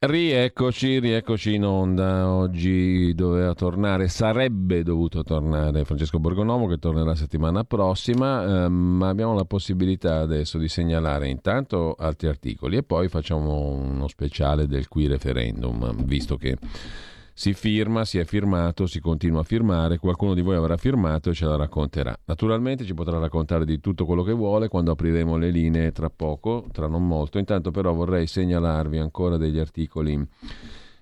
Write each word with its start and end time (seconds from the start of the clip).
Rieccoci, 0.00 1.00
rieccoci 1.00 1.54
in 1.54 1.64
onda. 1.64 2.32
Oggi 2.32 3.12
doveva 3.16 3.52
tornare, 3.54 4.06
sarebbe 4.06 4.84
dovuto 4.84 5.24
tornare 5.24 5.84
Francesco 5.84 6.20
Borgonomo 6.20 6.68
che 6.68 6.78
tornerà 6.78 7.16
settimana 7.16 7.64
prossima, 7.64 8.66
ehm, 8.66 8.72
ma 8.72 9.08
abbiamo 9.08 9.34
la 9.34 9.44
possibilità 9.44 10.20
adesso 10.20 10.56
di 10.56 10.68
segnalare 10.68 11.26
intanto 11.26 11.96
altri 11.98 12.28
articoli 12.28 12.76
e 12.76 12.84
poi 12.84 13.08
facciamo 13.08 13.70
uno 13.70 14.06
speciale 14.06 14.68
del 14.68 14.86
qui 14.86 15.08
referendum, 15.08 16.04
visto 16.04 16.36
che 16.36 16.56
si 17.38 17.54
firma, 17.54 18.04
si 18.04 18.18
è 18.18 18.24
firmato, 18.24 18.88
si 18.88 18.98
continua 18.98 19.42
a 19.42 19.44
firmare, 19.44 19.98
qualcuno 19.98 20.34
di 20.34 20.40
voi 20.40 20.56
avrà 20.56 20.76
firmato 20.76 21.30
e 21.30 21.34
ce 21.34 21.44
la 21.44 21.54
racconterà. 21.54 22.18
Naturalmente 22.24 22.84
ci 22.84 22.94
potrà 22.94 23.16
raccontare 23.20 23.64
di 23.64 23.78
tutto 23.78 24.04
quello 24.04 24.24
che 24.24 24.32
vuole 24.32 24.66
quando 24.66 24.90
apriremo 24.90 25.36
le 25.36 25.50
linee 25.50 25.92
tra 25.92 26.10
poco, 26.10 26.66
tra 26.72 26.88
non 26.88 27.06
molto. 27.06 27.38
Intanto 27.38 27.70
però 27.70 27.92
vorrei 27.94 28.26
segnalarvi 28.26 28.98
ancora 28.98 29.36
degli 29.36 29.60
articoli 29.60 30.20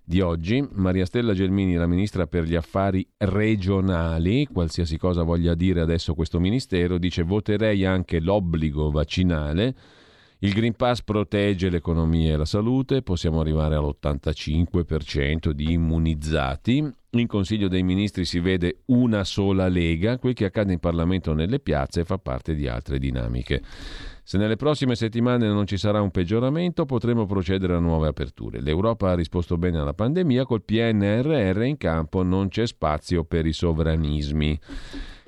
di 0.04 0.21
oggi. 0.21 0.62
Maria 0.72 1.07
Stella 1.07 1.32
Gelmini, 1.32 1.75
la 1.76 1.86
ministra 1.86 2.26
per 2.26 2.45
gli 2.45 2.54
affari 2.54 3.09
regionali, 3.17 4.46
qualsiasi 4.53 4.98
cosa 4.98 5.23
voglia 5.23 5.54
dire 5.54 5.81
adesso 5.81 6.12
questo 6.12 6.39
ministero, 6.39 6.98
dice 6.98 7.23
voterei 7.23 7.87
anche 7.87 8.21
l'obbligo 8.21 8.90
vaccinale 8.90 9.75
il 10.40 10.53
Green 10.53 10.75
Pass 10.75 11.03
protegge 11.03 11.71
l'economia 11.71 12.35
e 12.35 12.36
la 12.36 12.45
salute, 12.45 13.00
possiamo 13.00 13.40
arrivare 13.40 13.75
all'85% 13.75 15.50
di 15.50 15.72
immunizzati. 15.72 16.93
In 17.11 17.26
Consiglio 17.26 17.68
dei 17.68 17.82
Ministri 17.82 18.26
si 18.26 18.39
vede 18.40 18.82
una 18.86 19.25
sola 19.25 19.68
lega, 19.68 20.18
quel 20.18 20.35
che 20.35 20.45
accade 20.45 20.75
in 20.75 20.79
Parlamento 20.79 21.32
nelle 21.32 21.59
piazze 21.59 22.04
fa 22.04 22.18
parte 22.18 22.54
di 22.54 22.68
altre 22.68 22.99
dinamiche. 22.99 23.62
Se 24.22 24.36
nelle 24.36 24.57
prossime 24.57 24.95
settimane 24.95 25.46
non 25.46 25.67
ci 25.67 25.79
sarà 25.79 26.03
un 26.03 26.11
peggioramento, 26.11 26.84
potremo 26.84 27.25
procedere 27.25 27.75
a 27.75 27.79
nuove 27.79 28.09
aperture. 28.09 28.61
L'Europa 28.61 29.12
ha 29.12 29.14
risposto 29.14 29.57
bene 29.57 29.79
alla 29.79 29.95
pandemia, 29.95 30.45
col 30.45 30.64
PNRR 30.64 31.62
in 31.62 31.79
campo 31.79 32.23
non 32.23 32.48
c'è 32.48 32.67
spazio 32.67 33.25
per 33.25 33.47
i 33.47 33.53
sovranismi. 33.53 34.61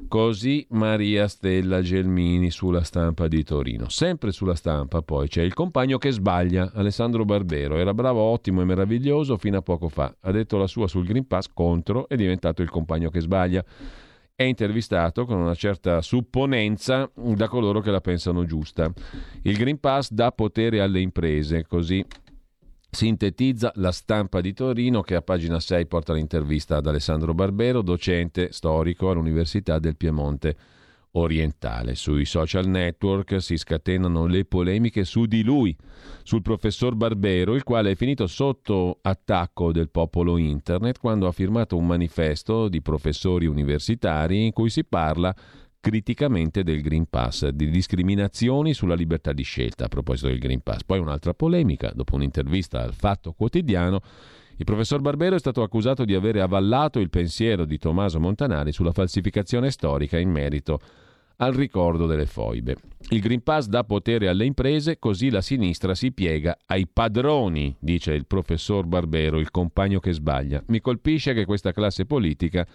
Così 0.07 0.65
Maria 0.71 1.27
Stella 1.27 1.83
Gelmini 1.83 2.51
sulla 2.51 2.83
stampa 2.83 3.27
di 3.27 3.43
Torino. 3.43 3.89
Sempre 3.89 4.31
sulla 4.31 4.55
stampa 4.55 5.03
poi 5.03 5.29
c'è 5.29 5.43
il 5.43 5.53
compagno 5.53 5.99
che 5.99 6.13
sbaglia, 6.13 6.71
Alessandro 6.73 7.25
Barbero. 7.25 7.77
Era 7.77 7.93
bravo, 7.93 8.21
ottimo 8.21 8.63
e 8.63 8.65
meraviglioso 8.65 9.37
fino 9.37 9.59
a 9.59 9.63
poco 9.63 9.89
fa. 9.89 10.15
Ha 10.21 10.31
detto 10.31 10.57
la 10.57 10.69
sua 10.69 10.87
sul 10.87 11.05
Green 11.05 11.27
Pass 11.27 11.51
contro, 11.53 12.09
è 12.09 12.15
diventato 12.15 12.63
il 12.63 12.71
compagno 12.71 13.11
che 13.11 13.21
sbaglia. 13.21 13.63
È 14.35 14.45
intervistato 14.45 15.27
con 15.27 15.39
una 15.39 15.55
certa 15.55 16.01
supponenza 16.01 17.11
da 17.15 17.49
coloro 17.49 17.81
che 17.81 17.91
la 17.91 18.01
pensano 18.01 18.47
giusta. 18.47 18.91
Il 19.43 19.57
Green 19.57 19.81
Pass 19.81 20.11
dà 20.13 20.31
potere 20.31 20.81
alle 20.81 21.01
imprese, 21.01 21.67
così 21.67 22.03
Sintetizza 22.91 23.71
la 23.77 23.93
stampa 23.93 24.41
di 24.41 24.55
Torino 24.55 25.03
che 25.03 25.15
a 25.15 25.21
pagina 25.21 25.61
6 25.61 25.87
porta 25.87 26.15
l'intervista 26.15 26.77
ad 26.77 26.87
Alessandro 26.87 27.35
Barbero, 27.35 27.83
docente 27.83 28.51
storico 28.51 29.11
all'Università 29.11 29.79
del 29.79 29.97
Piemonte 29.97 30.57
orientale. 31.13 31.95
Sui 31.95 32.25
social 32.25 32.67
network 32.67 33.43
si 33.43 33.59
scatenano 33.59 34.27
le 34.27 34.47
polemiche 34.47 35.05
su 35.05 35.27
di 35.27 35.43
lui, 35.43 35.77
sul 36.23 36.41
professor 36.41 36.95
Barbero, 36.95 37.55
il 37.55 37.63
quale 37.63 37.91
è 37.91 37.95
finito 37.95 38.27
sotto 38.27 38.99
attacco 39.03 39.71
del 39.71 39.91
popolo 39.91 40.39
internet 40.39 40.99
quando 40.99 41.27
ha 41.27 41.33
firmato 41.33 41.77
un 41.77 41.87
manifesto 41.87 42.69
di 42.69 42.81
professori 42.81 43.45
universitari 43.45 44.47
in 44.47 44.53
cui 44.53 44.71
si 44.71 44.85
parla 44.85 45.35
criticamente 45.81 46.63
del 46.63 46.81
Green 46.81 47.07
Pass, 47.09 47.49
di 47.49 47.71
discriminazioni 47.71 48.75
sulla 48.75 48.95
libertà 48.95 49.33
di 49.33 49.43
scelta 49.43 49.85
a 49.85 49.89
proposito 49.89 50.29
del 50.29 50.39
Green 50.39 50.61
Pass. 50.61 50.83
Poi 50.85 50.99
un'altra 50.99 51.35
polemica, 51.35 51.93
dopo 51.95 52.17
un'intervista 52.17 52.83
al 52.83 52.95
Fatto 52.95 53.33
Quotidiano, 53.33 54.01
il 54.57 54.65
professor 54.65 55.01
Barbero 55.01 55.37
è 55.37 55.39
stato 55.39 55.63
accusato 55.63 56.05
di 56.05 56.15
avere 56.15 56.41
avallato 56.41 56.99
il 56.99 57.11
pensiero 57.11 57.65
di 57.65 57.79
Tommaso 57.79 58.19
Montanari 58.19 58.73
sulla 58.73 58.91
falsificazione 58.91 59.71
storica 59.71 60.19
in 60.19 60.31
merito 60.31 60.81
al 61.37 61.53
ricordo 61.53 62.07
delle 62.07 62.27
foibe. 62.27 62.77
Il 63.11 63.21
Green 63.21 63.43
Pass 63.45 63.67
dà 63.67 63.85
potere 63.85 64.27
alle 64.27 64.45
imprese, 64.45 64.99
così 64.99 65.31
la 65.31 65.41
sinistra 65.41 65.95
si 65.95 66.11
piega 66.11 66.59
ai 66.67 66.89
padroni, 66.89 67.77
dice 67.79 68.13
il 68.13 68.27
professor 68.27 68.85
Barbero, 68.85 69.39
il 69.39 69.53
compagno 69.53 70.01
che 70.01 70.13
sbaglia. 70.13 70.61
Mi 70.67 70.81
colpisce 70.81 71.35
che 71.35 71.45
questa 71.45 71.73
classe 71.73 72.05
politica 72.07 72.67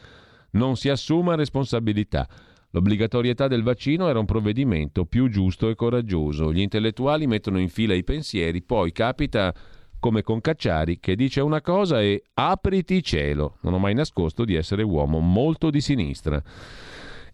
non 0.52 0.78
si 0.78 0.88
assuma 0.88 1.36
responsabilità. 1.36 2.28
L'obbligatorietà 2.76 3.48
del 3.48 3.62
vaccino 3.62 4.10
era 4.10 4.18
un 4.18 4.26
provvedimento 4.26 5.06
più 5.06 5.30
giusto 5.30 5.70
e 5.70 5.76
coraggioso. 5.76 6.52
Gli 6.52 6.60
intellettuali 6.60 7.28
mettono 7.28 7.60
in 7.60 7.70
fila 7.70 7.94
i 7.94 8.04
pensieri, 8.04 8.64
poi 8.64 8.92
capita 8.92 9.54
come 10.00 10.24
con 10.24 10.42
Cacciari 10.42 11.00
che 11.00 11.16
dice 11.16 11.40
una 11.42 11.62
cosa 11.62 12.02
e 12.02 12.24
apriti 12.34 13.04
cielo. 13.04 13.58
Non 13.62 13.76
ho 13.76 13.78
mai 13.78 13.94
nascosto 13.94 14.44
di 14.44 14.56
essere 14.56 14.82
uomo 14.82 15.20
molto 15.20 15.70
di 15.70 15.82
sinistra 15.82 16.42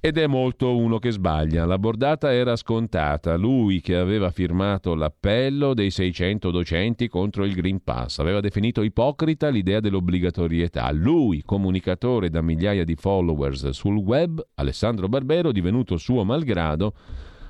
ed 0.02 0.18
è 0.18 0.28
molto 0.28 0.78
uno 0.78 0.98
che 0.98 1.12
sbaglia. 1.12 1.66
La 1.66 1.78
bordata 1.78 2.34
era 2.34 2.56
scontata. 2.56 3.36
Lui 3.36 3.82
che 3.82 3.98
aveva 3.98 4.32
firmato 4.32 4.96
l'appello 4.96 5.74
dei 5.74 5.92
600 5.92 6.52
docenti 6.52 7.10
contro 7.10 7.44
il 7.44 7.54
Green 7.54 7.84
Pass 7.84 8.20
aveva 8.20 8.40
definito 8.40 8.82
ipocrita 8.82 9.50
l'idea 9.50 9.82
dell'obbligatorietà. 9.82 10.90
Lui, 10.92 11.42
comunicatore 11.44 12.30
da 12.30 12.42
migliaia 12.42 12.86
di 12.86 12.96
followers 12.96 13.70
sul 13.70 13.98
web, 13.98 14.42
Alessandro 14.56 15.10
Barbero, 15.10 15.52
divenuto 15.52 15.98
suo 15.98 16.24
malgrado, 16.24 16.94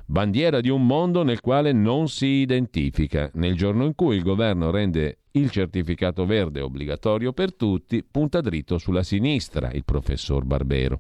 bandiera 0.08 0.60
di 0.60 0.70
un 0.70 0.88
mondo 0.88 1.22
nel 1.22 1.42
quale 1.42 1.72
non 1.72 2.08
si 2.08 2.26
identifica. 2.26 3.30
Nel 3.36 3.56
giorno 3.56 3.86
in 3.86 3.94
cui 3.94 4.16
il 4.16 4.24
governo 4.24 4.72
rende 4.72 5.20
il 5.34 5.52
certificato 5.52 6.26
verde 6.26 6.62
obbligatorio 6.62 7.32
per 7.32 7.54
tutti, 7.54 8.04
punta 8.04 8.42
dritto 8.42 8.80
sulla 8.80 9.04
sinistra 9.04 9.70
il 9.72 9.86
professor 9.86 10.44
Barbero. 10.46 10.98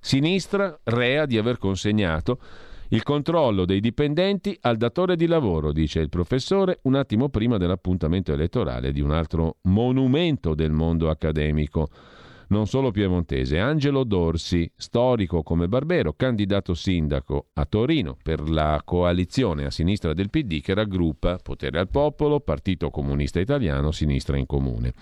Sinistra 0.00 0.80
rea 0.84 1.26
di 1.26 1.36
aver 1.36 1.58
consegnato 1.58 2.40
il 2.88 3.02
controllo 3.02 3.64
dei 3.64 3.80
dipendenti 3.80 4.56
al 4.62 4.76
datore 4.76 5.14
di 5.14 5.26
lavoro, 5.26 5.72
dice 5.72 6.00
il 6.00 6.08
professore, 6.08 6.80
un 6.82 6.96
attimo 6.96 7.28
prima 7.28 7.56
dell'appuntamento 7.56 8.32
elettorale 8.32 8.92
di 8.92 9.00
un 9.00 9.12
altro 9.12 9.58
monumento 9.62 10.54
del 10.54 10.72
mondo 10.72 11.08
accademico, 11.08 11.88
non 12.50 12.66
solo 12.66 12.90
piemontese, 12.90 13.58
Angelo 13.58 14.04
Dorsi, 14.04 14.70
storico 14.76 15.42
come 15.42 15.68
Barbero, 15.68 16.14
candidato 16.14 16.74
sindaco 16.74 17.48
a 17.54 17.64
Torino 17.64 18.16
per 18.20 18.48
la 18.48 18.80
coalizione 18.84 19.66
a 19.66 19.70
sinistra 19.70 20.14
del 20.14 20.30
PD 20.30 20.60
che 20.60 20.74
raggruppa 20.74 21.38
Potere 21.38 21.78
al 21.78 21.88
Popolo, 21.88 22.40
Partito 22.40 22.90
Comunista 22.90 23.40
Italiano, 23.40 23.92
Sinistra 23.92 24.36
in 24.36 24.46
Comune. 24.46 24.92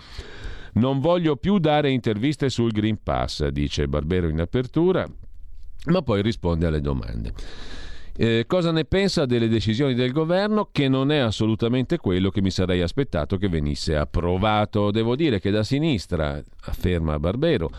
Non 0.75 1.00
voglio 1.00 1.37
più 1.37 1.58
dare 1.58 1.91
interviste 1.91 2.50
sul 2.50 2.70
Green 2.70 3.03
Pass, 3.03 3.47
dice 3.48 3.88
Barbero 3.88 4.28
in 4.28 4.41
apertura, 4.41 5.06
ma 5.87 6.03
poi 6.03 6.22
risponde 6.22 6.66
alle 6.66 6.81
domande. 6.81 7.32
Eh, 8.21 8.47
cosa 8.49 8.73
ne 8.73 8.84
pensa 8.84 9.27
delle 9.27 9.47
decisioni 9.47 9.95
del 9.95 10.11
governo 10.11 10.71
che 10.73 10.89
non 10.89 11.12
è 11.12 11.19
assolutamente 11.19 11.99
quello 11.99 12.31
che 12.31 12.43
mi 12.43 12.51
sarei 12.51 12.83
aspettato 12.83 13.37
che 13.37 13.49
venisse 13.49 13.95
approvato? 13.95 14.91
Devo 14.91 15.15
dire 15.15 15.39
che 15.39 15.53
da 15.53 15.62
sinistra, 15.62 16.43
afferma 16.62 17.21
Barbero, 17.21 17.71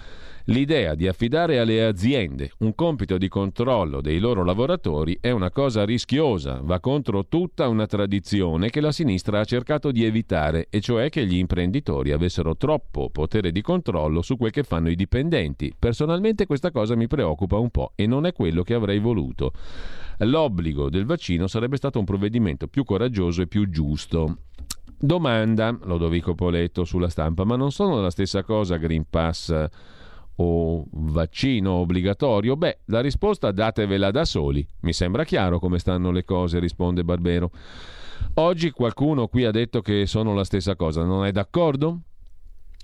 L'idea 0.45 0.95
di 0.95 1.07
affidare 1.07 1.59
alle 1.59 1.85
aziende 1.85 2.53
un 2.59 2.73
compito 2.73 3.19
di 3.19 3.27
controllo 3.27 4.01
dei 4.01 4.17
loro 4.17 4.43
lavoratori 4.43 5.15
è 5.21 5.29
una 5.29 5.51
cosa 5.51 5.85
rischiosa, 5.85 6.59
va 6.63 6.79
contro 6.79 7.27
tutta 7.27 7.67
una 7.67 7.85
tradizione 7.85 8.71
che 8.71 8.81
la 8.81 8.91
sinistra 8.91 9.41
ha 9.41 9.45
cercato 9.45 9.91
di 9.91 10.05
evitare, 10.05 10.65
e 10.71 10.81
cioè 10.81 11.09
che 11.09 11.27
gli 11.27 11.35
imprenditori 11.35 12.11
avessero 12.13 12.57
troppo 12.57 13.11
potere 13.11 13.51
di 13.51 13.61
controllo 13.61 14.23
su 14.23 14.37
quel 14.37 14.49
che 14.49 14.63
fanno 14.63 14.89
i 14.89 14.95
dipendenti. 14.95 15.71
Personalmente 15.77 16.47
questa 16.47 16.71
cosa 16.71 16.95
mi 16.95 17.05
preoccupa 17.05 17.57
un 17.57 17.69
po' 17.69 17.91
e 17.93 18.07
non 18.07 18.25
è 18.25 18.33
quello 18.33 18.63
che 18.63 18.73
avrei 18.73 18.97
voluto. 18.97 19.51
L'obbligo 20.19 20.89
del 20.89 21.05
vaccino 21.05 21.47
sarebbe 21.47 21.77
stato 21.77 21.99
un 21.99 22.05
provvedimento 22.05 22.67
più 22.67 22.83
coraggioso 22.83 23.41
e 23.41 23.47
più 23.47 23.69
giusto. 23.69 24.39
Domanda, 24.97 25.77
Lodovico 25.83 26.35
Poletto 26.35 26.83
sulla 26.83 27.07
stampa, 27.07 27.45
ma 27.45 27.55
non 27.55 27.71
sono 27.71 28.01
la 28.01 28.09
stessa 28.09 28.43
cosa 28.43 28.75
Green 28.75 29.05
Pass 29.09 29.67
o 30.35 30.85
vaccino 30.91 31.71
obbligatorio? 31.71 32.57
Beh, 32.57 32.79
la 32.85 32.99
risposta 32.99 33.51
datevela 33.51 34.11
da 34.11 34.25
soli. 34.25 34.65
Mi 34.81 34.91
sembra 34.91 35.23
chiaro 35.23 35.59
come 35.59 35.79
stanno 35.79 36.11
le 36.11 36.25
cose, 36.25 36.59
risponde 36.59 37.05
Barbero. 37.05 37.51
Oggi 38.35 38.71
qualcuno 38.71 39.27
qui 39.27 39.45
ha 39.45 39.51
detto 39.51 39.81
che 39.81 40.05
sono 40.05 40.33
la 40.33 40.43
stessa 40.43 40.75
cosa, 40.75 41.05
non 41.05 41.25
è 41.25 41.31
d'accordo? 41.31 42.01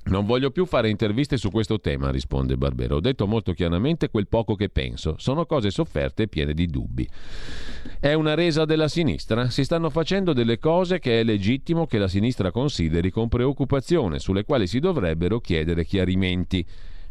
Non 0.08 0.28
voglio 0.28 0.52
più 0.52 0.68
fare 0.68 0.90
interviste 0.90 1.36
su 1.36 1.50
questo 1.50 1.80
tema, 1.80 2.12
risponde 2.12 2.58
Barbero. 2.58 2.98
Ho 2.98 3.00
detto 3.00 3.26
molto 3.26 3.54
chiaramente 3.54 4.10
quel 4.10 4.28
poco 4.28 4.54
che 4.54 4.70
penso. 4.70 5.16
Sono 5.18 5.48
cose 5.48 5.72
sofferte 5.72 6.24
e 6.24 6.28
piene 6.28 6.54
di 6.54 6.68
dubbi. 6.68 7.10
È 8.00 8.14
una 8.14 8.36
resa 8.36 8.66
della 8.66 8.88
sinistra? 8.88 9.50
Si 9.50 9.64
stanno 9.64 9.90
facendo 9.90 10.34
delle 10.34 10.60
cose 10.60 11.00
che 11.00 11.20
è 11.20 11.24
legittimo 11.24 11.88
che 11.88 11.98
la 11.98 12.08
sinistra 12.08 12.52
consideri 12.52 13.10
con 13.10 13.30
preoccupazione, 13.30 14.20
sulle 14.20 14.44
quali 14.46 14.68
si 14.68 14.78
dovrebbero 14.78 15.40
chiedere 15.40 15.86
chiarimenti. 15.86 16.64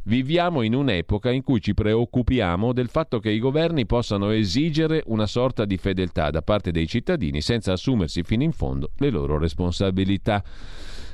Viviamo 0.04 0.62
in 0.62 0.74
un'epoca 0.74 1.32
in 1.32 1.42
cui 1.42 1.60
ci 1.60 1.74
preoccupiamo 1.74 2.72
del 2.72 2.90
fatto 2.90 3.18
che 3.18 3.30
i 3.30 3.40
governi 3.40 3.86
possano 3.86 4.30
esigere 4.30 5.02
una 5.06 5.26
sorta 5.26 5.64
di 5.64 5.78
fedeltà 5.78 6.30
da 6.30 6.42
parte 6.42 6.70
dei 6.70 6.86
cittadini 6.86 7.40
senza 7.40 7.72
assumersi 7.72 8.22
fino 8.22 8.44
in 8.44 8.52
fondo 8.52 8.90
le 8.98 9.10
loro 9.10 9.36
responsabilità. 9.36 10.44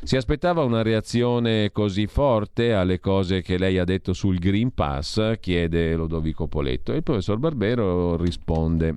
Si 0.02 0.16
aspettava 0.16 0.64
una 0.64 0.82
reazione 0.82 1.70
così 1.72 2.06
forte 2.06 2.72
alle 2.72 3.00
cose 3.00 3.42
che 3.42 3.58
lei 3.58 3.78
ha 3.78 3.84
detto 3.84 4.14
sul 4.14 4.38
Green 4.38 4.72
Pass? 4.72 5.38
chiede 5.38 5.94
Lodovico 5.94 6.48
Poletto. 6.48 6.92
E 6.92 6.96
il 6.96 7.02
professor 7.02 7.36
Barbero 7.36 8.16
risponde 8.16 8.96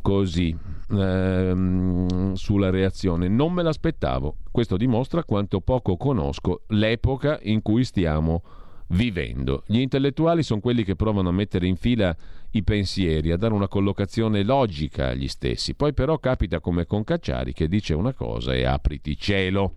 così 0.00 0.56
ehm, 0.90 2.32
sulla 2.34 2.70
reazione. 2.70 3.28
Non 3.28 3.52
me 3.52 3.62
l'aspettavo. 3.62 4.36
Questo 4.50 4.76
dimostra 4.76 5.24
quanto 5.24 5.60
poco 5.60 5.96
conosco 5.96 6.62
l'epoca 6.68 7.38
in 7.42 7.60
cui 7.60 7.84
stiamo 7.84 8.42
vivendo. 8.88 9.64
Gli 9.66 9.80
intellettuali 9.80 10.42
sono 10.42 10.60
quelli 10.60 10.84
che 10.84 10.96
provano 10.96 11.28
a 11.28 11.32
mettere 11.32 11.66
in 11.66 11.76
fila 11.76 12.14
i 12.52 12.62
pensieri, 12.62 13.32
a 13.32 13.36
dare 13.36 13.54
una 13.54 13.68
collocazione 13.68 14.42
logica 14.42 15.08
agli 15.08 15.28
stessi. 15.28 15.74
Poi 15.74 15.92
però 15.92 16.18
capita 16.18 16.60
come 16.60 16.86
con 16.86 17.04
Cacciari 17.04 17.52
che 17.52 17.68
dice 17.68 17.94
una 17.94 18.14
cosa 18.14 18.54
e 18.54 18.64
apriti 18.64 19.16
cielo. 19.16 19.72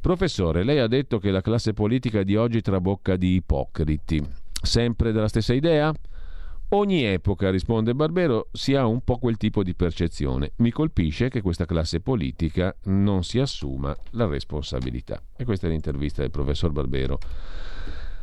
Professore, 0.00 0.64
lei 0.64 0.78
ha 0.78 0.86
detto 0.86 1.18
che 1.18 1.30
la 1.30 1.40
classe 1.40 1.72
politica 1.72 2.22
di 2.22 2.36
oggi 2.36 2.60
trabocca 2.60 3.16
di 3.16 3.34
ipocriti. 3.34 4.22
Sempre 4.62 5.12
della 5.12 5.28
stessa 5.28 5.54
idea? 5.54 5.92
Ogni 6.70 7.04
epoca, 7.04 7.50
risponde 7.50 7.94
Barbero, 7.94 8.48
si 8.50 8.74
ha 8.74 8.84
un 8.86 9.02
po' 9.02 9.18
quel 9.18 9.36
tipo 9.36 9.62
di 9.62 9.74
percezione. 9.74 10.52
Mi 10.56 10.70
colpisce 10.70 11.28
che 11.28 11.40
questa 11.40 11.66
classe 11.66 12.00
politica 12.00 12.74
non 12.84 13.22
si 13.22 13.38
assuma 13.38 13.96
la 14.10 14.26
responsabilità. 14.26 15.22
E 15.36 15.44
questa 15.44 15.66
è 15.66 15.70
l'intervista 15.70 16.22
del 16.22 16.30
professor 16.30 16.72
Barbero 16.72 17.18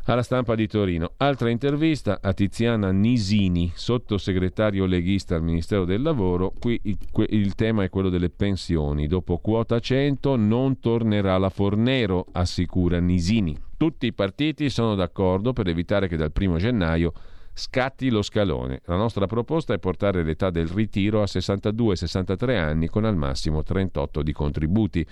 alla 0.06 0.24
stampa 0.24 0.56
di 0.56 0.68
Torino. 0.68 1.14
Altra 1.18 1.50
intervista 1.50 2.20
a 2.22 2.34
Tiziana 2.34 2.92
Nisini, 2.92 3.72
sottosegretario 3.74 4.86
leghista 4.86 5.36
al 5.36 5.44
Ministero 5.44 5.86
del 5.86 6.02
Lavoro. 6.02 6.54
Qui 6.60 6.80
il, 6.84 6.98
il, 7.30 7.56
tema 7.56 7.84
è 7.84 7.90
quello 7.90 8.10
delle 8.10 8.30
pensioni. 8.30 9.08
Dopo 9.08 9.38
quota 9.38 9.80
100 9.80 10.36
non 10.36 10.80
tornerà 10.80 11.38
la 11.38 11.50
Fornero, 11.50 12.26
assicura 12.32 13.00
Nisini. 13.00 13.56
Tutti 13.78 14.08
i 14.08 14.14
partiti 14.14 14.70
sono 14.70 14.96
d'accordo 14.96 15.54
per 15.54 15.68
evitare 15.68 16.08
che 16.08 16.18
dal 16.18 16.32
1 16.38 16.58
gennaio 16.58 17.14
scatti 17.54 18.10
lo 18.10 18.22
scalone. 18.22 18.82
La 18.86 18.96
nostra 18.96 19.28
proposta 19.28 19.74
è 19.74 19.80
portare 19.80 20.24
l'età 20.24 20.50
del 20.50 20.68
ritiro 20.68 21.22
a 21.22 21.26
62-63 21.26 22.58
anni 22.58 22.88
con 22.88 23.06
al 23.06 23.16
massimo 23.16 23.64
38 23.64 24.24
di 24.24 24.32
contributi 24.34 25.06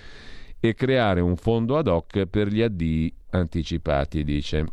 e 0.59 0.73
creare 0.73 1.21
un 1.21 1.35
fondo 1.35 1.77
ad 1.77 1.87
hoc 1.87 2.25
per 2.25 2.47
gli 2.47 2.61
addii 2.61 3.13
anticipati, 3.31 4.23
dice 4.23 4.65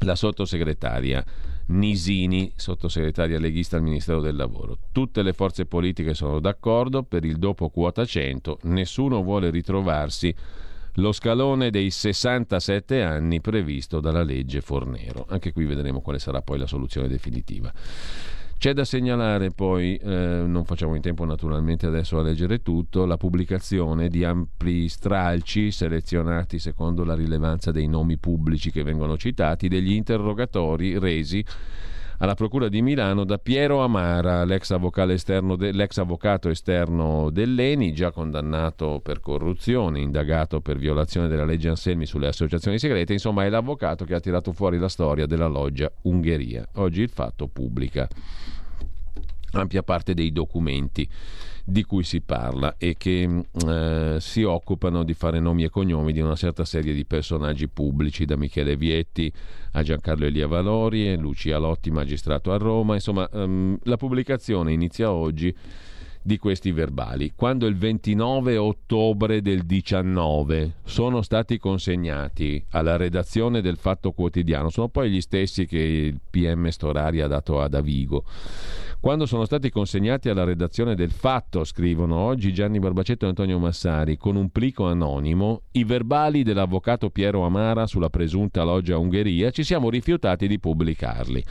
la 0.00 0.14
sottosegretaria 0.14 1.24
Nisini, 1.68 2.50
sottosegretaria 2.56 3.38
leghista 3.38 3.76
al 3.76 3.82
Ministero 3.82 4.20
del 4.20 4.36
Lavoro. 4.36 4.78
Tutte 4.90 5.22
le 5.22 5.34
forze 5.34 5.66
politiche 5.66 6.14
sono 6.14 6.40
d'accordo 6.40 7.02
per 7.02 7.24
il 7.24 7.36
dopo 7.36 7.68
quota 7.68 8.06
100, 8.06 8.60
nessuno 8.62 9.22
vuole 9.22 9.50
ritrovarsi 9.50 10.34
lo 10.94 11.12
scalone 11.12 11.70
dei 11.70 11.90
67 11.90 13.02
anni 13.02 13.40
previsto 13.40 14.00
dalla 14.00 14.22
legge 14.22 14.60
Fornero. 14.60 15.26
Anche 15.28 15.52
qui 15.52 15.64
vedremo 15.64 16.00
quale 16.00 16.18
sarà 16.18 16.42
poi 16.42 16.58
la 16.58 16.66
soluzione 16.66 17.06
definitiva. 17.06 17.72
C'è 18.58 18.72
da 18.72 18.84
segnalare 18.84 19.52
poi, 19.52 19.94
eh, 19.94 20.42
non 20.44 20.64
facciamo 20.64 20.96
in 20.96 21.00
tempo 21.00 21.24
naturalmente 21.24 21.86
adesso 21.86 22.18
a 22.18 22.22
leggere 22.22 22.60
tutto, 22.60 23.04
la 23.04 23.16
pubblicazione 23.16 24.08
di 24.08 24.24
ampli 24.24 24.88
stralci 24.88 25.70
selezionati 25.70 26.58
secondo 26.58 27.04
la 27.04 27.14
rilevanza 27.14 27.70
dei 27.70 27.86
nomi 27.86 28.18
pubblici 28.18 28.72
che 28.72 28.82
vengono 28.82 29.16
citati, 29.16 29.68
degli 29.68 29.92
interrogatori 29.92 30.98
resi 30.98 31.44
alla 32.18 32.34
Procura 32.34 32.68
di 32.68 32.82
Milano 32.82 33.24
da 33.24 33.38
Piero 33.38 33.80
Amara, 33.80 34.44
l'ex, 34.44 34.74
esterno 35.08 35.54
de, 35.54 35.70
l'ex 35.70 35.98
avvocato 35.98 36.48
esterno 36.48 37.30
dell'ENI, 37.30 37.92
già 37.92 38.10
condannato 38.10 39.00
per 39.02 39.20
corruzione, 39.20 40.00
indagato 40.00 40.60
per 40.60 40.78
violazione 40.78 41.28
della 41.28 41.44
legge 41.44 41.68
Anselmi 41.68 42.06
sulle 42.06 42.26
associazioni 42.26 42.78
segrete, 42.78 43.12
insomma 43.12 43.44
è 43.44 43.48
l'avvocato 43.48 44.04
che 44.04 44.14
ha 44.14 44.20
tirato 44.20 44.52
fuori 44.52 44.78
la 44.78 44.88
storia 44.88 45.26
della 45.26 45.46
loggia 45.46 45.90
Ungheria. 46.02 46.66
Oggi 46.74 47.02
il 47.02 47.10
fatto 47.10 47.46
pubblica. 47.46 48.08
Ampia 49.52 49.82
parte 49.82 50.12
dei 50.12 50.32
documenti 50.32 51.08
di 51.68 51.84
cui 51.84 52.02
si 52.02 52.22
parla 52.22 52.76
e 52.78 52.96
che 52.96 53.28
mm, 53.28 53.40
eh, 53.68 54.16
si 54.20 54.42
occupano 54.42 55.04
di 55.04 55.12
fare 55.12 55.38
nomi 55.38 55.64
e 55.64 55.68
cognomi 55.68 56.14
di 56.14 56.20
una 56.20 56.34
certa 56.34 56.64
serie 56.64 56.94
di 56.94 57.04
personaggi 57.04 57.68
pubblici, 57.68 58.24
da 58.24 58.36
Michele 58.36 58.74
Vietti 58.74 59.30
a 59.72 59.82
Giancarlo 59.82 60.24
Elia 60.24 60.46
Valori, 60.46 61.14
Lucia 61.18 61.58
Lotti, 61.58 61.90
magistrato 61.90 62.52
a 62.52 62.56
Roma. 62.56 62.94
Insomma, 62.94 63.28
ehm, 63.30 63.78
la 63.82 63.98
pubblicazione 63.98 64.72
inizia 64.72 65.12
oggi 65.12 65.54
di 66.22 66.38
questi 66.38 66.72
verbali. 66.72 67.32
Quando 67.36 67.66
il 67.66 67.76
29 67.76 68.56
ottobre 68.56 69.42
del 69.42 69.64
19 69.64 70.76
sono 70.84 71.20
stati 71.20 71.58
consegnati 71.58 72.64
alla 72.70 72.96
redazione 72.96 73.60
del 73.60 73.76
Fatto 73.76 74.12
Quotidiano, 74.12 74.70
sono 74.70 74.88
poi 74.88 75.10
gli 75.10 75.20
stessi 75.20 75.66
che 75.66 75.78
il 75.78 76.18
PM 76.30 76.68
Storari 76.68 77.20
ha 77.20 77.26
dato 77.26 77.60
a 77.60 77.68
Davigo 77.68 78.24
quando 79.00 79.26
sono 79.26 79.44
stati 79.44 79.70
consegnati 79.70 80.28
alla 80.28 80.42
redazione 80.42 80.96
del 80.96 81.12
Fatto, 81.12 81.62
scrivono 81.62 82.16
oggi 82.16 82.52
Gianni 82.52 82.80
Barbacetto 82.80 83.26
e 83.26 83.28
Antonio 83.28 83.58
Massari, 83.60 84.16
con 84.16 84.34
un 84.34 84.50
plico 84.50 84.86
anonimo, 84.86 85.62
i 85.72 85.84
verbali 85.84 86.42
dell'avvocato 86.42 87.08
Piero 87.10 87.44
Amara 87.44 87.86
sulla 87.86 88.10
presunta 88.10 88.64
loggia 88.64 88.98
Ungheria, 88.98 89.50
ci 89.50 89.62
siamo 89.62 89.88
rifiutati 89.88 90.48
di 90.48 90.58
pubblicarli 90.58 91.44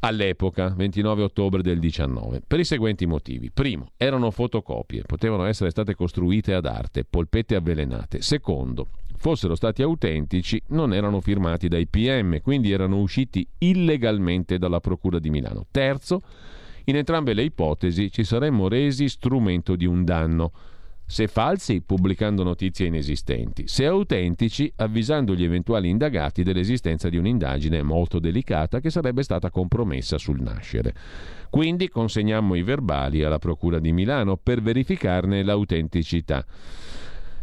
all'epoca, 0.00 0.72
29 0.74 1.22
ottobre 1.24 1.60
del 1.60 1.78
19, 1.78 2.42
per 2.46 2.60
i 2.60 2.64
seguenti 2.64 3.04
motivi. 3.04 3.50
Primo, 3.50 3.90
erano 3.96 4.30
fotocopie, 4.30 5.02
potevano 5.02 5.44
essere 5.44 5.70
state 5.70 5.94
costruite 5.94 6.54
ad 6.54 6.64
arte, 6.64 7.04
polpette 7.04 7.54
avvelenate. 7.54 8.22
Secondo, 8.22 8.88
fossero 9.16 9.54
stati 9.54 9.82
autentici, 9.82 10.62
non 10.68 10.94
erano 10.94 11.20
firmati 11.20 11.68
dai 11.68 11.86
PM, 11.86 12.40
quindi 12.40 12.70
erano 12.70 12.98
usciti 13.00 13.46
illegalmente 13.58 14.58
dalla 14.58 14.80
Procura 14.80 15.18
di 15.18 15.30
Milano. 15.30 15.66
Terzo, 15.70 16.22
in 16.88 16.96
entrambe 16.96 17.34
le 17.34 17.42
ipotesi 17.42 18.10
ci 18.10 18.24
saremmo 18.24 18.66
resi 18.66 19.10
strumento 19.10 19.76
di 19.76 19.84
un 19.84 20.04
danno. 20.04 20.52
Se 21.04 21.26
falsi, 21.26 21.82
pubblicando 21.82 22.42
notizie 22.42 22.86
inesistenti, 22.86 23.66
se 23.66 23.84
autentici, 23.84 24.70
avvisando 24.76 25.34
gli 25.34 25.44
eventuali 25.44 25.90
indagati 25.90 26.42
dell'esistenza 26.42 27.10
di 27.10 27.18
un'indagine 27.18 27.82
molto 27.82 28.18
delicata 28.18 28.80
che 28.80 28.88
sarebbe 28.88 29.22
stata 29.22 29.50
compromessa 29.50 30.16
sul 30.16 30.40
nascere. 30.40 30.94
Quindi 31.50 31.88
consegnammo 31.88 32.54
i 32.54 32.62
verbali 32.62 33.22
alla 33.22 33.38
Procura 33.38 33.78
di 33.78 33.92
Milano 33.92 34.38
per 34.38 34.62
verificarne 34.62 35.42
l'autenticità. 35.42 36.44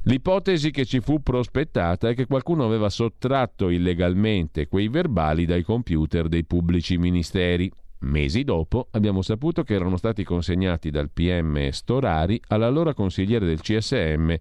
L'ipotesi 0.04 0.70
che 0.72 0.86
ci 0.86 1.02
fu 1.02 1.22
prospettata 1.22 2.10
è 2.10 2.16
che 2.16 2.26
qualcuno 2.26 2.66
aveva 2.66 2.90
sottratto 2.90 3.70
illegalmente 3.70 4.68
quei 4.68 4.88
verbali 4.88 5.46
dai 5.46 5.64
computer 5.64 6.28
dei 6.28 6.46
pubblici 6.46 6.98
ministeri 6.98 7.72
Mesi 8.06 8.44
dopo 8.44 8.88
abbiamo 8.92 9.24
saputo 9.24 9.64
che 9.64 9.74
erano 9.74 9.98
stati 9.98 10.24
consegnati 10.24 10.92
dal 10.92 11.10
PM 11.10 11.70
Storari 11.70 12.40
all'allora 12.50 12.94
consigliere 12.94 13.48
del 13.48 13.62
CSM 13.62 14.34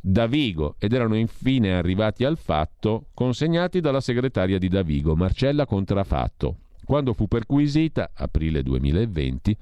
Davigo 0.00 0.74
ed 0.78 0.92
erano 0.92 1.16
infine 1.16 1.74
arrivati 1.74 2.24
al 2.24 2.36
fatto 2.36 3.06
consegnati 3.14 3.80
dalla 3.80 4.00
segretaria 4.00 4.58
di 4.58 4.68
Davigo, 4.68 5.14
Marcella 5.14 5.66
Contrafatto. 5.66 6.56
Quando 6.84 7.12
fu 7.12 7.26
perquisita, 7.28 8.10
aprile 8.14 8.62
2020, 8.62 9.56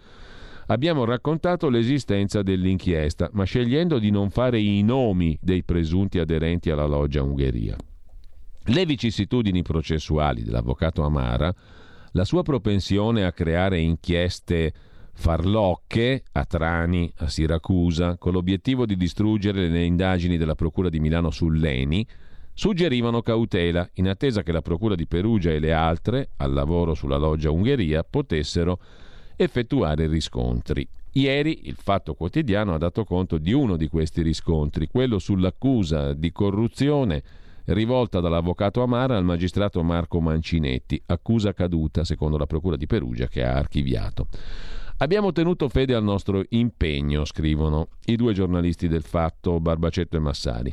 abbiamo 0.66 1.04
raccontato 1.04 1.68
l'esistenza 1.68 2.42
dell'inchiesta, 2.42 3.28
ma 3.32 3.44
scegliendo 3.44 3.98
di 3.98 4.10
non 4.10 4.30
fare 4.30 4.58
i 4.58 4.82
nomi 4.82 5.38
dei 5.40 5.64
presunti 5.64 6.18
aderenti 6.18 6.70
alla 6.70 6.86
loggia 6.86 7.22
Ungheria. 7.22 7.76
Le 8.66 8.86
vicissitudini 8.86 9.62
processuali 9.62 10.42
dell'avvocato 10.42 11.02
Amara 11.02 11.54
la 12.16 12.24
sua 12.24 12.42
propensione 12.42 13.24
a 13.24 13.32
creare 13.32 13.80
inchieste 13.80 14.72
farlocche 15.14 16.22
a 16.32 16.44
Trani, 16.44 17.12
a 17.18 17.28
Siracusa, 17.28 18.16
con 18.18 18.32
l'obiettivo 18.32 18.86
di 18.86 18.96
distruggere 18.96 19.68
le 19.68 19.84
indagini 19.84 20.36
della 20.36 20.54
Procura 20.54 20.88
di 20.88 21.00
Milano 21.00 21.30
sull'ENI, 21.30 22.06
suggerivano 22.52 23.20
cautela 23.20 23.88
in 23.94 24.08
attesa 24.08 24.42
che 24.42 24.52
la 24.52 24.62
Procura 24.62 24.94
di 24.94 25.06
Perugia 25.06 25.50
e 25.50 25.58
le 25.58 25.72
altre, 25.72 26.30
al 26.36 26.52
lavoro 26.52 26.94
sulla 26.94 27.16
loggia 27.16 27.50
Ungheria, 27.50 28.04
potessero 28.04 28.78
effettuare 29.34 30.06
riscontri. 30.06 30.86
Ieri 31.16 31.66
il 31.68 31.76
Fatto 31.76 32.14
Quotidiano 32.14 32.74
ha 32.74 32.78
dato 32.78 33.04
conto 33.04 33.38
di 33.38 33.52
uno 33.52 33.76
di 33.76 33.88
questi 33.88 34.22
riscontri, 34.22 34.86
quello 34.86 35.18
sull'accusa 35.18 36.12
di 36.12 36.30
corruzione 36.30 37.22
rivolta 37.66 38.20
dall'avvocato 38.20 38.82
Amara 38.82 39.16
al 39.16 39.24
magistrato 39.24 39.82
Marco 39.82 40.20
Mancinetti, 40.20 41.00
accusa 41.06 41.52
caduta 41.52 42.04
secondo 42.04 42.36
la 42.36 42.46
Procura 42.46 42.76
di 42.76 42.86
Perugia 42.86 43.28
che 43.28 43.44
ha 43.44 43.54
archiviato. 43.54 44.28
Abbiamo 44.98 45.32
tenuto 45.32 45.68
fede 45.68 45.92
al 45.92 46.04
nostro 46.04 46.44
impegno, 46.50 47.24
scrivono 47.24 47.88
i 48.04 48.14
due 48.14 48.32
giornalisti 48.32 48.86
del 48.86 49.02
fatto, 49.02 49.58
Barbacetto 49.58 50.16
e 50.16 50.20
Massari, 50.20 50.72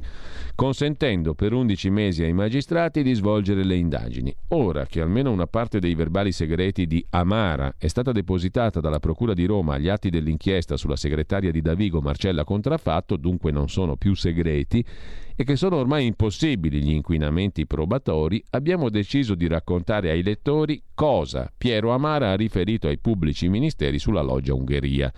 consentendo 0.53 1.33
per 1.33 1.53
11 1.53 1.89
mesi 1.89 2.24
ai 2.24 2.31
magistrati 2.31 3.01
di 3.01 3.15
svolgere 3.15 3.63
le 3.63 3.75
indagini. 3.75 4.33
Ora 4.50 4.86
che 4.86 5.01
almeno 5.01 5.31
una 5.31 5.48
parte 5.48 5.79
dei 5.79 5.95
verbali 5.95 6.31
segreti 6.31 6.86
di 6.86 7.03
Amara 7.10 7.74
è 7.79 7.88
stata 7.88 8.12
depositata 8.12 8.79
dalla 8.79 9.00
Procura 9.00 9.33
di 9.33 9.45
Roma 9.45 9.74
agli 9.74 9.89
atti 9.89 10.12
dell'inchiesta 10.12 10.77
sulla 10.77 10.95
segretaria 10.95 11.50
di 11.50 11.62
Davigo 11.62 12.00
Marcella 12.00 12.43
Contraffatto, 12.43 13.17
dunque 13.17 13.51
non 13.51 13.69
sono 13.69 13.95
più 13.95 14.13
segreti, 14.13 14.86
e 15.35 15.43
che 15.43 15.55
sono 15.55 15.77
ormai 15.77 16.05
impossibili 16.05 16.81
gli 16.81 16.91
inquinamenti 16.91 17.65
probatori, 17.65 18.43
abbiamo 18.51 18.89
deciso 18.89 19.35
di 19.35 19.47
raccontare 19.47 20.09
ai 20.09 20.23
lettori 20.23 20.81
cosa 20.93 21.51
Piero 21.57 21.91
Amara 21.91 22.31
ha 22.31 22.35
riferito 22.35 22.88
ai 22.88 23.00
pubblici 23.00 23.47
ministeri 23.50 24.00
sulla 24.00 24.21
loggia 24.21 24.53
Ungheria. 24.53 25.11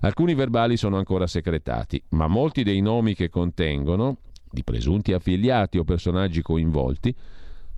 Alcuni 0.00 0.34
verbali 0.34 0.76
sono 0.76 0.96
ancora 0.96 1.26
segretati, 1.26 2.02
ma 2.10 2.26
molti 2.26 2.62
dei 2.62 2.80
nomi 2.80 3.14
che 3.14 3.28
contengono, 3.28 4.18
di 4.50 4.64
presunti 4.64 5.12
affiliati 5.12 5.78
o 5.78 5.84
personaggi 5.84 6.42
coinvolti, 6.42 7.14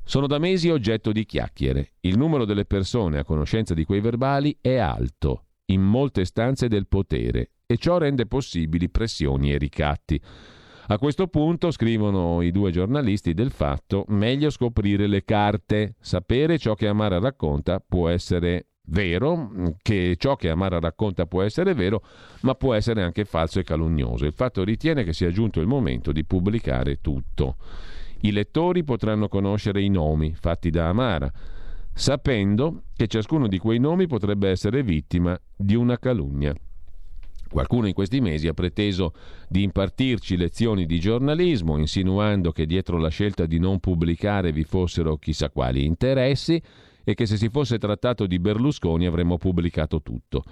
sono 0.05 0.27
da 0.27 0.39
mesi 0.39 0.69
oggetto 0.69 1.13
di 1.13 1.25
chiacchiere. 1.25 1.93
Il 2.01 2.19
numero 2.19 2.45
delle 2.45 2.65
persone 2.65 3.19
a 3.19 3.25
conoscenza 3.25 3.75
di 3.75 3.85
quei 3.85 4.01
verbali 4.01 4.57
è 4.61 4.77
alto 4.77 5.45
in 5.67 5.81
molte 5.81 6.25
stanze 6.25 6.69
del 6.69 6.87
potere 6.87 7.51
e 7.67 7.77
ciò 7.77 7.99
rende 7.99 8.27
possibili 8.27 8.89
pressioni 8.91 9.53
e 9.53 9.59
ricatti. 9.59 10.21
A 10.89 10.99
questo 10.99 11.29
punto, 11.29 11.71
scrivono 11.71 12.43
i 12.43 12.51
due 12.51 12.73
giornalisti 12.73 13.35
del 13.35 13.53
fatto, 13.53 14.05
meglio 14.09 14.51
scoprire 14.51 15.07
le 15.07 15.25
carte, 15.25 15.95
sapere 16.01 16.59
ciò 16.59 16.75
che 16.75 16.89
Amara 16.89 17.21
racconta 17.21 17.79
può 17.79 18.09
essere 18.09 18.67
vero, 18.87 19.75
che 19.81 20.17
ciò 20.19 20.35
che 20.35 20.51
Amara 20.51 20.81
racconta 20.81 21.27
può 21.27 21.43
essere 21.43 21.75
vero, 21.75 22.03
ma 22.41 22.57
può 22.57 22.75
essere 22.75 23.03
anche 23.03 23.25
falso 23.25 23.61
e 23.61 23.63
calunnioso. 23.63 24.27
Il 24.27 24.33
fatto 24.33 24.65
ritiene 24.65 25.05
che 25.05 25.13
sia 25.13 25.31
giunto 25.31 25.61
il 25.61 25.69
momento 25.69 26.11
di 26.11 26.25
pubblicare 26.25 27.01
tutto. 27.01 27.57
I 28.23 28.33
lettori 28.33 28.83
potranno 28.83 29.29
conoscere 29.29 29.83
i 29.83 29.89
nomi 29.89 30.35
fatti 30.35 30.71
da 30.71 30.89
Amara, 30.89 31.31
sapendo 31.95 32.85
che 32.97 33.07
ciascuno 33.07 33.47
di 33.47 33.59
quei 33.59 33.79
nomi 33.79 34.09
potrebbe 34.09 34.49
essere 34.49 34.83
vittima 34.83 35.39
di 35.57 35.77
una 35.77 35.97
calunnia. 35.99 36.53
Qualcuno 37.53 37.87
in 37.87 37.93
questi 37.93 38.23
mesi 38.23 38.49
ha 38.49 38.55
preteso 38.55 39.13
di 39.47 39.63
impartirci 39.63 40.39
lezioni 40.39 40.87
di 40.87 40.99
giornalismo, 40.99 41.77
insinuando 41.77 42.51
che 42.51 42.65
dietro 42.65 42.97
la 42.97 43.11
scelta 43.11 43.45
di 43.45 43.59
non 43.59 43.79
pubblicare 43.79 44.53
vi 44.53 44.65
fossero 44.65 45.19
chissà 45.19 45.51
quali 45.51 45.85
interessi 45.85 46.61
e 47.05 47.13
che 47.13 47.27
se 47.27 47.37
si 47.37 47.51
fosse 47.51 47.77
trattato 47.77 48.27
di 48.27 48.39
Berlusconi 48.39 49.05
avremmo 49.05 49.37
pubblicato 49.37 50.01
tutto. 50.01 50.45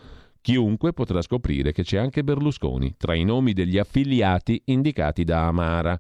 Chiunque 0.43 0.93
potrà 0.93 1.23
scoprire 1.23 1.73
che 1.73 1.85
c'è 1.85 1.97
anche 1.97 2.23
Berlusconi 2.23 2.95
tra 2.99 3.15
i 3.15 3.25
nomi 3.25 3.55
degli 3.55 3.79
affiliati 3.79 4.61
indicati 4.67 5.25
da 5.25 5.47
Amara. 5.47 5.99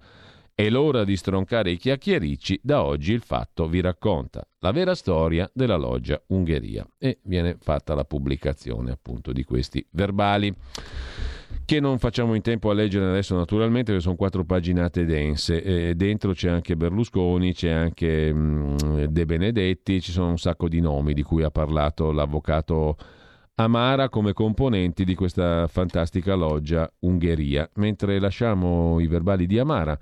È 0.55 0.69
l'ora 0.69 1.05
di 1.05 1.17
stroncare 1.17 1.71
i 1.71 1.77
chiacchiericci, 1.77 2.61
da 2.63 2.85
oggi 2.85 3.13
il 3.13 3.23
fatto 3.23 3.67
vi 3.69 3.81
racconta. 3.81 4.47
La 4.59 4.73
vera 4.73 4.95
storia 4.95 5.51
della 5.55 5.77
loggia 5.77 6.23
Ungheria. 6.29 6.87
E 6.99 7.19
viene 7.23 7.57
fatta 7.59 7.95
la 7.95 8.05
pubblicazione 8.05 8.91
appunto 8.91 9.33
di 9.33 9.45
questi 9.45 9.87
verbali 9.91 10.55
che 11.65 11.81
non 11.81 11.99
facciamo 11.99 12.35
in 12.35 12.43
tempo 12.43 12.71
a 12.71 12.75
leggere 12.75 13.09
adesso 13.09 13.37
naturalmente 13.37 13.93
perché 13.93 14.03
sono 14.03 14.17
quattro 14.17 14.45
paginate 14.45 15.05
dense. 15.05 15.63
E 15.63 15.95
dentro 15.95 16.33
c'è 16.33 16.49
anche 16.51 16.77
Berlusconi, 16.77 17.55
c'è 17.55 17.71
anche 17.71 18.33
mm, 18.33 18.77
De 19.09 19.25
Benedetti, 19.25 20.01
ci 20.01 20.13
sono 20.13 20.31
un 20.31 20.39
sacco 20.39 20.69
di 20.69 20.81
nomi 20.81 21.15
di 21.15 21.23
cui 21.23 21.43
ha 21.43 21.51
parlato 21.51 22.13
l'avvocato 22.13 22.97
Amara 23.55 24.09
come 24.09 24.33
componenti 24.33 25.05
di 25.05 25.15
questa 25.15 25.67
fantastica 25.67 26.35
loggia 26.35 26.91
Ungheria, 27.01 27.69
mentre 27.75 28.19
lasciamo 28.19 28.99
i 29.01 29.07
verbali 29.07 29.47
di 29.47 29.59
Amara 29.59 29.99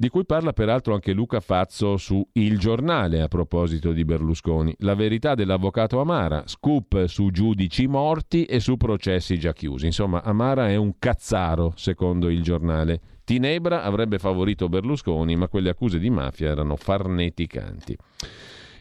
di 0.00 0.08
cui 0.08 0.24
parla 0.24 0.54
peraltro 0.54 0.94
anche 0.94 1.12
Luca 1.12 1.40
Fazzo 1.40 1.98
su 1.98 2.26
Il 2.32 2.58
Giornale 2.58 3.20
a 3.20 3.28
proposito 3.28 3.92
di 3.92 4.06
Berlusconi. 4.06 4.74
La 4.78 4.94
verità 4.94 5.34
dell'avvocato 5.34 6.00
Amara, 6.00 6.44
scoop 6.46 7.04
su 7.04 7.30
giudici 7.30 7.86
morti 7.86 8.46
e 8.46 8.60
su 8.60 8.78
processi 8.78 9.38
già 9.38 9.52
chiusi. 9.52 9.84
Insomma, 9.84 10.22
Amara 10.22 10.70
è 10.70 10.76
un 10.76 10.94
cazzaro, 10.98 11.74
secondo 11.76 12.30
il 12.30 12.42
giornale. 12.42 12.98
Tinebra 13.24 13.82
avrebbe 13.82 14.18
favorito 14.18 14.70
Berlusconi, 14.70 15.36
ma 15.36 15.48
quelle 15.48 15.68
accuse 15.68 15.98
di 15.98 16.08
mafia 16.08 16.48
erano 16.48 16.76
farneticanti. 16.76 17.94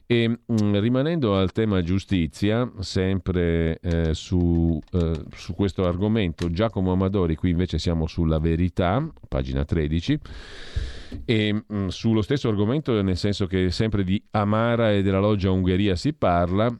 E 0.05 0.29
mm, 0.29 0.75
rimanendo 0.77 1.35
al 1.35 1.51
tema 1.51 1.81
giustizia, 1.81 2.71
sempre 2.79 3.77
eh, 3.81 4.13
su, 4.13 4.79
eh, 4.93 5.21
su, 5.35 5.53
questo 5.53 5.85
argomento, 5.85 6.49
Giacomo 6.49 6.93
Amadori, 6.93 7.35
qui 7.35 7.49
invece 7.49 7.77
siamo 7.77 8.07
sulla 8.07 8.39
verità, 8.39 9.05
pagina 9.27 9.65
13. 9.65 10.19
E 11.25 11.53
mh, 11.53 11.63
mm, 11.73 11.87
sullo 11.87 12.21
stesso 12.21 12.49
argomento, 12.49 13.01
nel 13.01 13.17
senso 13.17 13.47
che 13.47 13.71
sempre 13.71 14.03
di 14.03 14.21
Amara 14.31 14.91
e 14.91 15.01
della 15.01 15.19
loggia 15.19 15.51
Ungheria 15.51 15.95
si 15.95 16.13
parla, 16.13 16.75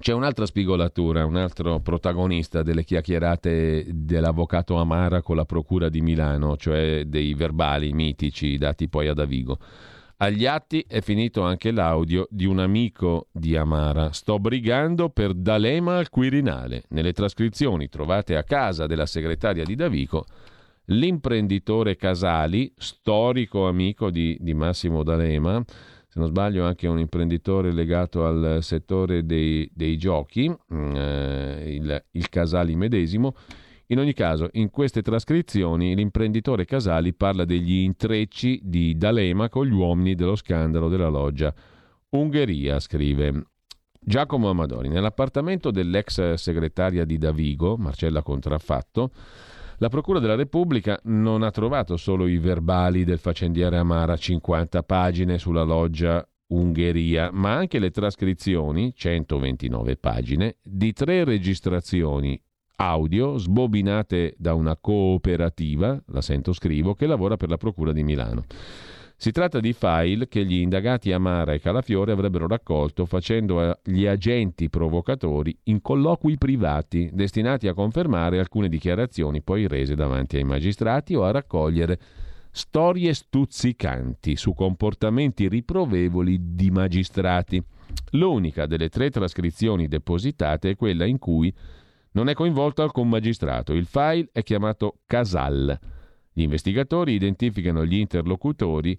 c'è 0.00 0.14
un'altra 0.14 0.46
spigolatura, 0.46 1.26
un 1.26 1.36
altro 1.36 1.80
protagonista 1.80 2.62
delle 2.62 2.84
chiacchierate 2.84 3.86
dell'avvocato 3.90 4.76
Amara 4.76 5.20
con 5.20 5.36
la 5.36 5.44
procura 5.44 5.90
di 5.90 6.00
Milano, 6.00 6.56
cioè 6.56 7.04
dei 7.04 7.34
verbali 7.34 7.92
mitici 7.92 8.56
dati 8.56 8.88
poi 8.88 9.08
ad 9.08 9.18
Avigo. 9.18 9.58
Agli 10.22 10.46
atti 10.46 10.84
è 10.86 11.00
finito 11.00 11.42
anche 11.42 11.70
l'audio 11.70 12.26
di 12.30 12.44
un 12.46 12.58
amico 12.58 13.28
di 13.30 13.56
Amara. 13.56 14.12
Sto 14.12 14.38
brigando 14.38 15.08
per 15.08 15.32
D'Alema 15.32 15.96
al 15.96 16.10
Quirinale. 16.10 16.84
Nelle 16.88 17.12
trascrizioni 17.12 17.88
trovate 17.88 18.36
a 18.36 18.42
casa 18.42 18.86
della 18.86 19.06
segretaria 19.06 19.64
di 19.64 19.74
Davico 19.74 20.26
l'imprenditore 20.90 21.96
Casali, 21.96 22.72
storico 22.76 23.66
amico 23.66 24.10
di, 24.10 24.36
di 24.40 24.54
Massimo 24.54 25.02
D'Alema, 25.02 25.62
se 25.66 26.18
non 26.18 26.28
sbaglio 26.28 26.64
anche 26.64 26.88
un 26.88 26.98
imprenditore 26.98 27.72
legato 27.72 28.26
al 28.26 28.58
settore 28.62 29.24
dei, 29.24 29.70
dei 29.72 29.96
giochi, 29.96 30.48
mm, 30.48 30.96
eh, 30.96 31.74
il, 31.74 32.04
il 32.12 32.28
Casali 32.28 32.74
medesimo. 32.74 33.34
In 33.86 33.98
ogni 33.98 34.12
caso, 34.12 34.48
in 34.52 34.70
queste 34.70 35.02
trascrizioni 35.02 35.94
l'imprenditore 35.94 36.64
Casali 36.64 37.12
parla 37.12 37.44
degli 37.44 37.82
intrecci 37.82 38.60
di 38.62 38.96
D'Alema 38.96 39.48
con 39.48 39.66
gli 39.66 39.72
uomini 39.72 40.14
dello 40.14 40.36
scandalo 40.36 40.88
della 40.88 41.08
loggia. 41.08 41.52
Ungheria, 42.10 42.80
scrive 42.80 43.46
Giacomo 44.00 44.48
Amadori, 44.48 44.88
nell'appartamento 44.88 45.70
dell'ex 45.70 46.34
segretaria 46.34 47.04
di 47.04 47.18
Davigo, 47.18 47.76
Marcella 47.76 48.22
Contraffatto, 48.22 49.10
la 49.82 49.88
Procura 49.88 50.18
della 50.18 50.34
Repubblica 50.34 51.00
non 51.04 51.42
ha 51.42 51.50
trovato 51.50 51.96
solo 51.96 52.26
i 52.26 52.36
verbali 52.36 53.02
del 53.04 53.18
faccendiere 53.18 53.78
Amara, 53.78 54.14
50 54.14 54.82
pagine 54.82 55.38
sulla 55.38 55.62
loggia 55.62 56.22
Ungheria, 56.48 57.30
ma 57.32 57.54
anche 57.54 57.78
le 57.78 57.90
trascrizioni, 57.90 58.92
129 58.94 59.96
pagine, 59.96 60.56
di 60.62 60.92
tre 60.92 61.24
registrazioni 61.24 62.38
audio 62.76 63.38
sbobinate 63.38 64.34
da 64.36 64.52
una 64.52 64.76
cooperativa, 64.76 65.98
la 66.08 66.20
sento 66.20 66.52
scrivo, 66.52 66.94
che 66.94 67.06
lavora 67.06 67.38
per 67.38 67.48
la 67.48 67.56
Procura 67.56 67.92
di 67.92 68.02
Milano. 68.02 68.44
Si 69.20 69.32
tratta 69.32 69.60
di 69.60 69.74
file 69.74 70.28
che 70.28 70.46
gli 70.46 70.54
indagati 70.54 71.12
Amara 71.12 71.52
e 71.52 71.60
Calafiore 71.60 72.10
avrebbero 72.10 72.46
raccolto 72.46 73.04
facendo 73.04 73.60
agli 73.60 74.06
agenti 74.06 74.70
provocatori 74.70 75.54
in 75.64 75.82
colloqui 75.82 76.38
privati 76.38 77.10
destinati 77.12 77.68
a 77.68 77.74
confermare 77.74 78.38
alcune 78.38 78.70
dichiarazioni 78.70 79.42
poi 79.42 79.68
rese 79.68 79.94
davanti 79.94 80.38
ai 80.38 80.44
magistrati 80.44 81.14
o 81.14 81.24
a 81.24 81.32
raccogliere 81.32 82.00
storie 82.50 83.12
stuzzicanti 83.12 84.36
su 84.36 84.54
comportamenti 84.54 85.48
riprovevoli 85.48 86.54
di 86.54 86.70
magistrati. 86.70 87.62
L'unica 88.12 88.64
delle 88.64 88.88
tre 88.88 89.10
trascrizioni 89.10 89.86
depositate 89.86 90.70
è 90.70 90.76
quella 90.76 91.04
in 91.04 91.18
cui 91.18 91.54
non 92.12 92.30
è 92.30 92.32
coinvolto 92.32 92.80
alcun 92.80 93.10
magistrato. 93.10 93.74
Il 93.74 93.84
file 93.84 94.30
è 94.32 94.42
chiamato 94.42 95.00
Casal. 95.04 95.78
Gli 96.40 96.44
investigatori 96.44 97.12
identificano 97.12 97.84
gli 97.84 97.98
interlocutori 97.98 98.98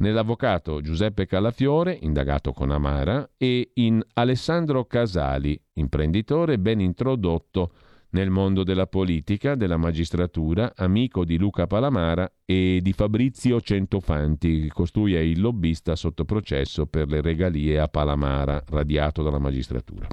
nell'avvocato 0.00 0.82
Giuseppe 0.82 1.24
Calafiore, 1.24 1.96
indagato 2.02 2.52
con 2.52 2.70
Amara, 2.70 3.30
e 3.38 3.70
in 3.76 4.02
Alessandro 4.12 4.84
Casali, 4.84 5.58
imprenditore 5.76 6.58
ben 6.58 6.80
introdotto 6.80 7.72
nel 8.10 8.28
mondo 8.28 8.62
della 8.62 8.86
politica, 8.86 9.54
della 9.54 9.78
magistratura, 9.78 10.74
amico 10.76 11.24
di 11.24 11.38
Luca 11.38 11.66
Palamara 11.66 12.30
e 12.44 12.80
di 12.82 12.92
Fabrizio 12.92 13.58
Centofanti, 13.62 14.68
costui 14.68 15.14
è 15.14 15.20
il 15.20 15.40
lobbista 15.40 15.96
sotto 15.96 16.26
processo 16.26 16.84
per 16.84 17.08
le 17.08 17.22
regalie 17.22 17.80
a 17.80 17.88
Palamara, 17.88 18.62
radiato 18.68 19.22
dalla 19.22 19.38
magistratura. 19.38 20.08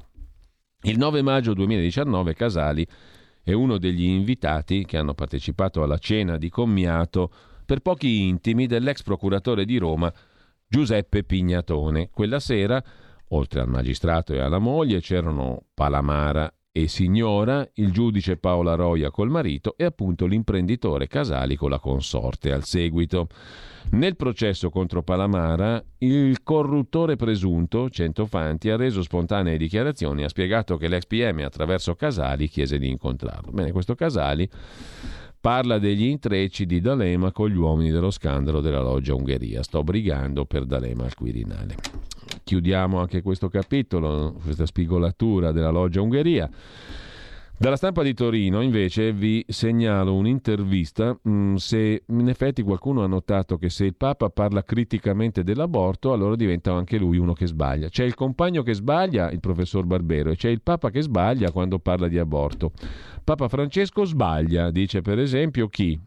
Il 0.84 0.98
9 0.98 1.22
maggio 1.24 1.54
2019 1.54 2.34
Casali 2.36 2.88
è 3.44 3.54
uno 3.54 3.78
degli 3.78 4.06
invitati 4.06 4.86
che 4.86 4.98
hanno 4.98 5.14
partecipato 5.14 5.82
alla 5.82 5.98
cena 5.98 6.38
di 6.38 6.50
commiato 6.50 7.32
per 7.66 7.80
pochi 7.80 8.28
intimi 8.28 8.68
dell'ex 8.68 9.04
procuratore 9.04 9.66
di 9.66 9.78
Roma 9.78 10.12
Giuseppe 10.68 11.24
Pignatone. 11.24 12.10
Quella 12.10 12.40
sera, 12.40 12.84
oltre 13.30 13.62
al 13.62 13.70
magistrato 13.70 14.34
e 14.34 14.40
alla 14.40 14.60
moglie, 14.60 15.02
c'erano 15.02 15.64
Palamara 15.74 16.52
e 16.84 16.88
Signora, 16.88 17.68
il 17.76 17.92
giudice 17.92 18.38
Paola 18.38 18.76
Roia 18.76 19.12
col 19.12 19.30
marito 19.30 19.76
e 19.78 19.84
appunto 19.84 20.26
l'imprenditore 20.26 21.08
Casali 21.08 21.56
con 21.56 21.70
la 21.70 21.80
consorte 21.80 22.52
al 22.52 22.64
seguito. 22.64 23.28
Nel 23.92 24.16
processo 24.16 24.70
contro 24.70 25.02
Palamara, 25.02 25.84
il 26.00 26.44
corruttore 26.44 27.16
presunto, 27.16 27.90
Centofanti, 27.90 28.70
ha 28.70 28.76
reso 28.76 29.02
spontanee 29.02 29.58
dichiarazioni 29.58 30.22
e 30.22 30.26
ha 30.26 30.30
spiegato 30.30 30.78
che 30.78 30.88
l'ex 30.88 31.06
PM 31.06 31.40
attraverso 31.40 31.96
Casali 31.96 32.48
chiese 32.48 32.78
di 32.78 32.88
incontrarlo. 32.88 33.52
Bene, 33.52 33.72
questo 33.72 33.96
Casali 33.96 34.48
parla 35.42 35.80
degli 35.80 36.06
intrecci 36.06 36.66
di 36.66 36.82
D'Alema 36.82 37.32
con 37.32 37.50
gli 37.50 37.56
uomini 37.56 37.92
dello 37.92 38.12
scandalo 38.12 38.60
della 38.60 38.82
loggia 38.82 39.14
Ungheria. 39.14 39.64
Sto 39.64 39.84
brigando 39.84 40.46
per 40.46 40.66
D'Alema 40.66 41.06
al 41.06 41.16
Quirinale. 41.16 41.76
Chiudiamo 42.44 43.00
anche 43.00 43.22
questo 43.22 43.48
capitolo, 43.48 44.36
questa 44.44 44.66
spigolatura 44.66 45.52
della 45.52 45.70
loggia 45.70 46.02
Ungheria. 46.02 46.50
Dalla 47.62 47.76
stampa 47.76 48.04
di 48.04 48.14
Torino 48.14 48.62
invece 48.62 49.12
vi 49.12 49.44
segnalo 49.46 50.16
un'intervista 50.16 51.20
mm, 51.28 51.56
se 51.56 52.04
in 52.08 52.30
effetti 52.30 52.62
qualcuno 52.62 53.04
ha 53.04 53.08
notato 53.08 53.58
che 53.58 53.70
se 53.70 53.84
il 53.84 53.98
Papa 53.98 54.30
parla 54.30 54.64
criticamente 54.64 55.44
dell'aborto 55.44 56.14
allora 56.14 56.38
diventa 56.38 56.72
anche 56.72 56.98
lui 56.98 57.18
uno 57.18 57.34
che 57.34 57.48
sbaglia. 57.48 57.90
C'è 57.90 58.06
il 58.06 58.14
compagno 58.14 58.64
che 58.64 58.74
sbaglia, 58.74 59.30
il 59.30 59.42
professor 59.42 59.84
Barbero, 59.84 60.32
e 60.32 60.38
c'è 60.38 60.48
il 60.48 60.62
Papa 60.62 60.90
che 60.90 61.02
sbaglia 61.02 61.52
quando 61.52 61.80
parla 61.80 62.08
di 62.08 62.18
aborto. 62.18 62.72
Papa 63.26 63.50
Francesco 63.50 64.06
sbaglia, 64.06 64.72
dice 64.72 65.02
per 65.02 65.20
esempio 65.20 65.68
chi? 65.68 66.00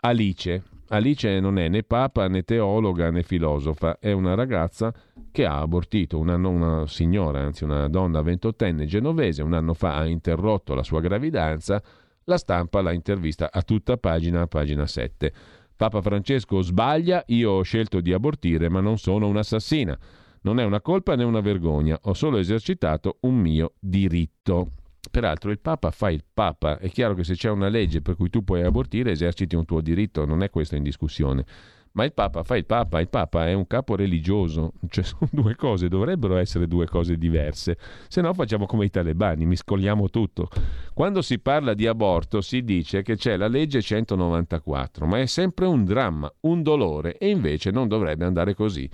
Alice. 0.00 0.77
Alice 0.90 1.40
non 1.40 1.58
è 1.58 1.68
né 1.68 1.82
papa 1.82 2.28
né 2.28 2.42
teologa 2.42 3.10
né 3.10 3.22
filosofa, 3.22 3.98
è 3.98 4.12
una 4.12 4.34
ragazza 4.34 4.92
che 5.30 5.44
ha 5.44 5.58
abortito, 5.58 6.18
una, 6.18 6.36
una 6.36 6.86
signora, 6.86 7.40
anzi 7.40 7.64
una 7.64 7.88
donna 7.88 8.22
ventottenne 8.22 8.86
genovese, 8.86 9.42
un 9.42 9.52
anno 9.52 9.74
fa 9.74 9.96
ha 9.96 10.06
interrotto 10.06 10.74
la 10.74 10.82
sua 10.82 11.00
gravidanza, 11.00 11.82
la 12.24 12.38
stampa 12.38 12.80
l'ha 12.80 12.92
intervista 12.92 13.50
a 13.52 13.62
tutta 13.62 13.96
pagina, 13.98 14.46
pagina 14.46 14.86
7. 14.86 15.32
Papa 15.76 16.00
Francesco 16.00 16.60
sbaglia, 16.62 17.22
io 17.28 17.52
ho 17.52 17.62
scelto 17.62 18.00
di 18.00 18.12
abortire 18.12 18.68
ma 18.68 18.80
non 18.80 18.98
sono 18.98 19.28
un'assassina. 19.28 19.98
Non 20.40 20.58
è 20.58 20.64
una 20.64 20.80
colpa 20.80 21.16
né 21.16 21.24
una 21.24 21.40
vergogna, 21.40 21.98
ho 22.02 22.14
solo 22.14 22.38
esercitato 22.38 23.18
un 23.20 23.36
mio 23.36 23.74
diritto. 23.78 24.72
Peraltro 25.10 25.50
il 25.50 25.58
Papa 25.58 25.90
fa 25.90 26.10
il 26.10 26.24
Papa, 26.32 26.78
è 26.78 26.90
chiaro 26.90 27.14
che 27.14 27.24
se 27.24 27.34
c'è 27.34 27.50
una 27.50 27.68
legge 27.68 28.02
per 28.02 28.16
cui 28.16 28.30
tu 28.30 28.44
puoi 28.44 28.62
abortire 28.62 29.12
eserciti 29.12 29.56
un 29.56 29.64
tuo 29.64 29.80
diritto, 29.80 30.24
non 30.24 30.42
è 30.42 30.50
questo 30.50 30.76
in 30.76 30.82
discussione. 30.82 31.44
Ma 31.92 32.04
il 32.04 32.12
Papa 32.12 32.42
fa 32.42 32.56
il 32.56 32.66
Papa, 32.66 33.00
il 33.00 33.08
Papa 33.08 33.46
è 33.46 33.54
un 33.54 33.66
capo 33.66 33.96
religioso, 33.96 34.72
cioè 34.88 35.02
sono 35.04 35.28
due 35.32 35.56
cose, 35.56 35.88
dovrebbero 35.88 36.36
essere 36.36 36.68
due 36.68 36.86
cose 36.86 37.16
diverse, 37.16 37.78
se 38.08 38.20
no 38.20 38.34
facciamo 38.34 38.66
come 38.66 38.84
i 38.84 38.90
talebani, 38.90 39.46
miscoliamo 39.46 40.10
tutto. 40.10 40.48
Quando 40.94 41.22
si 41.22 41.38
parla 41.38 41.74
di 41.74 41.86
aborto 41.86 42.40
si 42.40 42.62
dice 42.62 43.02
che 43.02 43.16
c'è 43.16 43.36
la 43.36 43.48
legge 43.48 43.80
194, 43.80 45.06
ma 45.06 45.18
è 45.18 45.26
sempre 45.26 45.66
un 45.66 45.84
dramma, 45.84 46.32
un 46.40 46.62
dolore. 46.62 47.16
E 47.16 47.30
invece 47.30 47.70
non 47.70 47.88
dovrebbe 47.88 48.24
andare 48.24 48.54
così. 48.54 48.88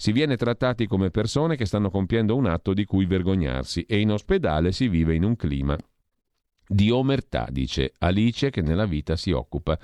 Si 0.00 0.12
viene 0.12 0.36
trattati 0.36 0.86
come 0.86 1.10
persone 1.10 1.56
che 1.56 1.66
stanno 1.66 1.90
compiendo 1.90 2.36
un 2.36 2.46
atto 2.46 2.72
di 2.72 2.84
cui 2.84 3.04
vergognarsi 3.04 3.82
e 3.82 3.98
in 3.98 4.12
ospedale 4.12 4.70
si 4.70 4.86
vive 4.86 5.16
in 5.16 5.24
un 5.24 5.34
clima 5.34 5.76
di 6.64 6.88
omertà, 6.92 7.48
dice 7.50 7.94
Alice 7.98 8.50
che 8.50 8.62
nella 8.62 8.86
vita 8.86 9.16
si 9.16 9.32
occupa 9.32 9.76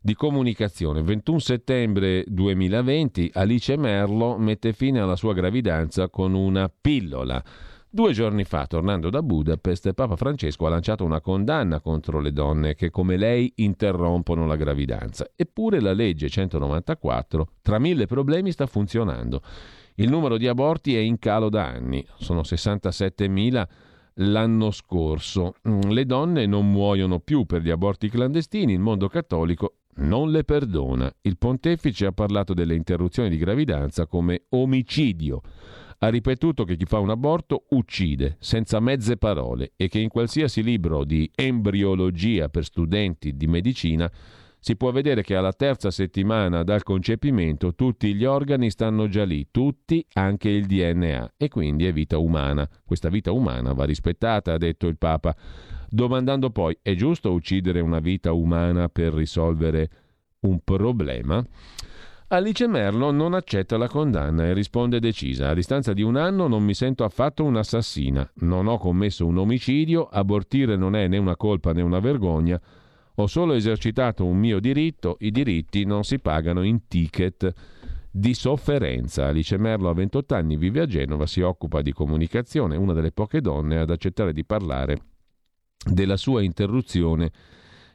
di 0.00 0.14
comunicazione. 0.14 1.02
21 1.02 1.40
settembre 1.40 2.24
2020 2.28 3.32
Alice 3.34 3.76
Merlo 3.76 4.38
mette 4.38 4.72
fine 4.72 5.00
alla 5.00 5.16
sua 5.16 5.34
gravidanza 5.34 6.08
con 6.08 6.34
una 6.34 6.68
pillola. 6.68 7.42
Due 7.92 8.12
giorni 8.12 8.44
fa, 8.44 8.68
tornando 8.68 9.10
da 9.10 9.20
Budapest, 9.20 9.94
Papa 9.94 10.14
Francesco 10.14 10.64
ha 10.64 10.68
lanciato 10.68 11.02
una 11.02 11.20
condanna 11.20 11.80
contro 11.80 12.20
le 12.20 12.30
donne 12.32 12.76
che 12.76 12.88
come 12.88 13.16
lei 13.16 13.52
interrompono 13.56 14.46
la 14.46 14.54
gravidanza. 14.54 15.28
Eppure 15.34 15.80
la 15.80 15.92
legge 15.92 16.28
194, 16.28 17.48
tra 17.60 17.80
mille 17.80 18.06
problemi, 18.06 18.52
sta 18.52 18.68
funzionando. 18.68 19.42
Il 19.96 20.08
numero 20.08 20.36
di 20.36 20.46
aborti 20.46 20.94
è 20.94 21.00
in 21.00 21.18
calo 21.18 21.48
da 21.48 21.66
anni, 21.66 22.06
sono 22.16 22.42
67.000 22.42 23.66
l'anno 24.14 24.70
scorso. 24.70 25.54
Le 25.62 26.06
donne 26.06 26.46
non 26.46 26.70
muoiono 26.70 27.18
più 27.18 27.44
per 27.44 27.60
gli 27.60 27.70
aborti 27.70 28.08
clandestini, 28.08 28.72
il 28.72 28.78
mondo 28.78 29.08
cattolico 29.08 29.78
non 29.96 30.30
le 30.30 30.44
perdona. 30.44 31.12
Il 31.22 31.38
pontefice 31.38 32.06
ha 32.06 32.12
parlato 32.12 32.54
delle 32.54 32.76
interruzioni 32.76 33.28
di 33.28 33.36
gravidanza 33.36 34.06
come 34.06 34.44
omicidio 34.50 35.42
ha 36.02 36.08
ripetuto 36.08 36.64
che 36.64 36.76
chi 36.76 36.86
fa 36.86 36.98
un 36.98 37.10
aborto 37.10 37.64
uccide, 37.70 38.36
senza 38.40 38.80
mezze 38.80 39.18
parole, 39.18 39.72
e 39.76 39.88
che 39.88 39.98
in 39.98 40.08
qualsiasi 40.08 40.62
libro 40.62 41.04
di 41.04 41.30
embriologia 41.34 42.48
per 42.48 42.64
studenti 42.64 43.36
di 43.36 43.46
medicina 43.46 44.10
si 44.58 44.76
può 44.76 44.92
vedere 44.92 45.22
che 45.22 45.36
alla 45.36 45.52
terza 45.52 45.90
settimana 45.90 46.62
dal 46.62 46.82
concepimento 46.82 47.74
tutti 47.74 48.14
gli 48.14 48.24
organi 48.24 48.70
stanno 48.70 49.08
già 49.08 49.24
lì, 49.24 49.48
tutti, 49.50 50.04
anche 50.14 50.48
il 50.48 50.66
DNA, 50.66 51.34
e 51.36 51.48
quindi 51.48 51.84
è 51.86 51.92
vita 51.92 52.16
umana. 52.16 52.68
Questa 52.84 53.10
vita 53.10 53.32
umana 53.32 53.74
va 53.74 53.84
rispettata, 53.84 54.54
ha 54.54 54.58
detto 54.58 54.86
il 54.86 54.96
Papa, 54.96 55.36
domandando 55.88 56.50
poi, 56.50 56.78
è 56.80 56.94
giusto 56.94 57.30
uccidere 57.32 57.80
una 57.80 58.00
vita 58.00 58.32
umana 58.32 58.88
per 58.88 59.12
risolvere 59.12 59.90
un 60.40 60.60
problema? 60.64 61.44
Alice 62.32 62.64
Merlo 62.68 63.10
non 63.10 63.34
accetta 63.34 63.76
la 63.76 63.88
condanna 63.88 64.44
e 64.44 64.52
risponde 64.52 65.00
decisa. 65.00 65.48
A 65.48 65.54
distanza 65.54 65.92
di 65.92 66.02
un 66.02 66.14
anno 66.14 66.46
non 66.46 66.62
mi 66.62 66.74
sento 66.74 67.02
affatto 67.02 67.42
un'assassina. 67.42 68.30
Non 68.42 68.68
ho 68.68 68.78
commesso 68.78 69.26
un 69.26 69.36
omicidio, 69.38 70.06
abortire 70.06 70.76
non 70.76 70.94
è 70.94 71.08
né 71.08 71.18
una 71.18 71.34
colpa 71.34 71.72
né 71.72 71.82
una 71.82 71.98
vergogna. 71.98 72.60
Ho 73.16 73.26
solo 73.26 73.54
esercitato 73.54 74.24
un 74.24 74.38
mio 74.38 74.60
diritto, 74.60 75.16
i 75.20 75.32
diritti 75.32 75.84
non 75.84 76.04
si 76.04 76.20
pagano 76.20 76.62
in 76.62 76.86
ticket 76.86 77.52
di 78.08 78.32
sofferenza. 78.32 79.26
Alice 79.26 79.58
Merlo 79.58 79.88
ha 79.88 79.94
28 79.94 80.32
anni, 80.32 80.56
vive 80.56 80.82
a 80.82 80.86
Genova, 80.86 81.26
si 81.26 81.40
occupa 81.40 81.82
di 81.82 81.92
comunicazione, 81.92 82.76
una 82.76 82.92
delle 82.92 83.10
poche 83.10 83.40
donne 83.40 83.78
ad 83.78 83.90
accettare 83.90 84.32
di 84.32 84.44
parlare 84.44 84.98
della 85.84 86.16
sua 86.16 86.42
interruzione 86.42 87.32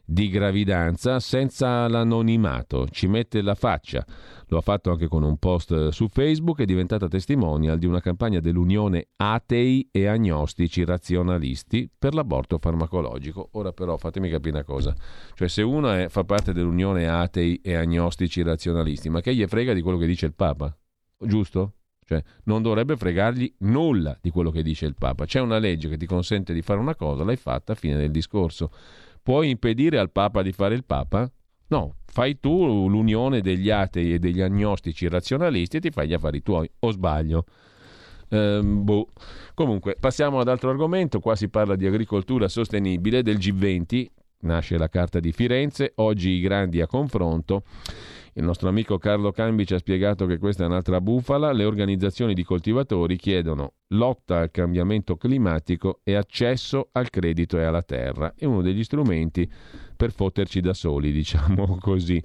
di 0.06 0.30
gravidanza 0.30 1.20
senza 1.20 1.88
l'anonimato, 1.88 2.88
ci 2.90 3.08
mette 3.08 3.42
la 3.42 3.56
faccia. 3.56 4.06
Lo 4.50 4.60
ha 4.60 4.62
fatto 4.62 4.92
anche 4.92 5.08
con 5.08 5.24
un 5.24 5.38
post 5.38 5.90
su 5.90 6.08
Facebook, 6.08 6.60
è 6.60 6.66
diventata 6.66 7.08
testimonial 7.08 7.80
di 7.80 7.88
una 7.88 8.00
campagna 8.00 8.40
dell'Unione 8.40 9.08
Atei 9.16 9.90
e 9.92 10.06
Agnostici 10.06 10.86
Razionalisti 10.86 11.90
per 11.98 12.14
l'aborto 12.14 12.60
farmacologico. 12.60 13.50
Ora 13.54 13.74
però 13.74 13.98
fatemi 13.98 14.30
capire 14.30 14.58
una 14.58 14.64
cosa, 14.64 14.94
cioè 15.34 15.48
se 15.48 15.64
uno 15.64 15.92
è, 15.92 16.08
fa 16.10 16.24
parte 16.24 16.54
dell'Unione 16.54 17.08
Atei 17.08 17.60
e 17.64 17.74
Agnostici 17.74 18.44
Razionalisti, 18.44 19.10
ma 19.10 19.22
che 19.22 19.34
gli 19.34 19.46
frega 19.46 19.74
di 19.74 19.82
quello 19.82 19.98
che 19.98 20.06
dice 20.06 20.28
il 20.28 20.36
Papa? 20.36 20.76
Giusto? 21.18 21.74
Cioè, 22.08 22.24
non 22.44 22.62
dovrebbe 22.62 22.96
fregargli 22.98 23.52
nulla 23.60 24.16
di 24.22 24.30
quello 24.30 24.52
che 24.52 24.62
dice 24.62 24.86
il 24.86 24.94
Papa. 24.94 25.26
C'è 25.26 25.40
una 25.40 25.58
legge 25.58 25.90
che 25.90 25.98
ti 25.98 26.06
consente 26.06 26.54
di 26.54 26.62
fare 26.62 26.80
una 26.80 26.96
cosa, 26.96 27.24
l'hai 27.24 27.36
fatta, 27.36 27.74
fine 27.74 27.98
del 27.98 28.12
discorso. 28.12 28.70
Puoi 29.26 29.50
impedire 29.50 29.98
al 29.98 30.12
Papa 30.12 30.44
di 30.44 30.52
fare 30.52 30.76
il 30.76 30.84
Papa? 30.84 31.28
No, 31.70 31.96
fai 32.06 32.40
tu 32.40 32.88
l'unione 32.88 33.42
degli 33.42 33.72
atei 33.72 34.14
e 34.14 34.20
degli 34.20 34.40
agnostici 34.40 35.08
razionalisti 35.08 35.78
e 35.78 35.80
ti 35.80 35.90
fai 35.90 36.08
gli 36.08 36.14
affari 36.14 36.44
tuoi, 36.44 36.70
o 36.82 36.92
sbaglio? 36.92 37.46
Ehm, 38.30 38.84
boh. 38.84 39.08
Comunque, 39.56 39.98
passiamo 40.00 40.38
ad 40.40 40.48
altro 40.48 40.70
argomento. 40.70 41.20
Qua 41.20 41.36
si 41.36 41.50
parla 41.50 41.76
di 41.76 41.88
agricoltura 41.88 42.48
sostenibile 42.48 43.24
del 43.24 43.38
G20. 43.38 44.06
Nasce 44.46 44.78
la 44.78 44.90
Carta 44.90 45.20
di 45.20 45.32
Firenze, 45.32 45.94
oggi 45.96 46.30
i 46.30 46.40
grandi 46.40 46.80
a 46.80 46.88
confronto. 46.88 47.64
Il 48.34 48.44
nostro 48.44 48.70
amico 48.70 48.98
Carlo 48.98 49.32
Cambi 49.32 49.66
ci 49.66 49.74
ha 49.74 49.80
spiegato 49.80 50.26
che 50.26 50.38
questa 50.38 50.64
è 50.64 50.68
un'altra 50.68 51.02
bufala. 51.02 51.52
Le 51.52 51.66
organizzazioni 51.66 52.34
di 52.34 52.44
coltivatori 52.44 53.16
chiedono 53.16 53.74
lotta 53.90 54.40
al 54.40 54.52
cambiamento 54.52 55.16
climatico 55.16 56.02
e 56.04 56.16
accesso 56.16 56.90
al 56.92 57.10
credito 57.10 57.58
e 57.58 57.64
alla 57.64 57.82
terra. 57.82 58.34
È 58.36 58.46
uno 58.46 58.62
degli 58.62 58.84
strumenti 58.84 59.50
per 59.96 60.12
fotterci 60.12 60.60
da 60.60 60.74
soli, 60.74 61.12
diciamo 61.14 61.78
così. 61.80 62.22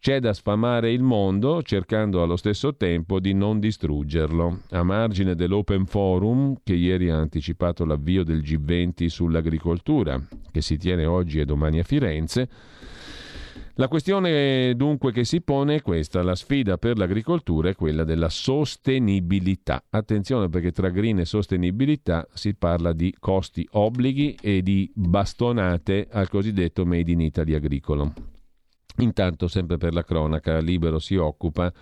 C'è 0.00 0.20
da 0.20 0.32
sfamare 0.32 0.92
il 0.92 1.02
mondo 1.02 1.60
cercando 1.62 2.22
allo 2.22 2.36
stesso 2.36 2.76
tempo 2.76 3.18
di 3.18 3.34
non 3.34 3.58
distruggerlo. 3.58 4.60
A 4.70 4.84
margine 4.84 5.34
dell'Open 5.34 5.86
Forum, 5.86 6.54
che 6.62 6.74
ieri 6.74 7.10
ha 7.10 7.16
anticipato 7.16 7.84
l'avvio 7.84 8.22
del 8.22 8.38
G20 8.38 9.06
sull'agricoltura, 9.06 10.20
che 10.52 10.60
si 10.60 10.76
tiene 10.76 11.04
oggi 11.04 11.40
e 11.40 11.44
domani 11.44 11.80
a 11.80 11.82
Firenze, 11.82 12.48
la 13.74 13.88
questione 13.88 14.74
dunque 14.76 15.12
che 15.12 15.24
si 15.24 15.40
pone 15.40 15.76
è 15.76 15.82
questa, 15.82 16.22
la 16.22 16.34
sfida 16.34 16.78
per 16.78 16.96
l'agricoltura 16.96 17.68
è 17.68 17.74
quella 17.74 18.04
della 18.04 18.28
sostenibilità. 18.28 19.84
Attenzione 19.90 20.48
perché 20.48 20.72
tra 20.72 20.90
green 20.90 21.20
e 21.20 21.24
sostenibilità 21.24 22.26
si 22.32 22.54
parla 22.54 22.92
di 22.92 23.14
costi 23.18 23.66
obblighi 23.70 24.36
e 24.40 24.62
di 24.62 24.90
bastonate 24.94 26.08
al 26.10 26.28
cosiddetto 26.28 26.84
Made 26.84 27.10
in 27.10 27.20
Italy 27.20 27.54
agricolo. 27.54 28.37
Intanto, 28.98 29.48
sempre 29.48 29.76
per 29.76 29.94
la 29.94 30.02
cronaca, 30.02 30.58
Libero 30.58 30.98
si 30.98 31.16
occupa 31.16 31.72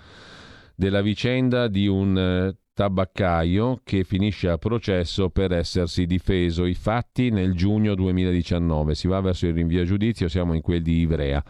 della 0.75 1.01
vicenda 1.01 1.69
di 1.69 1.87
un 1.87 2.19
eh, 2.19 2.57
tabaccaio 2.75 3.81
che 3.83 4.05
finisce 4.05 4.51
a 4.51 4.59
processo 4.59 5.31
per 5.31 5.53
essersi 5.53 6.05
difeso. 6.05 6.67
I 6.67 6.75
fatti 6.75 7.31
nel 7.31 7.55
giugno 7.55 7.95
2019. 7.95 8.95
Si 8.95 9.09
va 9.09 9.21
verso 9.21 9.47
il 9.47 9.55
rinvio 9.55 9.81
a 9.81 9.85
giudizio, 9.85 10.29
siamo 10.29 10.53
in 10.53 10.61
quel 10.61 10.83
di 10.83 10.99
Ivrea. 10.99 11.43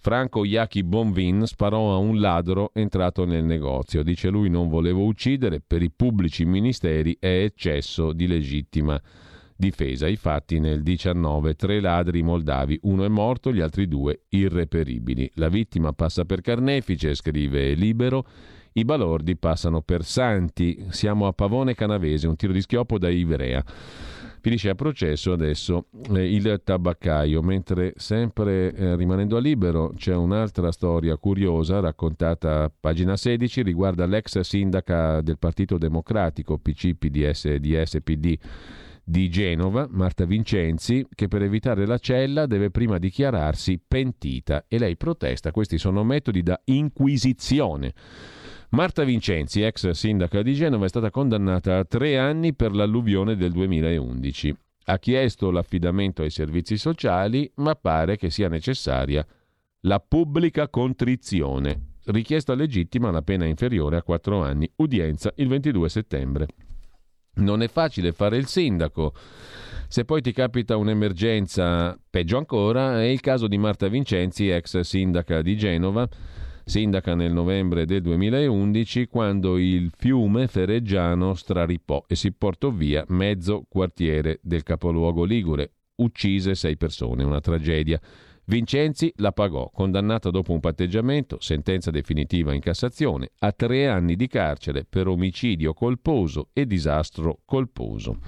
Franco 0.00 0.44
Iachi 0.44 0.84
Bonvin 0.84 1.44
sparò 1.44 1.92
a 1.92 1.96
un 1.96 2.20
ladro 2.20 2.70
entrato 2.74 3.24
nel 3.24 3.42
negozio. 3.42 4.04
Dice 4.04 4.28
lui 4.28 4.48
non 4.48 4.68
volevo 4.68 5.02
uccidere, 5.02 5.60
per 5.60 5.82
i 5.82 5.90
pubblici 5.90 6.44
ministeri 6.44 7.16
è 7.18 7.42
eccesso 7.42 8.12
di 8.12 8.28
legittima 8.28 9.00
difesa. 9.58 10.06
I 10.06 10.16
fatti 10.16 10.60
nel 10.60 10.82
19, 10.82 11.54
tre 11.54 11.80
ladri 11.80 12.22
moldavi, 12.22 12.78
uno 12.82 13.04
è 13.04 13.08
morto, 13.08 13.52
gli 13.52 13.60
altri 13.60 13.88
due 13.88 14.20
irreperibili. 14.28 15.30
La 15.34 15.48
vittima 15.48 15.92
passa 15.92 16.24
per 16.24 16.40
carnefice, 16.40 17.14
scrive 17.14 17.74
Libero, 17.74 18.24
i 18.74 18.84
balordi 18.84 19.36
passano 19.36 19.82
per 19.82 20.04
santi. 20.04 20.86
Siamo 20.90 21.26
a 21.26 21.32
Pavone 21.32 21.74
Canavese, 21.74 22.28
un 22.28 22.36
tiro 22.36 22.52
di 22.52 22.60
schioppo 22.60 22.98
da 22.98 23.08
Ivrea. 23.08 23.64
Finisce 24.40 24.68
a 24.68 24.76
processo 24.76 25.32
adesso 25.32 25.86
eh, 26.14 26.32
il 26.32 26.60
tabaccaio, 26.62 27.42
mentre 27.42 27.94
sempre 27.96 28.72
eh, 28.72 28.94
rimanendo 28.94 29.36
a 29.36 29.40
libero 29.40 29.92
c'è 29.96 30.14
un'altra 30.14 30.70
storia 30.70 31.16
curiosa 31.16 31.80
raccontata 31.80 32.62
a 32.62 32.70
pagina 32.70 33.16
16, 33.16 33.62
riguarda 33.62 34.06
l'ex 34.06 34.38
sindaca 34.38 35.20
del 35.22 35.38
Partito 35.38 35.76
Democratico, 35.76 36.56
PC, 36.56 36.94
PDS, 36.94 37.56
DS, 37.56 37.98
PD 38.04 38.38
di 39.08 39.30
Genova, 39.30 39.88
Marta 39.90 40.26
Vincenzi, 40.26 41.06
che 41.14 41.28
per 41.28 41.42
evitare 41.42 41.86
la 41.86 41.96
cella 41.96 42.44
deve 42.44 42.70
prima 42.70 42.98
dichiararsi 42.98 43.80
pentita 43.86 44.66
e 44.68 44.78
lei 44.78 44.98
protesta. 44.98 45.50
Questi 45.50 45.78
sono 45.78 46.04
metodi 46.04 46.42
da 46.42 46.60
inquisizione. 46.64 47.94
Marta 48.70 49.04
Vincenzi, 49.04 49.62
ex 49.62 49.88
sindaca 49.90 50.42
di 50.42 50.52
Genova, 50.52 50.84
è 50.84 50.88
stata 50.88 51.10
condannata 51.10 51.78
a 51.78 51.84
tre 51.86 52.18
anni 52.18 52.54
per 52.54 52.74
l'alluvione 52.74 53.34
del 53.34 53.52
2011. 53.52 54.54
Ha 54.84 54.98
chiesto 54.98 55.50
l'affidamento 55.50 56.20
ai 56.20 56.30
servizi 56.30 56.76
sociali, 56.76 57.50
ma 57.56 57.74
pare 57.76 58.18
che 58.18 58.28
sia 58.28 58.48
necessaria 58.48 59.26
la 59.82 60.00
pubblica 60.00 60.68
contrizione. 60.68 61.94
Richiesta 62.04 62.54
legittima 62.54 63.10
la 63.10 63.22
pena 63.22 63.46
inferiore 63.46 63.96
a 63.96 64.02
quattro 64.02 64.42
anni. 64.42 64.70
Udienza 64.76 65.32
il 65.36 65.48
22 65.48 65.88
settembre. 65.88 66.46
Non 67.38 67.62
è 67.62 67.68
facile 67.68 68.12
fare 68.12 68.36
il 68.36 68.46
sindaco. 68.46 69.12
Se 69.86 70.04
poi 70.04 70.20
ti 70.20 70.32
capita 70.32 70.76
un'emergenza, 70.76 71.98
peggio 72.10 72.36
ancora, 72.36 73.00
è 73.00 73.06
il 73.06 73.20
caso 73.20 73.46
di 73.46 73.56
Marta 73.56 73.88
Vincenzi, 73.88 74.48
ex 74.48 74.80
sindaca 74.80 75.40
di 75.40 75.56
Genova, 75.56 76.06
sindaca 76.64 77.14
nel 77.14 77.32
novembre 77.32 77.86
del 77.86 78.02
2011, 78.02 79.06
quando 79.06 79.56
il 79.56 79.90
fiume 79.96 80.46
Ferreggiano 80.46 81.34
straripò 81.34 82.04
e 82.06 82.16
si 82.16 82.32
portò 82.32 82.70
via 82.70 83.04
mezzo 83.08 83.64
quartiere 83.68 84.40
del 84.42 84.62
capoluogo 84.62 85.24
Ligure. 85.24 85.72
Uccise 85.96 86.54
sei 86.54 86.76
persone, 86.76 87.24
una 87.24 87.40
tragedia. 87.40 88.00
Vincenzi 88.48 89.12
la 89.16 89.32
pagò, 89.32 89.70
condannata 89.70 90.30
dopo 90.30 90.52
un 90.54 90.60
patteggiamento, 90.60 91.36
sentenza 91.38 91.90
definitiva 91.90 92.54
in 92.54 92.60
Cassazione, 92.60 93.32
a 93.40 93.52
tre 93.52 93.88
anni 93.88 94.16
di 94.16 94.26
carcere 94.26 94.86
per 94.88 95.06
omicidio 95.06 95.74
colposo 95.74 96.48
e 96.54 96.66
disastro 96.66 97.40
colposo. 97.44 98.20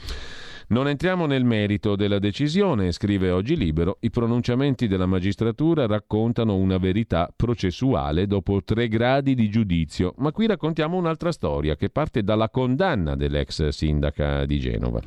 Non 0.68 0.88
entriamo 0.88 1.24
nel 1.24 1.46
merito 1.46 1.96
della 1.96 2.18
decisione, 2.18 2.92
scrive 2.92 3.30
oggi 3.30 3.56
Libero, 3.56 3.96
i 4.00 4.10
pronunciamenti 4.10 4.88
della 4.88 5.06
magistratura 5.06 5.86
raccontano 5.86 6.54
una 6.54 6.76
verità 6.76 7.32
processuale 7.34 8.26
dopo 8.26 8.62
tre 8.62 8.88
gradi 8.88 9.34
di 9.34 9.48
giudizio, 9.48 10.12
ma 10.18 10.32
qui 10.32 10.46
raccontiamo 10.46 10.98
un'altra 10.98 11.32
storia 11.32 11.76
che 11.76 11.88
parte 11.88 12.22
dalla 12.22 12.50
condanna 12.50 13.16
dell'ex 13.16 13.68
sindaca 13.68 14.44
di 14.44 14.60
Genova. 14.60 15.00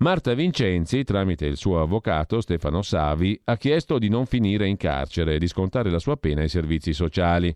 Marta 0.00 0.32
Vincenzi, 0.34 1.02
tramite 1.02 1.44
il 1.46 1.56
suo 1.56 1.80
avvocato 1.80 2.40
Stefano 2.40 2.82
Savi, 2.82 3.38
ha 3.46 3.56
chiesto 3.56 3.98
di 3.98 4.08
non 4.08 4.26
finire 4.26 4.68
in 4.68 4.76
carcere 4.76 5.34
e 5.34 5.38
di 5.40 5.48
scontare 5.48 5.90
la 5.90 5.98
sua 5.98 6.16
pena 6.16 6.42
ai 6.42 6.48
servizi 6.48 6.92
sociali. 6.92 7.52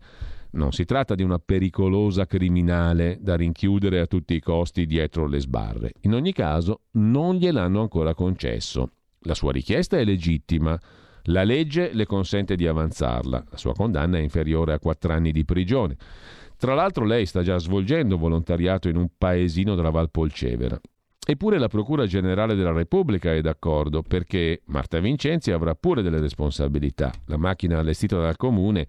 Non 0.52 0.72
si 0.72 0.84
tratta 0.84 1.14
di 1.14 1.22
una 1.22 1.38
pericolosa 1.38 2.26
criminale 2.26 3.18
da 3.20 3.36
rinchiudere 3.36 4.00
a 4.00 4.06
tutti 4.06 4.34
i 4.34 4.40
costi 4.40 4.86
dietro 4.86 5.28
le 5.28 5.38
sbarre. 5.38 5.92
In 6.00 6.14
ogni 6.14 6.32
caso, 6.32 6.80
non 6.94 7.36
gliel'hanno 7.36 7.80
ancora 7.80 8.12
concesso. 8.12 8.90
La 9.20 9.34
sua 9.34 9.52
richiesta 9.52 9.96
è 9.96 10.04
legittima. 10.04 10.76
La 11.26 11.44
legge 11.44 11.90
le 11.92 12.06
consente 12.06 12.56
di 12.56 12.66
avanzarla. 12.66 13.44
La 13.50 13.56
sua 13.56 13.72
condanna 13.72 14.18
è 14.18 14.20
inferiore 14.20 14.72
a 14.72 14.80
quattro 14.80 15.12
anni 15.12 15.30
di 15.30 15.44
prigione. 15.44 15.96
Tra 16.56 16.74
l'altro 16.74 17.04
lei 17.04 17.24
sta 17.24 17.42
già 17.42 17.56
svolgendo 17.58 18.18
volontariato 18.18 18.88
in 18.88 18.96
un 18.96 19.06
paesino 19.16 19.76
della 19.76 19.90
Valpolcevera. 19.90 20.80
Eppure 21.24 21.56
la 21.58 21.68
Procura 21.68 22.04
Generale 22.04 22.56
della 22.56 22.72
Repubblica 22.72 23.32
è 23.32 23.40
d'accordo 23.40 24.02
perché 24.02 24.62
Marta 24.66 24.98
Vincenzi 24.98 25.52
avrà 25.52 25.76
pure 25.76 26.02
delle 26.02 26.18
responsabilità. 26.18 27.12
La 27.26 27.36
macchina 27.36 27.78
allestita 27.78 28.18
dal 28.18 28.36
comune 28.36 28.88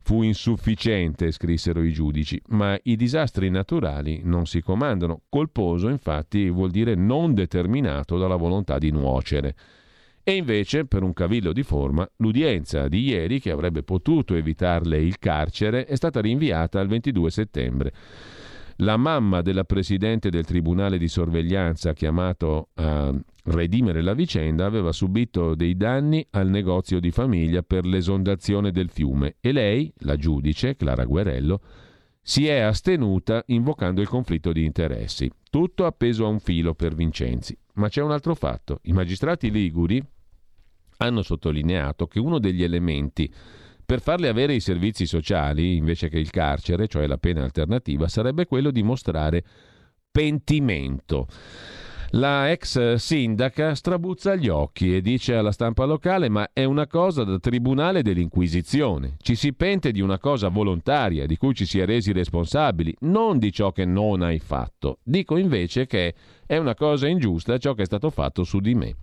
fu 0.00 0.22
insufficiente, 0.22 1.32
scrissero 1.32 1.82
i 1.82 1.92
giudici, 1.92 2.40
ma 2.50 2.78
i 2.84 2.94
disastri 2.94 3.50
naturali 3.50 4.20
non 4.22 4.46
si 4.46 4.60
comandano. 4.60 5.22
Colposo, 5.28 5.88
infatti, 5.88 6.48
vuol 6.50 6.70
dire 6.70 6.94
non 6.94 7.34
determinato 7.34 8.16
dalla 8.16 8.36
volontà 8.36 8.78
di 8.78 8.92
nuocere. 8.92 9.56
E 10.22 10.36
invece, 10.36 10.84
per 10.84 11.02
un 11.02 11.12
cavillo 11.12 11.52
di 11.52 11.64
forma, 11.64 12.08
l'udienza 12.18 12.86
di 12.86 13.08
ieri, 13.08 13.40
che 13.40 13.50
avrebbe 13.50 13.82
potuto 13.82 14.36
evitarle 14.36 14.98
il 14.98 15.18
carcere, 15.18 15.84
è 15.86 15.96
stata 15.96 16.20
rinviata 16.20 16.78
al 16.78 16.86
22 16.86 17.30
settembre. 17.30 17.92
La 18.76 18.96
mamma 18.96 19.42
della 19.42 19.64
presidente 19.64 20.30
del 20.30 20.44
tribunale 20.44 20.98
di 20.98 21.08
sorveglianza 21.08 21.92
chiamato 21.92 22.70
a 22.74 23.14
redimere 23.44 24.02
la 24.02 24.14
vicenda 24.14 24.64
aveva 24.66 24.92
subito 24.92 25.54
dei 25.54 25.76
danni 25.76 26.26
al 26.30 26.48
negozio 26.48 27.00
di 27.00 27.10
famiglia 27.10 27.62
per 27.62 27.84
l'esondazione 27.84 28.70
del 28.70 28.88
fiume 28.88 29.36
e 29.40 29.52
lei, 29.52 29.92
la 29.98 30.16
giudice 30.16 30.76
Clara 30.76 31.04
Guerello, 31.04 31.60
si 32.20 32.46
è 32.46 32.60
astenuta 32.60 33.42
invocando 33.46 34.00
il 34.00 34.08
conflitto 34.08 34.52
di 34.52 34.64
interessi. 34.64 35.30
Tutto 35.50 35.86
appeso 35.86 36.24
a 36.24 36.28
un 36.28 36.38
filo 36.38 36.72
per 36.74 36.94
Vincenzi. 36.94 37.56
Ma 37.74 37.88
c'è 37.88 38.00
un 38.00 38.12
altro 38.12 38.34
fatto. 38.34 38.78
I 38.82 38.92
magistrati 38.92 39.50
liguri 39.50 40.02
hanno 40.98 41.22
sottolineato 41.22 42.06
che 42.06 42.20
uno 42.20 42.38
degli 42.38 42.62
elementi 42.62 43.30
per 43.92 44.00
farle 44.00 44.28
avere 44.28 44.54
i 44.54 44.60
servizi 44.60 45.04
sociali, 45.04 45.76
invece 45.76 46.08
che 46.08 46.18
il 46.18 46.30
carcere, 46.30 46.88
cioè 46.88 47.06
la 47.06 47.18
pena 47.18 47.42
alternativa, 47.42 48.08
sarebbe 48.08 48.46
quello 48.46 48.70
di 48.70 48.82
mostrare 48.82 49.44
pentimento. 50.10 51.26
La 52.12 52.50
ex 52.50 52.94
sindaca 52.94 53.74
strabuzza 53.74 54.34
gli 54.34 54.48
occhi 54.48 54.96
e 54.96 55.02
dice 55.02 55.34
alla 55.34 55.52
stampa 55.52 55.84
locale 55.84 56.30
ma 56.30 56.48
è 56.54 56.64
una 56.64 56.86
cosa 56.86 57.24
da 57.24 57.38
tribunale 57.38 58.00
dell'Inquisizione. 58.00 59.16
Ci 59.18 59.34
si 59.34 59.52
pente 59.52 59.92
di 59.92 60.00
una 60.00 60.18
cosa 60.18 60.48
volontaria 60.48 61.26
di 61.26 61.36
cui 61.36 61.52
ci 61.52 61.66
si 61.66 61.78
è 61.78 61.84
resi 61.84 62.12
responsabili, 62.12 62.96
non 63.00 63.38
di 63.38 63.52
ciò 63.52 63.72
che 63.72 63.84
non 63.84 64.22
hai 64.22 64.38
fatto. 64.38 65.00
Dico 65.02 65.36
invece 65.36 65.84
che 65.84 66.14
è 66.46 66.56
una 66.56 66.74
cosa 66.74 67.08
ingiusta 67.08 67.58
ciò 67.58 67.74
che 67.74 67.82
è 67.82 67.86
stato 67.86 68.08
fatto 68.08 68.42
su 68.42 68.58
di 68.58 68.74
me. 68.74 68.96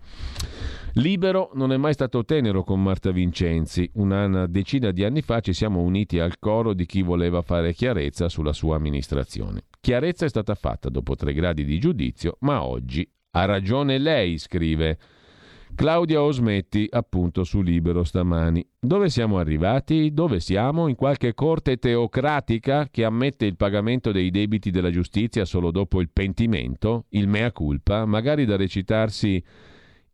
Libero 0.94 1.52
non 1.54 1.72
è 1.72 1.78
mai 1.78 1.94
stato 1.94 2.26
tenero 2.26 2.64
con 2.64 2.82
Marta 2.82 3.12
Vincenzi. 3.12 3.90
Una 3.94 4.48
decina 4.48 4.92
di 4.92 5.04
anni 5.04 5.22
fa 5.22 5.40
ci 5.40 5.54
siamo 5.54 5.82
uniti 5.82 6.20
al 6.20 6.40
coro 6.40 6.74
di 6.74 6.86
chi 6.86 7.04
voleva 7.04 7.42
fare 7.42 7.74
chiarezza 7.74 8.28
sulla 8.28 8.54
sua 8.54 8.76
amministrazione. 8.76 9.66
Chiarezza 9.80 10.26
è 10.26 10.30
stata 10.30 10.56
fatta 10.56 10.90
dopo 10.90 11.16
tre 11.16 11.34
gradi 11.34 11.64
di 11.64 11.80
giudizio, 11.80 12.38
ma 12.40 12.64
oggi 12.64 13.08
ha 13.32 13.46
ragione 13.46 14.00
lei, 14.00 14.40
scrive 14.40 14.98
Claudia 15.76 16.24
Osmetti, 16.24 16.88
appunto 16.90 17.44
su 17.44 17.62
Libero 17.62 18.04
stamani. 18.04 18.68
Dove 18.80 19.10
siamo 19.10 19.38
arrivati? 19.38 20.12
Dove 20.12 20.40
siamo? 20.40 20.88
In 20.88 20.96
qualche 20.96 21.36
corte 21.36 21.78
teocratica 21.78 22.88
che 22.90 23.04
ammette 23.06 23.46
il 23.46 23.56
pagamento 23.56 24.12
dei 24.12 24.32
debiti 24.32 24.72
della 24.72 24.90
giustizia 24.90 25.46
solo 25.46 25.70
dopo 25.70 26.02
il 26.02 26.10
pentimento, 26.12 27.06
il 27.10 27.28
mea 27.28 27.52
culpa, 27.52 28.06
magari 28.06 28.46
da 28.46 28.58
recitarsi 28.58 29.42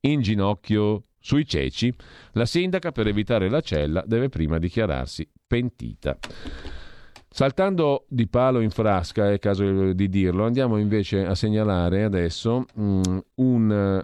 in 0.06 0.22
ginocchio 0.22 1.04
sui 1.20 1.46
ceci, 1.46 1.94
la 2.34 2.46
sindaca 2.46 2.92
per 2.92 3.08
evitare 3.08 3.50
la 3.50 3.62
cella 3.62 4.04
deve 4.06 4.30
prima 4.30 4.60
dichiararsi 4.60 5.28
pentita. 5.48 6.18
Saltando 7.28 8.06
di 8.08 8.28
palo 8.28 8.62
in 8.62 8.70
frasca, 8.70 9.32
è 9.32 9.40
caso 9.40 9.92
di 9.92 10.08
dirlo, 10.08 10.46
andiamo 10.46 10.78
invece 10.78 11.26
a 11.26 11.36
segnalare 11.36 12.04
adesso 12.04 12.66
um, 12.76 13.22
un 13.36 14.04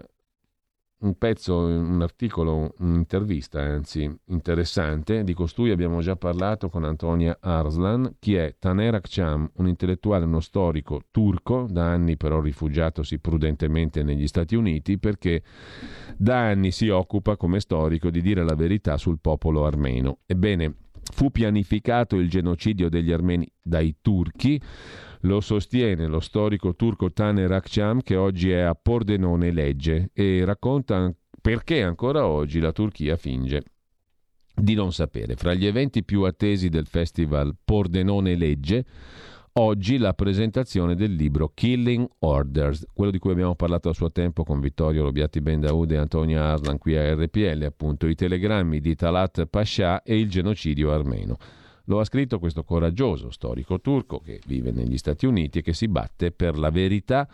un 1.02 1.14
pezzo, 1.18 1.58
un 1.58 2.00
articolo, 2.02 2.74
un'intervista 2.78 3.60
anzi 3.60 4.10
interessante, 4.26 5.24
di 5.24 5.34
costui 5.34 5.70
abbiamo 5.70 6.00
già 6.00 6.16
parlato 6.16 6.68
con 6.68 6.84
Antonia 6.84 7.36
Arslan, 7.40 8.16
chi 8.18 8.34
è 8.34 8.56
Taner 8.58 8.94
Akçam, 8.94 9.50
un 9.54 9.68
intellettuale, 9.68 10.24
uno 10.24 10.40
storico 10.40 11.02
turco, 11.10 11.66
da 11.68 11.90
anni 11.90 12.16
però 12.16 12.40
rifugiatosi 12.40 13.18
prudentemente 13.18 14.02
negli 14.02 14.26
Stati 14.26 14.54
Uniti 14.54 14.98
perché 14.98 15.42
da 16.16 16.48
anni 16.48 16.70
si 16.70 16.88
occupa 16.88 17.36
come 17.36 17.60
storico 17.60 18.10
di 18.10 18.20
dire 18.20 18.44
la 18.44 18.54
verità 18.54 18.96
sul 18.96 19.18
popolo 19.20 19.66
armeno. 19.66 20.18
Ebbene, 20.26 20.74
fu 21.12 21.30
pianificato 21.30 22.16
il 22.16 22.28
genocidio 22.28 22.88
degli 22.88 23.12
armeni 23.12 23.46
dai 23.60 23.96
turchi, 24.00 24.60
lo 25.20 25.40
sostiene 25.40 26.06
lo 26.06 26.20
storico 26.20 26.74
turco 26.74 27.12
Taner 27.12 27.52
Akçam 27.52 28.00
che 28.02 28.16
oggi 28.16 28.50
è 28.50 28.60
a 28.60 28.74
Pordenone 28.74 29.52
legge 29.52 30.10
e 30.12 30.44
racconta 30.44 31.14
perché 31.40 31.82
ancora 31.82 32.26
oggi 32.26 32.58
la 32.58 32.72
Turchia 32.72 33.16
finge 33.16 33.62
di 34.54 34.74
non 34.74 34.92
sapere. 34.92 35.36
Fra 35.36 35.54
gli 35.54 35.66
eventi 35.66 36.02
più 36.02 36.22
attesi 36.22 36.68
del 36.68 36.86
festival 36.86 37.54
Pordenone 37.62 38.34
legge 38.34 38.84
oggi 39.54 39.98
la 39.98 40.14
presentazione 40.14 40.94
del 40.94 41.14
libro 41.14 41.50
Killing 41.52 42.08
Orders, 42.20 42.86
quello 42.94 43.10
di 43.10 43.18
cui 43.18 43.32
abbiamo 43.32 43.54
parlato 43.54 43.90
a 43.90 43.94
suo 43.94 44.10
tempo 44.10 44.44
con 44.44 44.60
Vittorio 44.60 45.02
Robiati 45.02 45.40
Bendaude 45.40 45.94
e 45.94 45.98
Antonio 45.98 46.40
Arlan 46.40 46.78
qui 46.78 46.96
a 46.96 47.14
RPL, 47.14 47.62
appunto 47.64 48.06
i 48.06 48.14
telegrammi 48.14 48.80
di 48.80 48.94
Talat 48.94 49.44
Pasha 49.46 50.02
e 50.02 50.18
il 50.18 50.30
genocidio 50.30 50.92
armeno. 50.92 51.36
Lo 51.86 52.00
ha 52.00 52.04
scritto 52.04 52.38
questo 52.38 52.62
coraggioso 52.62 53.30
storico 53.30 53.80
turco 53.80 54.20
che 54.20 54.40
vive 54.46 54.70
negli 54.70 54.96
Stati 54.96 55.26
Uniti 55.26 55.58
e 55.58 55.62
che 55.62 55.74
si 55.74 55.88
batte 55.88 56.30
per 56.30 56.56
la 56.56 56.70
verità 56.70 57.28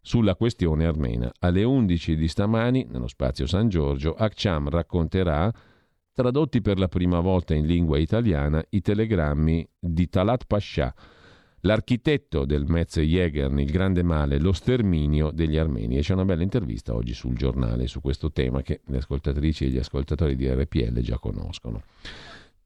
sulla 0.00 0.34
questione 0.34 0.84
armena. 0.84 1.32
Alle 1.38 1.62
11 1.62 2.16
di 2.16 2.28
stamani, 2.28 2.86
nello 2.90 3.06
spazio 3.06 3.46
San 3.46 3.68
Giorgio, 3.68 4.14
Akcham 4.14 4.68
racconterà, 4.68 5.50
tradotti 6.12 6.60
per 6.60 6.78
la 6.78 6.88
prima 6.88 7.20
volta 7.20 7.54
in 7.54 7.64
lingua 7.64 7.98
italiana, 7.98 8.62
i 8.70 8.80
telegrammi 8.80 9.66
di 9.78 10.08
Talat 10.08 10.44
Pasha, 10.46 10.92
l'architetto 11.62 12.44
del 12.44 12.64
Metz 12.66 12.98
Jägern, 12.98 13.58
il 13.58 13.70
grande 13.70 14.02
male, 14.02 14.38
lo 14.38 14.52
sterminio 14.52 15.30
degli 15.30 15.56
armeni. 15.56 15.98
E 15.98 16.00
c'è 16.00 16.14
una 16.14 16.24
bella 16.24 16.42
intervista 16.42 16.94
oggi 16.94 17.14
sul 17.14 17.34
giornale 17.34 17.86
su 17.86 18.00
questo 18.00 18.32
tema 18.32 18.62
che 18.62 18.80
le 18.86 18.98
ascoltatrici 18.98 19.64
e 19.64 19.68
gli 19.68 19.78
ascoltatori 19.78 20.36
di 20.36 20.48
RPL 20.48 21.00
già 21.00 21.18
conoscono. 21.18 21.82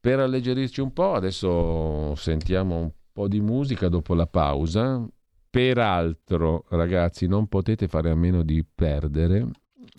Per 0.00 0.18
alleggerirci 0.18 0.80
un 0.80 0.92
po', 0.92 1.14
adesso 1.14 2.14
sentiamo 2.14 2.78
un 2.78 2.90
po' 3.12 3.28
di 3.28 3.40
musica 3.40 3.88
dopo 3.88 4.14
la 4.14 4.26
pausa. 4.26 5.06
Peraltro, 5.50 6.64
ragazzi, 6.68 7.26
non 7.26 7.48
potete 7.48 7.88
fare 7.88 8.10
a 8.10 8.14
meno 8.14 8.42
di 8.42 8.64
perdere, 8.64 9.46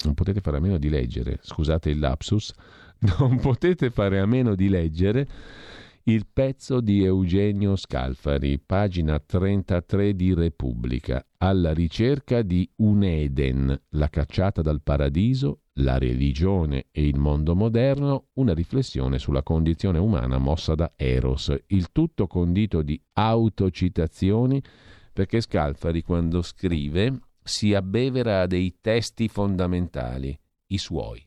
non 0.05 0.13
potete 0.13 0.39
fare 0.39 0.57
a 0.57 0.60
meno 0.60 0.77
di 0.77 0.89
leggere, 0.89 1.39
scusate 1.41 1.89
il 1.89 1.99
lapsus, 1.99 2.53
non 3.19 3.39
potete 3.39 3.89
fare 3.89 4.19
a 4.19 4.25
meno 4.25 4.55
di 4.55 4.69
leggere 4.69 5.27
il 6.09 6.25
pezzo 6.31 6.79
di 6.79 7.03
Eugenio 7.03 7.75
Scalfari, 7.75 8.59
pagina 8.59 9.19
33 9.19 10.15
di 10.15 10.33
Repubblica, 10.33 11.25
alla 11.37 11.73
ricerca 11.73 12.43
di 12.43 12.69
un 12.77 13.03
Eden, 13.03 13.77
la 13.89 14.07
cacciata 14.07 14.61
dal 14.61 14.81
paradiso, 14.81 15.63
la 15.79 15.97
religione 15.97 16.85
e 16.91 17.05
il 17.05 17.17
mondo 17.17 17.55
moderno, 17.55 18.27
una 18.35 18.53
riflessione 18.53 19.19
sulla 19.19 19.43
condizione 19.43 19.97
umana 19.97 20.37
mossa 20.37 20.75
da 20.75 20.93
Eros, 20.95 21.53
il 21.67 21.91
tutto 21.91 22.25
condito 22.25 22.81
di 22.83 22.99
autocitazioni, 23.13 24.63
perché 25.11 25.41
Scalfari 25.41 26.03
quando 26.03 26.41
scrive 26.41 27.19
si 27.43 27.73
abbevera 27.73 28.41
a 28.41 28.47
dei 28.47 28.77
testi 28.79 29.27
fondamentali, 29.27 30.37
i 30.67 30.77
suoi. 30.77 31.26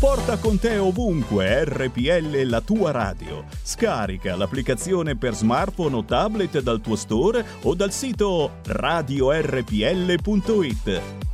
Porta 0.00 0.38
con 0.38 0.58
te 0.58 0.78
ovunque 0.78 1.62
RPL 1.62 2.48
la 2.48 2.62
tua 2.62 2.90
radio. 2.90 3.44
Scarica 3.62 4.34
l'applicazione 4.34 5.14
per 5.14 5.34
smartphone 5.34 5.94
o 5.94 6.04
tablet 6.06 6.62
dal 6.62 6.80
tuo 6.80 6.96
store 6.96 7.44
o 7.64 7.74
dal 7.74 7.92
sito 7.92 8.52
radiorpl.it. 8.64 9.42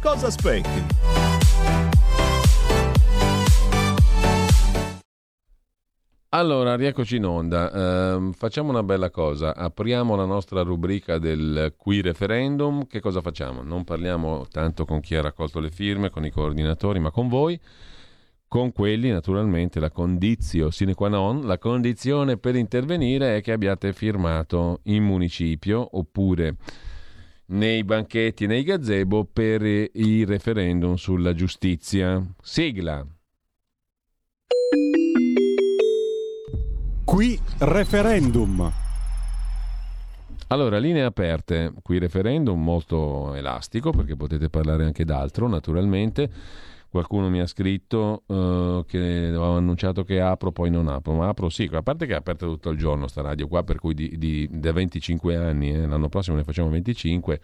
Cosa 0.03 0.27
aspetti? 0.27 0.85
Allora, 6.31 6.75
rieccoci 6.75 7.15
in 7.19 7.25
onda. 7.25 8.17
Uh, 8.17 8.33
facciamo 8.33 8.71
una 8.71 8.83
bella 8.83 9.11
cosa. 9.11 9.55
Apriamo 9.55 10.17
la 10.17 10.25
nostra 10.25 10.63
rubrica 10.63 11.19
del 11.19 11.73
qui 11.77 12.01
referendum. 12.01 12.89
Che 12.89 12.99
cosa 12.99 13.21
facciamo? 13.21 13.63
Non 13.63 13.85
parliamo 13.85 14.45
tanto 14.51 14.85
con 14.85 14.99
chi 14.99 15.15
ha 15.15 15.23
raccolto 15.23 15.61
le 15.61 15.71
firme, 15.71 16.11
con 16.11 16.25
i 16.25 16.33
coordinatori, 16.33 16.99
ma 16.99 17.13
con 17.13 17.29
voi 17.29 17.61
con 18.49 18.73
quelli 18.73 19.11
naturalmente 19.11 19.81
la 19.81 19.91
condizio 19.91 20.71
sine 20.71 20.95
qua 20.95 21.09
non, 21.09 21.47
la 21.47 21.59
condizione 21.59 22.37
per 22.37 22.55
intervenire 22.57 23.37
è 23.37 23.41
che 23.43 23.53
abbiate 23.53 23.93
firmato 23.93 24.81
in 24.85 25.03
municipio 25.03 25.97
oppure 25.99 26.57
nei 27.47 27.85
banchetti 27.85 28.47
nei 28.47 28.65
gazebo 28.65 29.25
per 29.25 29.63
il 29.63 30.27
referendum 30.27 30.95
sulla 30.95 31.33
giustizia. 31.35 32.21
Sigla. 32.43 33.07
Qui 37.05 37.39
referendum. 37.59 38.73
Allora, 40.49 40.79
linee 40.79 41.03
aperte, 41.03 41.73
qui 41.83 41.99
referendum 41.99 42.61
molto 42.63 43.35
elastico 43.35 43.91
perché 43.91 44.17
potete 44.17 44.49
parlare 44.49 44.85
anche 44.85 45.05
d'altro 45.05 45.49
naturalmente 45.49 46.31
qualcuno 46.89 47.29
mi 47.29 47.41
ha 47.41 47.47
scritto 47.47 48.23
uh, 48.27 48.85
che 48.87 49.35
ho 49.35 49.57
annunciato 49.57 50.05
che 50.05 50.21
apro, 50.21 50.53
poi 50.53 50.71
non 50.71 50.89
apro, 50.89 51.15
ma 51.15 51.29
apro 51.29 51.49
sì, 51.49 51.69
a 51.73 51.83
parte 51.83 52.07
che 52.07 52.13
è 52.13 52.17
aperta 52.17 52.47
tutto 52.47 52.71
il 52.71 52.79
giorno 52.79 53.07
sta 53.07 53.23
radio 53.23 53.49
qua, 53.49 53.63
per 53.63 53.79
cui 53.79 53.95
di, 53.95 54.17
di, 54.17 54.49
da 54.51 54.73
25 54.73 55.37
anni, 55.37 55.73
eh, 55.73 55.87
l'anno 55.87 56.09
prossimo 56.09 56.37
ne 56.37 56.45
facciamo 56.45 56.71
25, 56.71 57.41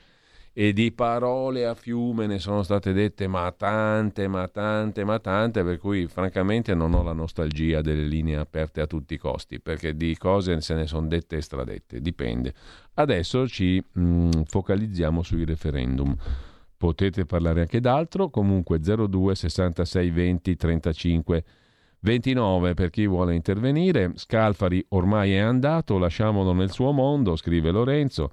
e 0.54 0.74
di 0.74 0.92
parole 0.92 1.64
a 1.64 1.74
fiume 1.74 2.26
ne 2.26 2.38
sono 2.38 2.62
state 2.62 2.92
dette 2.92 3.26
ma 3.26 3.50
tante, 3.52 4.28
ma 4.28 4.46
tante, 4.48 5.02
ma 5.02 5.18
tante, 5.18 5.64
per 5.64 5.78
cui 5.78 6.06
francamente 6.06 6.74
non 6.74 6.92
ho 6.92 7.02
la 7.02 7.14
nostalgia 7.14 7.80
delle 7.80 8.04
linee 8.04 8.36
aperte 8.36 8.82
a 8.82 8.86
tutti 8.86 9.14
i 9.14 9.18
costi, 9.18 9.60
perché 9.60 9.96
di 9.96 10.16
cose 10.16 10.60
se 10.60 10.74
ne 10.74 10.86
sono 10.86 11.06
dette 11.06 11.36
e 11.36 11.40
stradette, 11.40 12.00
dipende. 12.00 12.52
Adesso 12.94 13.48
ci 13.48 13.82
mh, 13.92 14.02
mm, 14.02 14.30
focalizziamo 14.46 15.22
sui 15.22 15.44
referendum. 15.44 16.14
Potete 16.82 17.26
parlare 17.26 17.60
anche 17.60 17.78
d'altro, 17.78 18.28
comunque 18.28 18.80
02 18.80 19.36
66 19.36 20.10
20 20.10 20.56
35 20.56 21.44
29 22.00 22.74
per 22.74 22.90
chi 22.90 23.06
vuole 23.06 23.36
intervenire. 23.36 24.10
Scalfari 24.16 24.84
ormai 24.88 25.32
è 25.32 25.38
andato, 25.38 25.96
lasciamolo 25.96 26.52
nel 26.52 26.72
suo 26.72 26.90
mondo, 26.90 27.36
scrive 27.36 27.70
Lorenzo. 27.70 28.32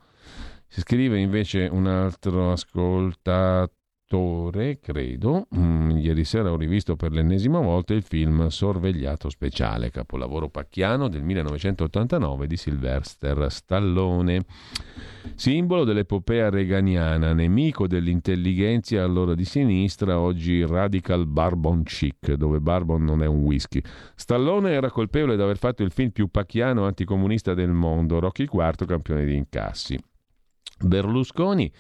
Si 0.66 0.80
scrive 0.80 1.20
invece 1.20 1.70
un 1.72 1.86
altro 1.86 2.52
ascoltatore 2.52 3.78
attore, 4.10 4.80
credo. 4.80 5.48
Mm, 5.56 5.98
ieri 5.98 6.24
sera 6.24 6.52
ho 6.52 6.58
rivisto 6.58 6.96
per 6.96 7.12
l'ennesima 7.12 7.60
volta 7.60 7.94
il 7.94 8.02
film 8.02 8.48
Sorvegliato 8.48 9.30
speciale, 9.30 9.92
capolavoro 9.92 10.50
pacchiano 10.50 11.08
del 11.08 11.22
1989 11.22 12.48
di 12.48 12.58
Sylvester 12.58 13.52
Stallone. 13.52 14.46
Simbolo 15.36 15.84
dell'epopea 15.84 16.50
reganiana, 16.50 17.34
nemico 17.34 17.86
dell'intelligenza 17.86 19.04
allora 19.04 19.36
di 19.36 19.46
sinistra, 19.46 20.20
oggi 20.20 20.66
radical 20.66 21.28
barbon 21.28 21.84
chic, 21.84 22.34
dove 22.34 22.60
barbon 22.60 23.04
non 23.04 23.22
è 23.22 23.28
un 23.28 23.44
whisky. 23.44 23.82
Stallone 24.16 24.72
era 24.72 24.90
colpevole 24.90 25.36
di 25.36 25.42
aver 25.44 25.60
fatto 25.60 25.84
il 25.84 25.92
film 25.92 26.10
più 26.10 26.30
pacchiano 26.30 26.86
anticomunista 26.86 27.54
del 27.54 27.72
mondo, 27.72 28.20
Rocky 28.20 28.48
IV, 28.52 28.86
campione 28.86 29.26
di 29.26 29.36
incassi. 29.36 30.00
Berlusconi 30.82 31.72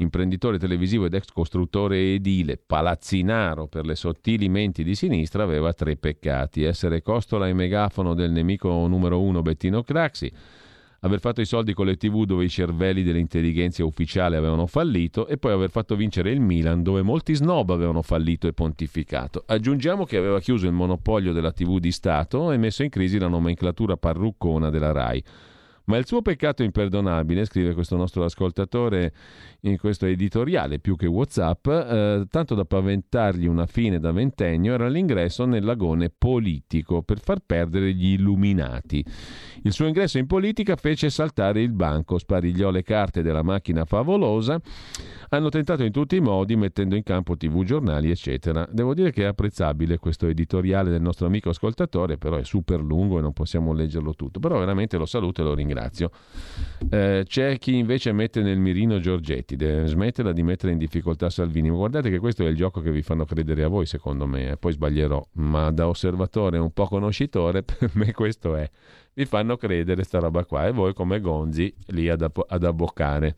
imprenditore 0.00 0.58
televisivo 0.58 1.06
ed 1.06 1.14
ex 1.14 1.26
costruttore 1.32 2.14
edile, 2.14 2.56
palazzinaro 2.56 3.66
per 3.66 3.84
le 3.84 3.94
sottili 3.94 4.48
menti 4.48 4.84
di 4.84 4.94
sinistra, 4.94 5.42
aveva 5.42 5.72
tre 5.72 5.96
peccati: 5.96 6.62
essere 6.62 7.02
costola 7.02 7.48
e 7.48 7.52
megafono 7.52 8.14
del 8.14 8.30
nemico 8.30 8.86
numero 8.86 9.20
uno 9.20 9.42
Bettino 9.42 9.82
Craxi, 9.82 10.32
aver 11.00 11.20
fatto 11.20 11.40
i 11.40 11.46
soldi 11.46 11.74
con 11.74 11.86
le 11.86 11.96
tv 11.96 12.24
dove 12.24 12.44
i 12.44 12.48
cervelli 12.48 13.02
dell'intelligenza 13.02 13.84
ufficiale 13.84 14.36
avevano 14.36 14.66
fallito 14.66 15.26
e 15.26 15.36
poi 15.36 15.52
aver 15.52 15.70
fatto 15.70 15.94
vincere 15.94 16.30
il 16.30 16.40
Milan 16.40 16.82
dove 16.82 17.02
molti 17.02 17.34
snob 17.34 17.70
avevano 17.70 18.02
fallito 18.02 18.46
e 18.48 18.52
pontificato. 18.52 19.44
Aggiungiamo 19.46 20.04
che 20.04 20.16
aveva 20.16 20.40
chiuso 20.40 20.66
il 20.66 20.72
monopolio 20.72 21.32
della 21.32 21.52
tv 21.52 21.78
di 21.78 21.92
Stato 21.92 22.50
e 22.50 22.56
messo 22.56 22.82
in 22.82 22.90
crisi 22.90 23.18
la 23.18 23.28
nomenclatura 23.28 23.96
parruccona 23.96 24.70
della 24.70 24.92
RAI. 24.92 25.22
Ma 25.88 25.96
il 25.96 26.06
suo 26.06 26.20
peccato 26.20 26.62
imperdonabile, 26.62 27.46
scrive 27.46 27.72
questo 27.72 27.96
nostro 27.96 28.22
ascoltatore 28.22 29.12
in 29.60 29.78
questo 29.78 30.04
editoriale 30.04 30.80
più 30.80 30.96
che 30.96 31.06
WhatsApp, 31.06 31.66
eh, 31.66 32.26
tanto 32.28 32.54
da 32.54 32.66
paventargli 32.66 33.46
una 33.46 33.64
fine 33.64 33.98
da 33.98 34.12
ventennio, 34.12 34.74
era 34.74 34.86
l'ingresso 34.86 35.46
nell'agone 35.46 36.10
politico 36.10 37.00
per 37.00 37.20
far 37.20 37.38
perdere 37.44 37.94
gli 37.94 38.12
illuminati. 38.12 39.02
Il 39.62 39.72
suo 39.72 39.86
ingresso 39.86 40.18
in 40.18 40.26
politica 40.26 40.76
fece 40.76 41.08
saltare 41.08 41.62
il 41.62 41.72
banco, 41.72 42.18
sparigliò 42.18 42.70
le 42.70 42.82
carte 42.82 43.22
della 43.22 43.42
macchina 43.42 43.86
favolosa 43.86 44.60
hanno 45.30 45.48
tentato 45.48 45.84
in 45.84 45.92
tutti 45.92 46.16
i 46.16 46.20
modi, 46.20 46.56
mettendo 46.56 46.96
in 46.96 47.02
campo 47.02 47.36
tv, 47.36 47.62
giornali, 47.62 48.10
eccetera. 48.10 48.66
Devo 48.70 48.94
dire 48.94 49.10
che 49.10 49.22
è 49.22 49.26
apprezzabile 49.26 49.98
questo 49.98 50.26
editoriale 50.26 50.90
del 50.90 51.02
nostro 51.02 51.26
amico 51.26 51.50
ascoltatore, 51.50 52.18
però 52.18 52.36
è 52.36 52.44
super 52.44 52.80
lungo 52.80 53.18
e 53.18 53.22
non 53.22 53.32
possiamo 53.32 53.72
leggerlo 53.72 54.14
tutto. 54.14 54.38
Però 54.38 54.58
veramente 54.58 54.96
lo 54.96 55.06
saluto 55.06 55.42
e 55.42 55.44
lo 55.44 55.54
ringrazio. 55.54 55.77
Eh, 56.90 57.24
c'è 57.26 57.58
chi 57.58 57.76
invece 57.76 58.12
mette 58.12 58.42
nel 58.42 58.58
mirino 58.58 58.98
Giorgetti, 58.98 59.56
deve 59.56 59.86
smetterla 59.86 60.32
di 60.32 60.42
mettere 60.42 60.72
in 60.72 60.78
difficoltà 60.78 61.30
Salvini. 61.30 61.68
Guardate 61.68 62.10
che 62.10 62.18
questo 62.18 62.44
è 62.44 62.48
il 62.48 62.56
gioco 62.56 62.80
che 62.80 62.90
vi 62.90 63.02
fanno 63.02 63.24
credere 63.24 63.62
a 63.62 63.68
voi, 63.68 63.86
secondo 63.86 64.26
me. 64.26 64.50
Eh. 64.50 64.56
Poi 64.56 64.72
sbaglierò, 64.72 65.24
ma 65.34 65.70
da 65.70 65.88
osservatore 65.88 66.58
un 66.58 66.72
po' 66.72 66.86
conoscitore, 66.86 67.62
per 67.64 67.90
me 67.94 68.12
questo 68.12 68.56
è 68.56 68.68
vi 69.18 69.24
fanno 69.24 69.56
credere 69.56 70.04
sta 70.04 70.20
roba 70.20 70.44
qua 70.44 70.68
e 70.68 70.70
voi 70.70 70.94
come 70.94 71.18
gonzi 71.18 71.74
lì 71.86 72.08
ad, 72.08 72.24
ad 72.46 72.62
abboccare. 72.62 73.34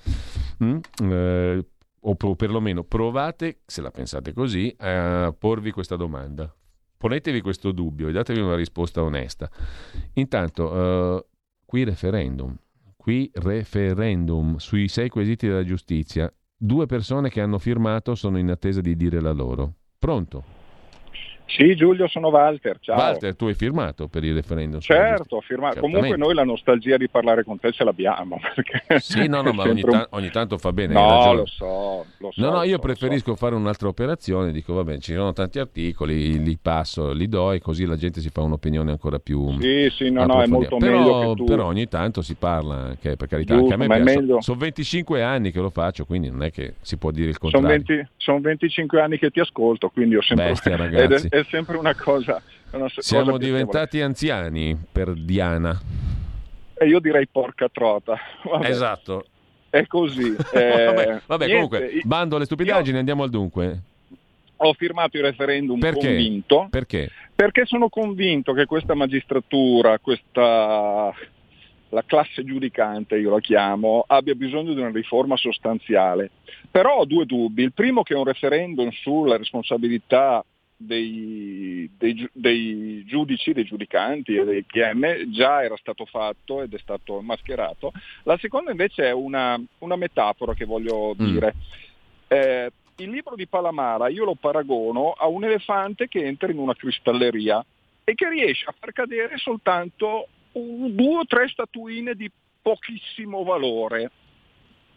Mm? 0.62 0.78
Eh, 1.04 1.66
o 2.00 2.14
perlomeno 2.36 2.84
provate, 2.84 3.60
se 3.64 3.80
la 3.80 3.90
pensate 3.90 4.32
così, 4.34 4.74
a 4.78 5.34
porvi 5.36 5.70
questa 5.70 5.96
domanda. 5.96 6.54
Ponetevi 6.96 7.40
questo 7.40 7.72
dubbio 7.72 8.08
e 8.08 8.12
datevi 8.12 8.40
una 8.40 8.56
risposta 8.56 9.02
onesta. 9.02 9.50
Intanto, 10.14 10.70
uh, 10.70 11.24
qui 11.70 11.84
referendum, 11.84 12.52
qui 12.96 13.30
referendum 13.32 14.56
sui 14.56 14.88
sei 14.88 15.08
quesiti 15.08 15.46
della 15.46 15.62
giustizia, 15.62 16.28
due 16.56 16.86
persone 16.86 17.30
che 17.30 17.40
hanno 17.40 17.60
firmato 17.60 18.16
sono 18.16 18.38
in 18.38 18.50
attesa 18.50 18.80
di 18.80 18.96
dire 18.96 19.20
la 19.20 19.30
loro. 19.30 19.74
Pronto? 19.96 20.59
Sì, 21.56 21.74
Giulio, 21.74 22.06
sono 22.08 22.28
Walter. 22.28 22.78
Ciao. 22.80 22.96
Walter, 22.96 23.34
tu 23.34 23.46
hai 23.46 23.54
firmato 23.54 24.08
per 24.08 24.24
il 24.24 24.34
referendum? 24.34 24.80
Certo, 24.80 25.36
ho 25.36 25.40
firmato. 25.40 25.80
Comunque 25.80 26.16
noi 26.16 26.34
la 26.34 26.44
nostalgia 26.44 26.96
di 26.96 27.08
parlare 27.08 27.44
con 27.44 27.58
te 27.58 27.72
ce 27.72 27.84
l'abbiamo. 27.84 28.38
Sì, 29.00 29.28
no, 29.28 29.40
no, 29.40 29.52
ma 29.52 29.64
ogni, 29.64 29.82
ta- 29.82 30.06
ogni, 30.10 30.30
tanto 30.30 30.58
fa 30.58 30.72
bene. 30.72 30.92
No, 30.92 31.32
lo 31.32 31.46
so, 31.46 32.04
lo 32.18 32.30
so. 32.32 32.40
No, 32.40 32.50
no, 32.50 32.62
io 32.62 32.76
so, 32.76 32.80
preferisco 32.80 33.30
so. 33.30 33.36
fare 33.36 33.54
un'altra 33.54 33.88
operazione. 33.88 34.52
Dico, 34.52 34.74
vabbè, 34.74 34.98
ci 34.98 35.14
sono 35.14 35.32
tanti 35.32 35.58
articoli, 35.58 36.42
li 36.42 36.58
passo, 36.60 37.12
li 37.12 37.28
do 37.28 37.52
e 37.52 37.60
così 37.60 37.86
la 37.86 37.96
gente 37.96 38.20
si 38.20 38.30
fa 38.30 38.42
un'opinione 38.42 38.90
ancora 38.90 39.18
più. 39.18 39.58
Sì, 39.60 39.90
sì, 39.90 40.10
no, 40.10 40.26
no, 40.26 40.42
è 40.42 40.46
molto 40.46 40.76
però, 40.76 40.98
meglio. 40.98 41.34
Tu... 41.34 41.44
Però 41.44 41.66
ogni 41.66 41.88
tanto 41.88 42.22
si 42.22 42.34
parla, 42.34 42.96
che 43.00 43.16
per 43.16 43.28
carità, 43.28 43.54
Giusto, 43.54 43.74
anche 43.74 43.84
a 43.84 43.98
me 43.98 44.02
piace. 44.02 44.40
Sono 44.40 44.58
25 44.58 45.22
anni 45.22 45.50
che 45.50 45.60
lo 45.60 45.70
faccio, 45.70 46.04
quindi 46.04 46.30
non 46.30 46.42
è 46.42 46.50
che 46.50 46.74
si 46.80 46.96
può 46.96 47.10
dire 47.10 47.30
il 47.30 47.38
contrario. 47.38 47.68
Sono, 47.68 47.96
20, 47.96 48.08
sono 48.16 48.40
25 48.40 49.00
anni 49.00 49.18
che 49.18 49.30
ti 49.30 49.40
ascolto, 49.40 49.88
quindi 49.88 50.16
ho 50.16 50.22
sempre. 50.22 50.48
Bestia, 50.48 50.76
ragazzi. 50.76 51.28
È, 51.28 51.39
è 51.40 51.44
sempre 51.50 51.76
una 51.76 51.94
cosa. 51.94 52.42
Una 52.72 52.88
Siamo 52.88 53.32
cosa 53.32 53.38
diventati 53.38 54.00
anziani 54.00 54.78
per 54.90 55.12
Diana. 55.14 55.78
E 56.74 56.86
io 56.86 57.00
direi 57.00 57.26
porca 57.26 57.68
trota. 57.68 58.16
Vabbè. 58.44 58.68
Esatto. 58.68 59.24
È 59.68 59.86
così. 59.86 60.34
Eh, 60.52 60.84
vabbè, 60.84 61.20
vabbè 61.26 61.46
niente, 61.46 61.68
comunque, 61.68 62.00
bando 62.02 62.36
alle 62.36 62.44
stupidaggini, 62.44 62.92
io... 62.92 62.98
andiamo 62.98 63.22
al 63.22 63.30
dunque. 63.30 63.82
Ho 64.56 64.72
firmato 64.74 65.16
il 65.16 65.22
referendum 65.22 65.78
Perché? 65.78 66.06
convinto. 66.06 66.66
Perché? 66.70 67.10
Perché 67.34 67.64
sono 67.64 67.88
convinto 67.88 68.52
che 68.52 68.66
questa 68.66 68.94
magistratura, 68.94 69.98
questa 69.98 71.14
la 71.90 72.04
classe 72.06 72.44
giudicante, 72.44 73.16
io 73.16 73.30
la 73.30 73.40
chiamo, 73.40 74.04
abbia 74.06 74.34
bisogno 74.34 74.72
di 74.74 74.80
una 74.80 74.90
riforma 74.90 75.36
sostanziale. 75.36 76.30
Però 76.70 76.98
ho 76.98 77.04
due 77.04 77.26
dubbi. 77.26 77.62
Il 77.62 77.72
primo 77.72 78.02
che 78.02 78.14
un 78.14 78.24
referendum 78.24 78.90
sulla 78.90 79.36
responsabilità 79.36 80.44
dei, 80.82 81.90
dei, 81.98 82.28
dei, 82.32 83.04
giudici, 83.06 83.52
dei 83.52 83.64
giudicanti 83.64 84.34
e 84.34 84.44
dei 84.44 84.62
PM 84.62 85.30
già 85.30 85.62
era 85.62 85.76
stato 85.76 86.06
fatto 86.06 86.62
ed 86.62 86.72
è 86.72 86.78
stato 86.78 87.20
mascherato. 87.20 87.92
La 88.22 88.38
seconda 88.38 88.70
invece 88.70 89.04
è 89.04 89.12
una, 89.12 89.60
una 89.78 89.96
metafora 89.96 90.54
che 90.54 90.64
voglio 90.64 91.14
mm. 91.14 91.26
dire. 91.26 91.54
Eh, 92.28 92.72
il 92.96 93.10
libro 93.10 93.34
di 93.34 93.46
Palamara 93.46 94.08
io 94.08 94.24
lo 94.24 94.34
paragono 94.34 95.12
a 95.12 95.26
un 95.26 95.44
elefante 95.44 96.08
che 96.08 96.24
entra 96.24 96.50
in 96.50 96.58
una 96.58 96.74
cristalleria 96.74 97.64
e 98.02 98.14
che 98.14 98.28
riesce 98.28 98.64
a 98.66 98.74
far 98.78 98.92
cadere 98.92 99.36
soltanto 99.36 100.28
un, 100.52 100.94
due 100.94 101.18
o 101.18 101.26
tre 101.26 101.46
statuine 101.48 102.14
di 102.14 102.30
pochissimo 102.62 103.44
valore. 103.44 104.10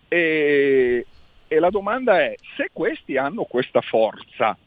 E, 0.08 1.06
e 1.48 1.60
la 1.60 1.70
domanda 1.70 2.22
è, 2.22 2.36
se 2.56 2.70
questi 2.72 3.18
hanno 3.18 3.44
questa 3.44 3.82
forza, 3.82 4.58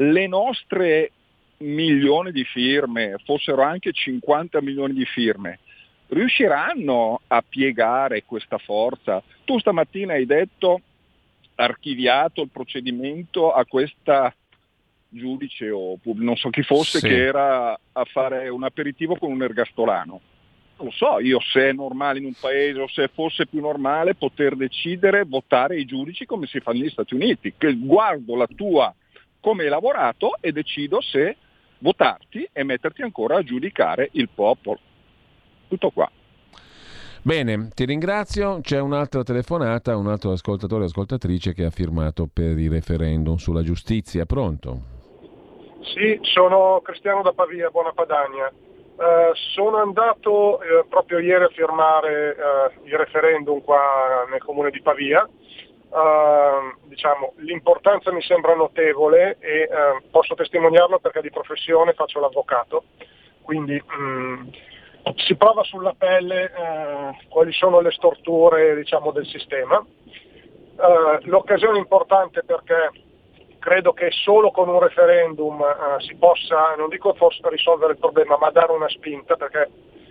le 0.00 0.26
nostre 0.26 1.12
milioni 1.58 2.30
di 2.30 2.44
firme, 2.44 3.16
fossero 3.24 3.62
anche 3.62 3.92
50 3.92 4.60
milioni 4.60 4.92
di 4.92 5.04
firme, 5.04 5.58
riusciranno 6.08 7.20
a 7.26 7.42
piegare 7.46 8.24
questa 8.24 8.58
forza? 8.58 9.22
Tu 9.44 9.58
stamattina 9.58 10.12
hai 10.12 10.26
detto 10.26 10.80
archiviato 11.56 12.42
il 12.42 12.50
procedimento 12.50 13.52
a 13.52 13.64
questa 13.64 14.32
giudice 15.10 15.70
o 15.70 15.98
non 16.14 16.36
so 16.36 16.50
chi 16.50 16.62
fosse 16.62 16.98
sì. 16.98 17.08
che 17.08 17.24
era 17.24 17.72
a 17.72 18.04
fare 18.04 18.48
un 18.48 18.62
aperitivo 18.62 19.16
con 19.16 19.32
un 19.32 19.42
ergastolano. 19.42 20.20
Non 20.76 20.86
lo 20.86 20.92
so 20.92 21.18
io 21.18 21.40
se 21.40 21.70
è 21.70 21.72
normale 21.72 22.20
in 22.20 22.26
un 22.26 22.34
paese 22.38 22.78
o 22.78 22.86
se 22.86 23.08
fosse 23.08 23.48
più 23.48 23.60
normale 23.60 24.14
poter 24.14 24.54
decidere, 24.54 25.24
votare 25.24 25.80
i 25.80 25.84
giudici 25.84 26.24
come 26.24 26.46
si 26.46 26.60
fa 26.60 26.70
negli 26.70 26.88
Stati 26.88 27.14
Uniti, 27.14 27.54
che 27.58 27.74
guardo 27.74 28.36
la 28.36 28.46
tua 28.54 28.94
come 29.40 29.64
hai 29.64 29.68
lavorato 29.68 30.36
e 30.40 30.52
decido 30.52 31.00
se 31.00 31.36
votarti 31.78 32.48
e 32.52 32.64
metterti 32.64 33.02
ancora 33.02 33.36
a 33.36 33.42
giudicare 33.42 34.08
il 34.12 34.28
popolo. 34.34 34.78
Tutto 35.68 35.90
qua. 35.90 36.10
Bene, 37.22 37.68
ti 37.74 37.84
ringrazio. 37.84 38.60
C'è 38.62 38.80
un'altra 38.80 39.22
telefonata, 39.22 39.96
un 39.96 40.06
altro 40.06 40.32
ascoltatore 40.32 40.84
o 40.84 40.86
ascoltatrice 40.86 41.52
che 41.52 41.64
ha 41.64 41.70
firmato 41.70 42.28
per 42.32 42.58
il 42.58 42.70
referendum 42.70 43.36
sulla 43.36 43.62
giustizia. 43.62 44.24
Pronto? 44.24 44.96
Sì, 45.82 46.18
sono 46.22 46.80
Cristiano 46.82 47.22
da 47.22 47.32
Pavia, 47.32 47.70
Buona 47.70 47.92
Padania. 47.92 48.50
Uh, 48.98 49.32
sono 49.54 49.76
andato 49.76 50.58
uh, 50.58 50.88
proprio 50.88 51.20
ieri 51.20 51.44
a 51.44 51.48
firmare 51.48 52.30
uh, 52.30 52.86
il 52.86 52.96
referendum 52.96 53.62
qua 53.62 54.26
nel 54.28 54.42
comune 54.42 54.70
di 54.70 54.80
Pavia 54.82 55.28
Uh, 55.90 56.76
diciamo, 56.86 57.32
l'importanza 57.36 58.12
mi 58.12 58.20
sembra 58.20 58.54
notevole 58.54 59.38
e 59.40 59.66
uh, 59.70 60.10
posso 60.10 60.34
testimoniarlo 60.34 60.98
perché 60.98 61.22
di 61.22 61.30
professione 61.30 61.94
faccio 61.94 62.20
l'avvocato, 62.20 62.84
quindi 63.40 63.82
um, 63.96 64.50
si 65.16 65.34
prova 65.36 65.62
sulla 65.62 65.94
pelle 65.96 66.52
uh, 66.54 67.28
quali 67.28 67.52
sono 67.52 67.80
le 67.80 67.90
storture 67.90 68.76
diciamo, 68.76 69.12
del 69.12 69.26
sistema. 69.26 69.82
l'occasione 71.22 71.78
è 71.78 71.80
importante 71.80 72.44
perché 72.44 72.90
credo 73.58 73.94
che 73.94 74.10
solo 74.10 74.50
con 74.50 74.68
un 74.68 74.80
referendum 74.80 75.64
si 76.00 76.14
possa, 76.16 76.74
non 76.76 76.90
dico 76.90 77.14
forse 77.14 77.40
risolvere 77.48 77.92
il 77.92 77.98
problema, 77.98 78.36
ma 78.38 78.50
dare 78.50 78.72
una 78.72 78.90
spinta 78.90 79.36
perché 79.36 79.70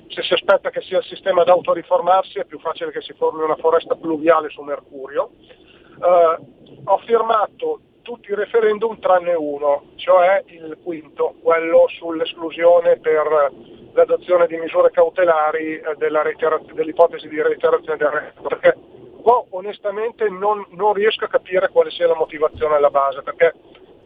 se 0.10 0.24
si 0.24 0.34
aspetta 0.34 0.70
che 0.70 0.82
sia 0.82 0.98
il 1.00 1.04
sistema 1.04 1.42
ad 1.42 1.50
autoriformarsi 1.50 2.40
è 2.40 2.46
più 2.46 2.60
facile 2.60 2.92
che 2.92 3.02
si 3.02 3.14
formi 3.14 3.44
una 3.44 3.56
foresta 3.58 3.96
pluviale 3.96 4.50
su 4.50 4.62
Mercurio. 4.62 5.32
Uh, 6.00 6.82
ho 6.84 6.98
firmato 7.00 7.82
tutti 8.08 8.32
i 8.32 8.36
referendum 8.36 8.98
tranne 9.00 9.34
uno, 9.34 9.92
cioè 9.96 10.42
il 10.48 10.78
quinto, 10.82 11.36
quello 11.42 11.88
sull'esclusione 11.90 13.00
per 13.00 13.52
l'adozione 13.92 14.48
di 14.48 14.56
misure 14.58 14.92
cautelari 14.92 15.74
eh, 15.74 15.96
dell'ipotesi 15.98 17.28
di 17.28 17.42
reiterazione 17.42 17.98
del 17.98 18.08
reato. 18.08 18.42
Perché 18.44 18.78
qua 19.22 19.44
onestamente 19.50 20.30
non, 20.30 20.66
non, 20.70 20.94
riesco 20.94 21.26
a 21.26 21.28
capire 21.28 21.68
quale 21.68 21.90
sia 21.90 22.08
la 22.08 22.16
motivazione 22.16 22.76
alla 22.76 22.90
base, 22.90 23.24
perché 23.24 23.54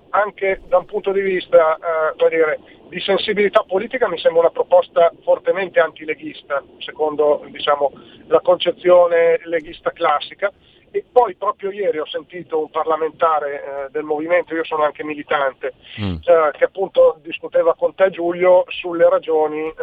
anche 0.09 0.61
da 0.67 0.79
un 0.79 0.85
punto 0.85 1.11
di 1.11 1.21
vista 1.21 1.75
eh, 1.75 2.29
dire, 2.29 2.59
di 2.89 2.99
sensibilità 3.01 3.63
politica 3.67 4.09
mi 4.09 4.17
sembra 4.17 4.41
una 4.41 4.49
proposta 4.49 5.11
fortemente 5.23 5.79
antileghista, 5.79 6.63
secondo 6.79 7.45
diciamo, 7.51 7.91
la 8.27 8.39
concezione 8.39 9.39
leghista 9.43 9.91
classica. 9.91 10.51
E 10.91 11.05
poi 11.09 11.35
proprio 11.35 11.71
ieri 11.71 11.99
ho 11.99 12.05
sentito 12.05 12.59
un 12.59 12.69
parlamentare 12.69 13.63
eh, 13.63 13.89
del 13.91 14.03
movimento, 14.03 14.53
io 14.53 14.65
sono 14.65 14.83
anche 14.83 15.05
militante, 15.05 15.73
mm. 15.99 16.15
eh, 16.23 16.51
che 16.51 16.65
appunto 16.65 17.17
discuteva 17.21 17.75
con 17.75 17.95
te 17.95 18.09
Giulio 18.09 18.65
sulle 18.67 19.09
ragioni 19.09 19.67
eh, 19.67 19.73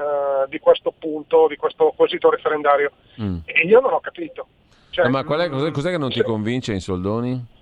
di 0.48 0.58
questo 0.58 0.92
punto, 0.96 1.46
di 1.48 1.56
questo 1.56 1.92
quesito 1.96 2.28
referendario. 2.28 2.92
Mm. 3.20 3.38
E 3.46 3.66
io 3.66 3.80
non 3.80 3.94
ho 3.94 4.00
capito. 4.00 4.46
Cioè, 4.90 5.08
ma 5.08 5.20
è, 5.20 5.24
cos'è, 5.24 5.70
cos'è, 5.70 5.90
che 5.90 5.98
non 5.98 6.10
ti 6.10 6.22
convince 6.22 6.72
in 6.72 6.80
soldoni? 6.80 7.56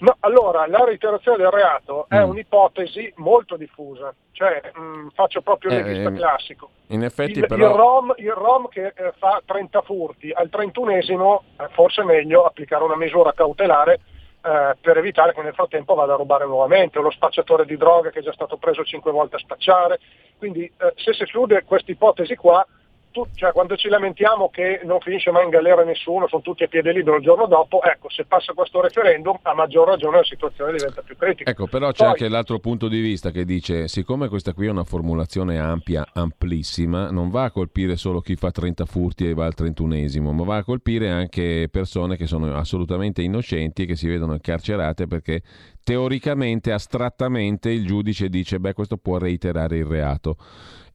No, 0.00 0.16
allora, 0.20 0.66
la 0.66 0.82
reiterazione 0.84 1.36
del 1.36 1.50
reato 1.50 2.06
è 2.08 2.24
mm. 2.24 2.28
un'ipotesi 2.28 3.12
molto 3.16 3.56
diffusa, 3.56 4.14
cioè 4.32 4.60
mh, 4.74 4.80
mm, 4.80 5.08
faccio 5.08 5.42
proprio 5.42 5.72
il 5.72 6.06
eh, 6.06 6.12
classico. 6.12 6.70
In 6.88 7.04
effetti 7.04 7.40
il, 7.40 7.46
però... 7.46 7.70
il, 7.70 7.76
ROM, 7.76 8.14
il 8.16 8.32
ROM 8.32 8.68
che 8.68 8.92
eh, 8.96 9.12
fa 9.18 9.42
30 9.44 9.82
furti, 9.82 10.30
al 10.30 10.48
31esimo 10.50 11.40
eh, 11.58 11.68
forse 11.72 12.00
è 12.00 12.04
meglio 12.04 12.44
applicare 12.44 12.82
una 12.82 12.96
misura 12.96 13.34
cautelare 13.34 14.00
eh, 14.42 14.74
per 14.80 14.96
evitare 14.96 15.34
che 15.34 15.42
nel 15.42 15.52
frattempo 15.52 15.94
vada 15.94 16.14
a 16.14 16.16
rubare 16.16 16.46
nuovamente, 16.46 16.98
o 16.98 17.02
lo 17.02 17.10
spacciatore 17.10 17.66
di 17.66 17.76
droga 17.76 18.08
che 18.08 18.20
è 18.20 18.22
già 18.22 18.32
stato 18.32 18.56
preso 18.56 18.82
5 18.82 19.12
volte 19.12 19.36
a 19.36 19.40
spacciare. 19.40 20.00
Quindi 20.38 20.64
eh, 20.64 20.94
se 20.96 21.12
si 21.12 21.24
esclude 21.24 21.62
questa 21.64 21.90
ipotesi 21.90 22.36
qua, 22.36 22.66
tu, 23.10 23.26
cioè, 23.34 23.52
quando 23.52 23.76
ci 23.76 23.88
lamentiamo 23.88 24.50
che 24.50 24.80
non 24.84 25.00
finisce 25.00 25.30
mai 25.30 25.44
in 25.44 25.50
galera 25.50 25.82
nessuno, 25.84 26.28
sono 26.28 26.42
tutti 26.42 26.64
a 26.64 26.68
piede 26.68 26.92
libero 26.92 27.16
il 27.16 27.22
giorno 27.22 27.46
dopo, 27.46 27.82
ecco, 27.82 28.08
se 28.10 28.24
passa 28.24 28.52
questo 28.52 28.80
referendum 28.80 29.38
a 29.42 29.54
maggior 29.54 29.88
ragione 29.88 30.18
la 30.18 30.24
situazione 30.24 30.72
diventa 30.72 31.02
più 31.02 31.16
critica. 31.16 31.50
Ecco, 31.50 31.66
però 31.66 31.90
c'è 31.90 32.04
Poi, 32.04 32.06
anche 32.08 32.28
l'altro 32.28 32.58
punto 32.58 32.88
di 32.88 33.00
vista 33.00 33.30
che 33.30 33.44
dice, 33.44 33.88
siccome 33.88 34.28
questa 34.28 34.52
qui 34.52 34.66
è 34.66 34.70
una 34.70 34.84
formulazione 34.84 35.58
ampia, 35.58 36.06
amplissima, 36.12 37.10
non 37.10 37.30
va 37.30 37.44
a 37.44 37.50
colpire 37.50 37.96
solo 37.96 38.20
chi 38.20 38.36
fa 38.36 38.50
30 38.50 38.84
furti 38.84 39.28
e 39.28 39.34
va 39.34 39.46
al 39.46 39.54
31esimo, 39.56 40.32
ma 40.32 40.44
va 40.44 40.56
a 40.56 40.64
colpire 40.64 41.10
anche 41.10 41.68
persone 41.70 42.16
che 42.16 42.26
sono 42.26 42.54
assolutamente 42.54 43.22
innocenti 43.22 43.82
e 43.82 43.86
che 43.86 43.96
si 43.96 44.06
vedono 44.06 44.34
incarcerate 44.34 45.06
perché 45.06 45.42
teoricamente, 45.82 46.72
astrattamente, 46.72 47.70
il 47.70 47.86
giudice 47.86 48.28
dice, 48.28 48.60
beh, 48.60 48.74
questo 48.74 48.96
può 48.96 49.18
reiterare 49.18 49.78
il 49.78 49.86
reato 49.86 50.36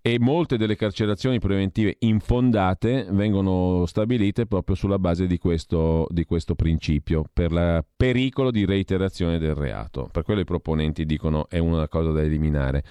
e 0.07 0.19
molte 0.19 0.57
delle 0.57 0.75
carcerazioni 0.75 1.39
preventive 1.39 1.95
infondate 2.01 3.07
vengono 3.09 3.87
stabilite 3.87 4.45
proprio 4.45 4.75
sulla 4.75 4.99
base 4.99 5.25
di 5.25 5.39
questo, 5.39 6.05
di 6.11 6.25
questo 6.25 6.53
principio, 6.53 7.25
per 7.33 7.51
il 7.51 7.83
pericolo 7.97 8.51
di 8.51 8.65
reiterazione 8.65 9.39
del 9.39 9.55
reato. 9.55 10.07
Per 10.11 10.21
quello 10.21 10.41
i 10.41 10.45
proponenti 10.45 11.07
dicono 11.07 11.49
è 11.49 11.57
una 11.57 11.87
cosa 11.87 12.11
da 12.11 12.21
eliminare. 12.21 12.83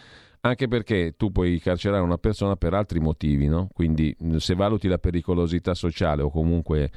Anche 0.47 0.68
perché 0.68 1.14
tu 1.16 1.32
puoi 1.32 1.59
carcerare 1.59 2.03
una 2.03 2.18
persona 2.18 2.55
per 2.55 2.74
altri 2.74 3.01
motivi, 3.01 3.47
no? 3.47 3.70
quindi 3.72 4.14
se 4.36 4.55
valuti 4.55 4.88
la 4.88 4.99
pericolosità 4.99 5.72
sociale 5.72 6.20
o 6.20 6.28
comunque 6.28 6.90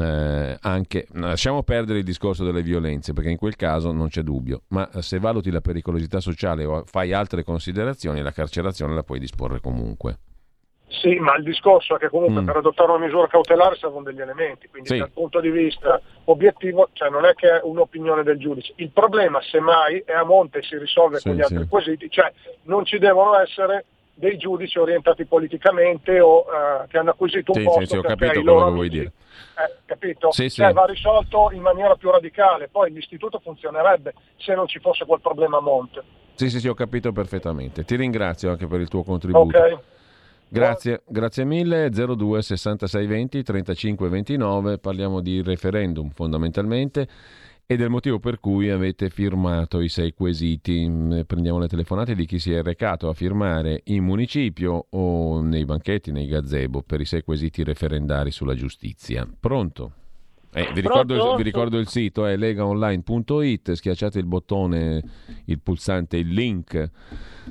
eh, 0.00 0.56
anche, 0.60 1.08
lasciamo 1.14 1.64
perdere 1.64 1.98
il 1.98 2.04
discorso 2.04 2.44
delle 2.44 2.62
violenze 2.62 3.12
perché 3.12 3.30
in 3.30 3.38
quel 3.38 3.56
caso 3.56 3.90
non 3.90 4.06
c'è 4.06 4.22
dubbio, 4.22 4.62
ma 4.68 4.88
se 5.00 5.18
valuti 5.18 5.50
la 5.50 5.60
pericolosità 5.60 6.20
sociale 6.20 6.64
o 6.64 6.84
fai 6.86 7.12
altre 7.12 7.42
considerazioni 7.42 8.22
la 8.22 8.30
carcerazione 8.30 8.94
la 8.94 9.02
puoi 9.02 9.18
disporre 9.18 9.58
comunque. 9.58 10.18
Sì, 10.90 11.14
ma 11.20 11.36
il 11.36 11.44
discorso 11.44 11.94
è 11.94 11.98
che 11.98 12.08
comunque 12.08 12.42
mm. 12.42 12.46
per 12.46 12.56
adottare 12.56 12.90
una 12.90 13.04
misura 13.04 13.28
cautelare 13.28 13.76
servono 13.76 14.02
degli 14.02 14.20
elementi, 14.20 14.68
quindi 14.68 14.88
sì. 14.88 14.98
dal 14.98 15.10
punto 15.10 15.40
di 15.40 15.50
vista 15.50 16.00
obiettivo 16.24 16.88
cioè 16.92 17.08
non 17.10 17.24
è 17.24 17.34
che 17.34 17.48
è 17.48 17.60
un'opinione 17.62 18.24
del 18.24 18.38
giudice. 18.38 18.72
Il 18.76 18.90
problema 18.90 19.40
semmai 19.40 20.02
è 20.04 20.12
a 20.12 20.24
monte 20.24 20.58
e 20.58 20.62
si 20.62 20.76
risolve 20.76 21.18
sì, 21.18 21.28
con 21.28 21.36
gli 21.36 21.42
altri 21.42 21.62
sì. 21.62 21.68
quesiti, 21.68 22.10
cioè 22.10 22.32
non 22.64 22.84
ci 22.84 22.98
devono 22.98 23.38
essere 23.38 23.84
dei 24.14 24.36
giudici 24.36 24.78
orientati 24.78 25.24
politicamente 25.24 26.18
o 26.20 26.40
uh, 26.40 26.88
che 26.88 26.98
hanno 26.98 27.10
acquisito 27.10 27.52
un 27.52 27.58
sì, 27.58 27.64
posto 27.64 27.80
sì, 27.80 27.86
sì, 27.86 27.96
ho 27.96 28.02
capito 28.02 28.42
quello 28.42 28.64
che 28.64 28.70
vuoi 28.70 28.88
dire. 28.88 29.12
Eh, 29.60 29.76
capito? 29.86 30.32
Sì, 30.32 30.50
cioè, 30.50 30.72
va 30.72 30.84
risolto 30.86 31.50
in 31.52 31.62
maniera 31.62 31.94
più 31.94 32.10
radicale, 32.10 32.68
poi 32.68 32.92
l'istituto 32.92 33.38
funzionerebbe 33.38 34.12
se 34.36 34.54
non 34.54 34.66
ci 34.66 34.80
fosse 34.80 35.04
quel 35.06 35.20
problema 35.20 35.58
a 35.58 35.60
monte. 35.60 36.02
Sì, 36.34 36.50
sì, 36.50 36.58
sì, 36.58 36.68
ho 36.68 36.74
capito 36.74 37.12
perfettamente. 37.12 37.84
Ti 37.84 37.96
ringrazio 37.96 38.50
anche 38.50 38.66
per 38.66 38.80
il 38.80 38.88
tuo 38.88 39.04
contributo. 39.04 39.56
Okay. 39.56 39.78
Grazie, 40.52 41.02
grazie 41.06 41.44
mille. 41.44 41.90
02 41.90 42.42
66 42.42 43.06
20 43.06 43.42
35 43.42 44.08
29, 44.08 44.78
parliamo 44.78 45.20
di 45.20 45.42
referendum 45.42 46.10
fondamentalmente 46.10 47.08
ed 47.70 47.80
è 47.80 47.84
il 47.84 47.90
motivo 47.90 48.18
per 48.18 48.40
cui 48.40 48.68
avete 48.68 49.10
firmato 49.10 49.80
i 49.80 49.88
sei 49.88 50.12
quesiti. 50.12 50.88
Mm, 50.88 51.20
prendiamo 51.20 51.60
le 51.60 51.68
telefonate 51.68 52.16
di 52.16 52.26
chi 52.26 52.40
si 52.40 52.52
è 52.52 52.62
recato 52.62 53.08
a 53.08 53.14
firmare 53.14 53.82
in 53.84 54.02
municipio 54.02 54.86
o 54.90 55.40
nei 55.40 55.64
banchetti, 55.64 56.10
nei 56.10 56.26
gazebo, 56.26 56.82
per 56.82 57.00
i 57.00 57.04
sei 57.04 57.22
quesiti 57.22 57.62
referendari 57.62 58.32
sulla 58.32 58.54
giustizia. 58.54 59.24
Pronto? 59.38 59.92
Eh, 60.52 60.70
vi, 60.74 60.80
ricordo 60.80 61.36
vi, 61.36 61.42
ricordo 61.44 61.78
il, 61.78 61.86
sito 61.86 62.26
è 62.26 62.36
legaonline.it, 62.36 63.72
schiacciate 63.72 64.18
il 64.18 64.26
bottone, 64.26 65.02
il 65.44 65.60
pulsante, 65.60 66.16
il 66.16 66.28
link 66.28 66.90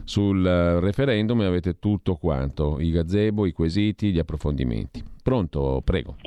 sul 0.04 0.44
referendum 0.44 1.42
e 1.42 1.46
avete 1.46 1.80
tutto 1.80 2.16
quanto, 2.16 2.78
i 2.80 2.92
gazebo, 2.92 3.46
i 3.46 3.54
quesiti, 3.54 4.12
gli 4.12 4.20
approfondimenti. 4.20 5.04
Pronto? 5.24 5.82
Prego. 5.84 6.18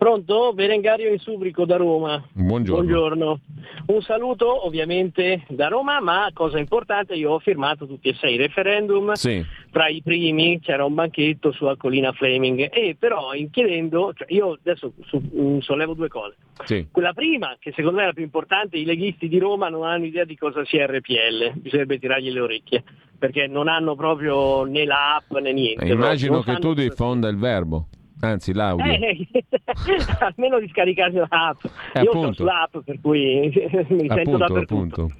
Pronto? 0.00 0.54
Berengario 0.54 1.12
in 1.12 1.18
Subrico 1.18 1.66
da 1.66 1.76
Roma. 1.76 2.24
Buongiorno. 2.32 2.82
Buongiorno. 2.82 3.40
Un 3.88 4.00
saluto 4.00 4.64
ovviamente 4.66 5.44
da 5.48 5.68
Roma, 5.68 6.00
ma 6.00 6.30
cosa 6.32 6.58
importante, 6.58 7.12
io 7.12 7.32
ho 7.32 7.38
firmato 7.38 7.86
tutti 7.86 8.08
e 8.08 8.14
sei 8.14 8.32
i 8.32 8.36
referendum. 8.38 9.12
Sì. 9.12 9.44
Tra 9.70 9.88
i 9.88 10.00
primi 10.02 10.58
c'era 10.58 10.86
un 10.86 10.94
banchetto 10.94 11.52
su 11.52 11.66
Alcolina 11.66 12.12
Fleming 12.12 12.70
e 12.72 12.96
però 12.98 13.34
in 13.34 13.50
chiedendo, 13.50 14.14
cioè 14.14 14.32
io 14.32 14.58
adesso 14.58 14.94
su, 15.04 15.20
um, 15.32 15.60
sollevo 15.60 15.92
due 15.92 16.08
cose. 16.08 16.36
Sì. 16.64 16.88
Quella 16.90 17.12
prima, 17.12 17.54
che 17.58 17.70
secondo 17.76 17.98
me 17.98 18.04
è 18.04 18.06
la 18.06 18.14
più 18.14 18.24
importante, 18.24 18.78
i 18.78 18.86
leghisti 18.86 19.28
di 19.28 19.38
Roma 19.38 19.68
non 19.68 19.82
hanno 19.82 20.06
idea 20.06 20.24
di 20.24 20.34
cosa 20.34 20.64
sia 20.64 20.86
RPL, 20.86 21.58
bisognerebbe 21.58 21.98
tirargli 21.98 22.30
le 22.30 22.40
orecchie, 22.40 22.82
perché 23.18 23.46
non 23.46 23.68
hanno 23.68 23.94
proprio 23.96 24.64
né 24.64 24.86
l'app 24.86 25.30
né 25.42 25.52
niente. 25.52 25.84
Eh, 25.84 25.92
immagino 25.92 26.40
che 26.40 26.56
tu 26.56 26.72
diffonda 26.72 27.28
il 27.28 27.36
verbo. 27.36 27.88
Anzi, 28.20 28.52
l'audio. 28.52 28.84
Eh, 28.84 29.26
almeno 30.20 30.58
di 30.58 30.68
scaricarsi 30.68 31.16
l'app. 31.16 31.64
Eh, 31.94 32.02
Io 32.02 32.10
appunto. 32.10 32.44
l'app, 32.44 32.76
per 32.84 33.00
cui 33.00 33.50
mi 33.88 34.06
appunto, 34.06 34.14
sento 34.14 34.36
dappertutto. 34.36 34.74
Appunto. 34.74 35.10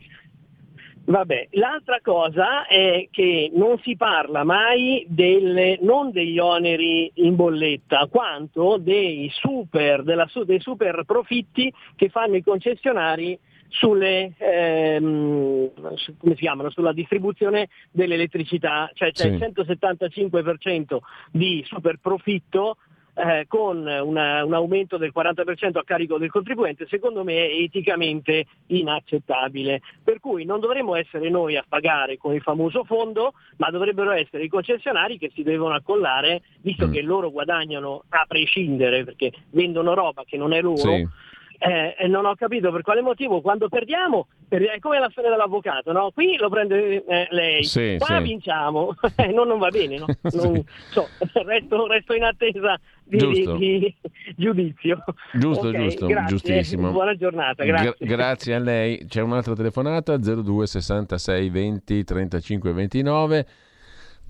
Vabbè, 1.02 1.48
l'altra 1.52 1.98
cosa 2.02 2.66
è 2.66 3.08
che 3.10 3.50
non 3.54 3.78
si 3.82 3.96
parla 3.96 4.44
mai 4.44 5.04
delle, 5.08 5.78
non 5.80 6.12
degli 6.12 6.38
oneri 6.38 7.10
in 7.14 7.34
bolletta, 7.34 8.06
quanto 8.08 8.76
dei 8.76 9.28
super, 9.32 10.04
della, 10.04 10.30
dei 10.44 10.60
super 10.60 11.02
profitti 11.04 11.72
che 11.96 12.10
fanno 12.10 12.36
i 12.36 12.42
concessionari 12.42 13.36
sulle, 13.70 14.34
ehm, 14.36 15.70
come 16.18 16.34
si 16.34 16.40
chiamano, 16.40 16.70
sulla 16.70 16.92
distribuzione 16.92 17.68
dell'elettricità, 17.90 18.90
cioè 18.94 19.10
c'è 19.10 19.22
sì. 19.22 19.28
il 19.28 19.52
175% 19.52 20.98
di 21.32 21.64
super 21.66 21.96
profitto 22.00 22.76
eh, 23.20 23.44
con 23.46 23.86
una, 23.86 24.44
un 24.44 24.54
aumento 24.54 24.96
del 24.96 25.12
40% 25.14 25.78
a 25.78 25.84
carico 25.84 26.18
del 26.18 26.30
contribuente, 26.30 26.86
secondo 26.88 27.22
me 27.22 27.48
è 27.48 27.52
eticamente 27.62 28.46
inaccettabile. 28.68 29.80
Per 30.02 30.20
cui 30.20 30.44
non 30.44 30.60
dovremmo 30.60 30.94
essere 30.94 31.28
noi 31.28 31.56
a 31.56 31.64
pagare 31.68 32.16
con 32.16 32.34
il 32.34 32.40
famoso 32.40 32.84
fondo, 32.84 33.34
ma 33.56 33.70
dovrebbero 33.70 34.12
essere 34.12 34.44
i 34.44 34.48
concessionari 34.48 35.18
che 35.18 35.30
si 35.34 35.42
devono 35.42 35.74
accollare, 35.74 36.42
visto 36.62 36.88
mm. 36.88 36.92
che 36.92 37.02
loro 37.02 37.30
guadagnano 37.30 38.04
a 38.08 38.24
prescindere, 38.26 39.04
perché 39.04 39.32
vendono 39.50 39.94
roba 39.94 40.24
che 40.24 40.36
non 40.36 40.52
è 40.52 40.60
loro. 40.60 40.76
Sì 40.76 41.28
eh, 41.62 41.94
e 41.98 42.06
non 42.08 42.24
ho 42.24 42.34
capito 42.36 42.72
per 42.72 42.80
quale 42.80 43.02
motivo 43.02 43.42
quando 43.42 43.68
perdiamo 43.68 44.28
è 44.48 44.78
come 44.80 44.98
la 44.98 45.10
storia 45.10 45.28
dell'avvocato 45.28 45.92
no? 45.92 46.10
qui 46.10 46.38
lo 46.38 46.48
prende 46.48 47.04
eh, 47.04 47.28
lei 47.30 47.64
sì, 47.64 47.96
qua 47.98 48.16
sì. 48.16 48.22
vinciamo 48.22 48.94
eh, 49.16 49.26
no, 49.26 49.44
non 49.44 49.58
va 49.58 49.68
bene 49.68 49.98
no? 49.98 50.06
non, 50.32 50.64
so, 50.88 51.06
resto, 51.44 51.86
resto, 51.86 52.14
in 52.14 52.24
attesa 52.24 52.80
di, 53.04 53.18
di, 53.18 53.56
di 53.58 53.96
giudizio 54.36 55.04
giusto 55.34 55.68
okay, 55.68 55.82
giusto 55.82 56.06
grazie. 56.06 56.28
giustissimo 56.28 56.90
buona 56.92 57.14
giornata 57.14 57.62
grazie. 57.62 57.94
Gra- 57.98 58.16
grazie 58.16 58.54
a 58.54 58.58
lei 58.58 59.04
c'è 59.06 59.20
un'altra 59.20 59.54
telefonata 59.54 60.16
02 60.16 60.66
66 60.66 61.50
20 61.50 62.04
35 62.04 62.72
29 62.72 63.46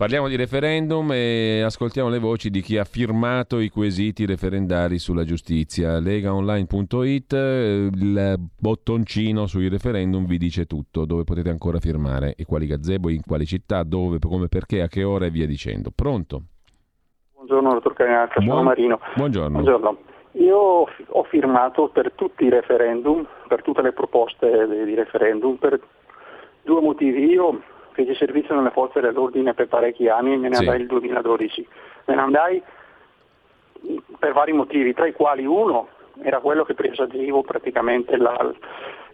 Parliamo 0.00 0.28
di 0.28 0.36
referendum 0.36 1.12
e 1.12 1.60
ascoltiamo 1.60 2.08
le 2.08 2.18
voci 2.18 2.48
di 2.48 2.62
chi 2.62 2.78
ha 2.78 2.84
firmato 2.84 3.58
i 3.58 3.68
quesiti 3.68 4.24
referendari 4.24 4.98
sulla 4.98 5.24
giustizia. 5.24 5.98
Legaonline.it, 5.98 7.32
il 7.34 8.34
bottoncino 8.58 9.44
sui 9.44 9.68
referendum 9.68 10.24
vi 10.24 10.38
dice 10.38 10.64
tutto, 10.64 11.04
dove 11.04 11.24
potete 11.24 11.50
ancora 11.50 11.80
firmare, 11.80 12.34
e 12.34 12.46
quali 12.46 12.64
gazebo, 12.66 13.10
in 13.10 13.20
quali 13.20 13.44
città, 13.44 13.82
dove, 13.82 14.18
come, 14.20 14.48
perché, 14.48 14.80
a 14.80 14.88
che 14.88 15.04
ora 15.04 15.26
e 15.26 15.30
via 15.30 15.46
dicendo. 15.46 15.90
Pronto? 15.94 16.44
Buongiorno, 17.34 17.74
dottor 17.74 17.92
Cagnacca, 17.92 18.40
sono 18.40 18.54
Buon... 18.54 18.64
Marino. 18.64 19.00
Buongiorno. 19.16 19.50
Buongiorno. 19.50 19.98
Io 20.32 20.56
ho 20.56 21.22
firmato 21.24 21.90
per 21.90 22.12
tutti 22.12 22.44
i 22.44 22.48
referendum, 22.48 23.28
per 23.48 23.60
tutte 23.60 23.82
le 23.82 23.92
proposte 23.92 24.66
di 24.82 24.94
referendum, 24.94 25.56
per 25.56 25.78
due 26.62 26.80
motivi. 26.80 27.24
Io 27.26 27.60
feci 27.92 28.14
servizio 28.14 28.54
nelle 28.54 28.70
forze 28.70 29.00
dell'ordine 29.00 29.54
per 29.54 29.68
parecchi 29.68 30.08
anni 30.08 30.32
e 30.32 30.36
me 30.36 30.48
ne 30.48 30.54
sì. 30.56 30.62
andai 30.62 30.78
nel 30.78 30.86
2012. 30.86 31.68
Me 32.06 32.14
ne 32.14 32.20
andai 32.20 32.62
per 34.18 34.32
vari 34.32 34.52
motivi, 34.52 34.94
tra 34.94 35.06
i 35.06 35.12
quali 35.12 35.46
uno 35.46 35.88
era 36.22 36.40
quello 36.40 36.64
che 36.64 36.74
presagivo 36.74 37.42
praticamente 37.42 38.16
la, 38.16 38.52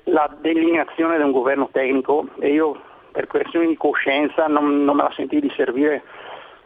la 0.05 0.37
delineazione 0.41 1.17
di 1.17 1.23
un 1.23 1.33
governo 1.33 1.69
tecnico 1.71 2.27
e 2.39 2.53
io 2.53 2.81
per 3.13 3.27
questioni 3.27 3.69
di 3.69 3.77
coscienza 3.77 4.47
non, 4.47 4.85
non 4.85 4.97
me 4.97 5.03
la 5.03 5.13
sentii 5.15 5.41
di 5.41 5.53
servire 5.55 6.03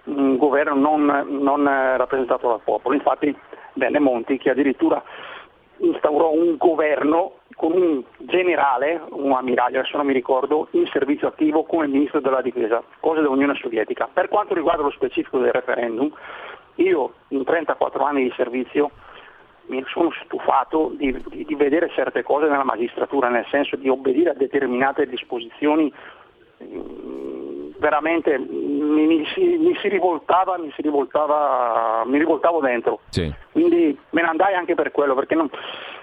un 0.05 0.37
governo 0.37 0.75
non, 0.75 1.27
non 1.29 1.65
rappresentato 1.65 2.49
dal 2.49 2.61
popolo. 2.65 2.95
Infatti 2.95 3.37
venne 3.75 3.99
Monti 3.99 4.39
che 4.39 4.51
addirittura 4.51 5.03
instaurò 5.79 6.33
un 6.33 6.57
governo 6.57 7.35
con 7.61 7.73
un 7.73 8.03
generale, 8.17 9.03
un 9.11 9.33
ammiraglio, 9.33 9.81
adesso 9.81 9.99
non 9.99 10.07
mi 10.07 10.15
ricordo, 10.15 10.69
in 10.71 10.87
servizio 10.87 11.29
attivo 11.29 11.65
come 11.65 11.89
ministro 11.89 12.19
della 12.19 12.41
difesa, 12.41 12.83
cosa 13.01 13.21
dell'Unione 13.21 13.55
Sovietica. 13.57 14.09
Per 14.11 14.29
quanto 14.29 14.55
riguarda 14.55 14.83
lo 14.83 14.91
specifico 14.91 15.37
del 15.37 15.53
referendum, 15.53 16.11
io 16.77 17.13
in 17.29 17.45
34 17.45 18.03
anni 18.03 18.23
di 18.23 18.33
servizio 18.35 18.93
mi 19.67 19.85
sono 19.89 20.11
stufato 20.25 20.93
di, 20.95 21.15
di, 21.29 21.45
di 21.45 21.55
vedere 21.55 21.91
certe 21.91 22.23
cose 22.23 22.49
nella 22.49 22.65
magistratura, 22.65 23.29
nel 23.29 23.45
senso 23.51 23.77
di 23.77 23.91
obbedire 23.91 24.31
a 24.31 24.35
determinate 24.35 25.07
disposizioni 25.07 25.93
mm, 26.65 27.73
veramente 27.77 28.39
mi, 28.39 29.07
mi, 29.07 29.27
si, 29.35 29.59
mi, 29.59 29.77
si, 29.83 29.89
rivoltava, 29.89 30.57
mi 30.57 30.73
si 30.75 30.81
rivoltava, 30.81 32.05
mi 32.07 32.17
rivoltavo 32.17 32.61
dentro. 32.61 33.01
Sì. 33.11 33.31
Quindi 33.53 33.99
me 34.11 34.23
ne 34.23 34.29
andai 34.29 34.55
anche 34.55 34.75
per 34.75 34.93
quello, 34.93 35.15
perché 35.15 35.35
non, 35.35 35.51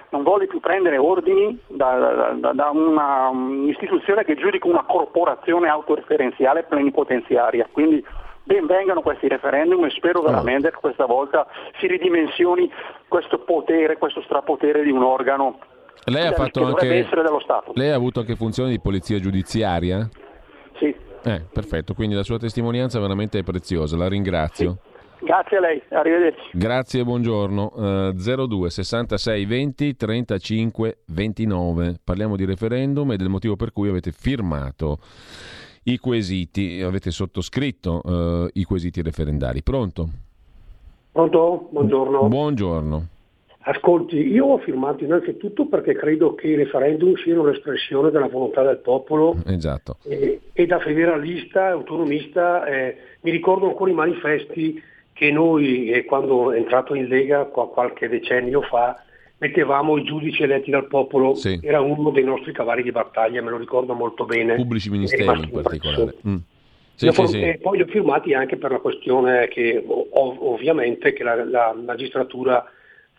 non 0.09 0.23
volle 0.23 0.47
più 0.47 0.59
prendere 0.59 0.97
ordini 0.97 1.59
da, 1.67 2.33
da, 2.39 2.53
da 2.53 2.69
una, 2.69 3.27
un'istituzione 3.29 4.23
che 4.23 4.35
giudica 4.35 4.67
una 4.67 4.83
corporazione 4.83 5.67
autoreferenziale 5.67 6.63
plenipotenziaria. 6.63 7.67
Quindi 7.71 8.03
ben 8.43 8.65
vengano 8.65 9.01
questi 9.01 9.27
referendum 9.27 9.83
e 9.85 9.89
spero 9.89 10.21
veramente 10.21 10.71
che 10.71 10.77
questa 10.79 11.05
volta 11.05 11.45
si 11.79 11.87
ridimensioni 11.87 12.71
questo 13.07 13.39
potere, 13.39 13.97
questo 13.97 14.21
strapotere 14.21 14.83
di 14.83 14.91
un 14.91 15.03
organo 15.03 15.59
lei 16.05 16.27
ha, 16.27 16.31
fatto 16.31 16.63
anche, 16.63 17.05
dello 17.09 17.39
Stato. 17.41 17.73
lei 17.75 17.89
ha 17.89 17.95
avuto 17.95 18.21
anche 18.21 18.35
funzione 18.35 18.69
di 18.69 18.79
polizia 18.79 19.19
giudiziaria? 19.19 20.07
Sì. 20.77 20.95
Eh, 21.23 21.41
perfetto, 21.51 21.93
quindi 21.93 22.15
la 22.15 22.23
sua 22.23 22.37
testimonianza 22.37 22.99
veramente 22.99 23.39
è 23.39 23.43
preziosa, 23.43 23.97
la 23.97 24.07
ringrazio. 24.07 24.77
Sì. 24.81 24.86
Grazie 25.19 25.57
a 25.57 25.59
lei, 25.59 25.81
arrivederci. 25.89 26.49
Grazie, 26.53 27.03
buongiorno. 27.03 27.71
Uh, 27.73 28.47
02 28.47 28.69
66 28.69 29.45
20 29.45 29.95
35 29.95 30.97
29. 31.07 31.95
Parliamo 32.03 32.35
di 32.35 32.45
referendum 32.45 33.11
e 33.11 33.17
del 33.17 33.29
motivo 33.29 33.55
per 33.55 33.71
cui 33.71 33.89
avete 33.89 34.11
firmato 34.11 34.99
i 35.83 35.97
quesiti, 35.97 36.81
avete 36.81 37.11
sottoscritto 37.11 38.01
uh, 38.03 38.49
i 38.53 38.63
quesiti 38.63 39.01
referendari. 39.01 39.63
Pronto? 39.63 40.09
Pronto? 41.11 41.69
Buongiorno. 41.71 42.27
Buongiorno. 42.27 43.07
Ascolti, 43.69 44.15
io 44.15 44.45
ho 44.45 44.57
firmato 44.59 45.03
innanzitutto 45.03 45.65
perché 45.67 45.93
credo 45.93 46.35
che 46.35 46.47
i 46.47 46.55
referendum 46.55 47.15
siano 47.15 47.43
l'espressione 47.43 48.11
della 48.11 48.29
volontà 48.29 48.63
del 48.63 48.77
popolo 48.77 49.35
esatto. 49.45 49.97
e, 50.03 50.39
e, 50.53 50.65
da 50.65 50.79
federalista, 50.79 51.67
autonomista, 51.67 52.65
eh, 52.65 52.95
mi 53.21 53.31
ricordo 53.31 53.67
ancora 53.67 53.91
i 53.91 53.93
manifesti 53.93 54.81
che 55.17 55.31
noi 55.31 55.89
eh, 55.89 56.05
quando 56.05 56.51
è 56.51 56.57
entrato 56.57 56.93
in 56.93 57.07
Lega 57.07 57.45
qualche 57.45 58.07
decennio 58.07 58.61
fa 58.61 59.01
mettevamo 59.39 59.97
i 59.97 60.03
giudici 60.03 60.43
eletti 60.43 60.71
dal 60.71 60.87
popolo, 60.87 61.33
sì. 61.35 61.59
era 61.61 61.81
uno 61.81 62.11
dei 62.11 62.23
nostri 62.23 62.51
cavalli 62.51 62.83
di 62.83 62.91
battaglia, 62.91 63.41
me 63.41 63.49
lo 63.49 63.57
ricordo 63.57 63.93
molto 63.93 64.25
bene. 64.25 64.55
Pubblici 64.55 64.89
ministeri 64.89 65.23
in 65.23 65.61
particolare. 65.61 66.15
Mm. 66.27 66.35
Sì, 66.93 67.11
sì, 67.11 67.27
sì. 67.27 67.41
E 67.41 67.59
poi 67.61 67.77
li 67.77 67.83
ho 67.83 67.87
firmati 67.87 68.33
anche 68.33 68.57
per 68.57 68.71
la 68.71 68.79
questione 68.79 69.47
che 69.47 69.83
ov- 69.85 70.41
ovviamente 70.41 71.13
che 71.13 71.23
la, 71.23 71.43
la, 71.45 71.75
magistratura 71.75 72.65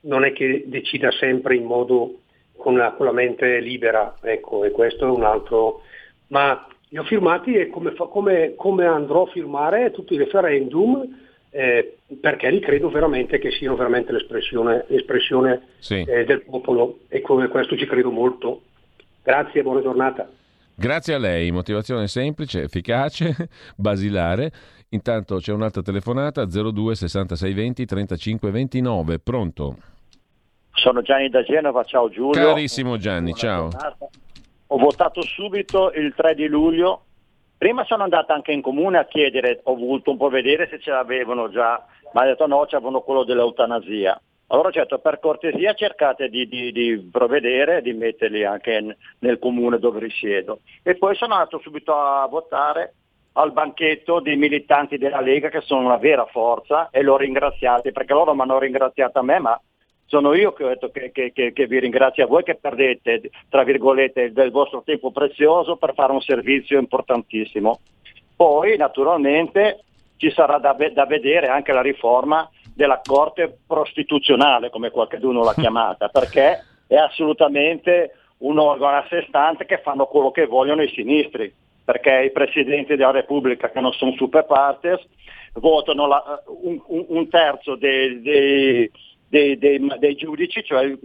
non 0.03 0.25
è 0.25 0.33
che 0.33 0.65
decida 0.67 1.13
sempre 1.13 1.55
in 1.55 1.65
modo 1.65 2.21
con 2.57 2.77
la, 2.77 2.93
con 2.93 3.07
la 3.07 3.13
mente 3.13 3.61
libera, 3.61 4.17
ecco, 4.21 4.65
e 4.65 4.73
questo 4.73 5.07
è 5.07 5.11
un 5.11 5.23
altro. 5.23 5.83
Ma 6.29 6.67
li 6.89 6.99
ho 6.99 7.05
firmati 7.05 7.55
e 7.55 7.69
come, 7.69 7.93
fa, 7.93 8.07
come, 8.07 8.55
come 8.57 8.85
andrò 8.85 9.23
a 9.23 9.31
firmare 9.31 9.93
tutti 9.93 10.15
i 10.15 10.19
referendum 10.19 11.27
eh, 11.51 11.99
perché 12.21 12.51
li 12.51 12.61
credo 12.61 12.91
veramente 12.91 13.39
che 13.39 13.51
siano 13.51 13.77
veramente 13.77 14.13
l'espressione, 14.13 14.85
l'espressione 14.89 15.69
sì. 15.79 16.05
eh, 16.07 16.25
del 16.25 16.43
popolo 16.43 17.01
e 17.09 17.21
come 17.21 17.49
questo 17.49 17.77
ci 17.77 17.87
credo 17.87 18.11
molto. 18.11 18.63
Grazie 19.23 19.61
e 19.61 19.63
buona 19.63 19.83
giornata. 19.83 20.29
Grazie 20.75 21.15
a 21.15 21.19
lei, 21.19 21.51
motivazione 21.51 22.07
semplice, 22.07 22.63
efficace, 22.63 23.49
basilare. 23.77 24.53
Intanto 24.91 25.37
c'è 25.39 25.53
un'altra 25.53 25.83
telefonata 25.83 26.47
02 26.47 26.95
66 26.95 27.53
20 27.53 27.85
35 27.85 28.51
29. 28.51 29.19
Pronto? 29.19 29.77
Sono 30.73 31.03
Gianni 31.03 31.29
da 31.29 31.43
Genova, 31.43 31.83
ciao 31.85 32.09
Giulio. 32.09 32.41
Carissimo 32.41 32.97
Gianni, 32.97 33.35
ciao. 33.35 33.69
Giornata. 33.69 34.09
Ho 34.69 34.79
votato 34.79 35.23
subito 35.23 35.91
il 35.93 36.15
3 36.15 36.35
di 36.35 36.47
luglio 36.47 37.07
Prima 37.59 37.85
sono 37.85 38.05
andata 38.05 38.33
anche 38.33 38.53
in 38.53 38.63
comune 38.63 38.99
a 38.99 39.07
chiedere, 39.07 39.61
ho 39.65 39.75
voluto 39.75 40.13
un 40.13 40.17
po' 40.17 40.29
vedere 40.29 40.69
se 40.69 40.79
ce 40.79 40.93
l'avevano 40.93 41.51
già, 41.51 41.85
ma 42.13 42.23
ha 42.23 42.27
detto 42.27 42.47
no, 42.47 42.65
c'avevano 42.69 43.01
quello 43.01 43.25
dell'eutanasia. 43.25 44.19
Allora 44.51 44.69
ho 44.69 44.71
detto 44.71 45.01
per 45.01 45.19
cortesia 45.19 45.75
cercate 45.75 46.29
di, 46.29 46.47
di, 46.47 46.71
di, 46.71 47.09
provvedere, 47.11 47.83
di 47.83 47.93
metterli 47.93 48.45
anche 48.45 48.97
nel 49.19 49.39
comune 49.41 49.81
dove 49.81 49.99
risiedo. 49.99 50.61
E 50.85 50.95
poi 50.95 51.17
sono 51.17 51.35
andato 51.35 51.59
subito 51.59 51.95
a 51.95 52.27
votare 52.29 52.95
al 53.33 53.53
banchetto 53.53 54.21
dei 54.21 54.37
militanti 54.37 54.97
della 54.97 55.21
Lega 55.21 55.49
che 55.49 55.61
sono 55.61 55.85
una 55.85 55.97
vera 55.97 56.27
forza 56.27 56.91
e 56.91 57.03
l'ho 57.03 57.17
ringraziati 57.17 57.91
perché 57.91 58.13
loro 58.13 58.35
mi 58.35 58.41
hanno 58.43 58.59
ringraziato 58.59 59.19
a 59.19 59.23
me, 59.23 59.39
ma 59.41 59.61
sono 60.09 60.33
io 60.33 60.53
che 60.55 60.65
ho 60.65 60.69
detto 60.69 60.91
che, 60.91 61.13
che, 61.13 61.33
che, 61.33 61.53
che, 61.53 61.67
vi 61.67 61.81
ringrazio 61.81 62.25
a 62.25 62.27
voi 62.27 62.43
che 62.43 62.55
perdete, 62.55 63.31
tra 63.51 63.63
virgolette, 63.63 64.33
del 64.33 64.51
vostro 64.51 64.83
tempo 64.83 65.11
prezioso 65.11 65.77
per 65.77 65.93
fare 65.93 66.13
un 66.13 66.23
servizio 66.23 66.79
importantissimo. 66.79 67.81
Poi, 68.35 68.79
naturalmente, 68.79 69.85
ci 70.17 70.31
sarà 70.31 70.59
da, 70.59 70.75
da 70.93 71.05
vedere 71.05 71.49
anche 71.49 71.73
la 71.73 71.83
riforma 71.83 72.49
della 72.75 73.03
Corte 73.05 73.59
prostituzionale, 73.67 74.71
come 74.71 74.91
qualcuno 74.91 75.45
l'ha 75.45 75.53
chiamata, 75.59 76.09
perché 76.09 76.65
è 76.87 76.97
assolutamente 76.97 78.15
un 78.39 78.59
organo 78.59 78.97
a 78.97 79.07
sé 79.11 79.27
stante 79.29 79.67
che 79.67 79.81
fanno 79.83 80.07
quello 80.07 80.31
che 80.31 80.47
vogliono 80.47 80.83
i 80.83 80.89
sinistri, 80.89 81.53
perché 81.85 82.23
i 82.23 82.33
presidenti 82.33 82.97
della 82.97 83.11
Repubblica, 83.11 83.71
che 83.71 83.81
non 83.81 83.93
sono 83.93 84.13
super 84.13 84.47
partes, 84.47 85.07
votano 85.55 86.07
la, 86.07 86.43
un, 86.47 86.81
un, 86.87 87.29
terzo 87.29 87.75
dei, 87.75 88.23
dei 88.23 88.91
dei, 89.29 89.59
dei, 89.59 89.87
dei 89.99 90.15
giudici, 90.15 90.65
cioè 90.65 90.97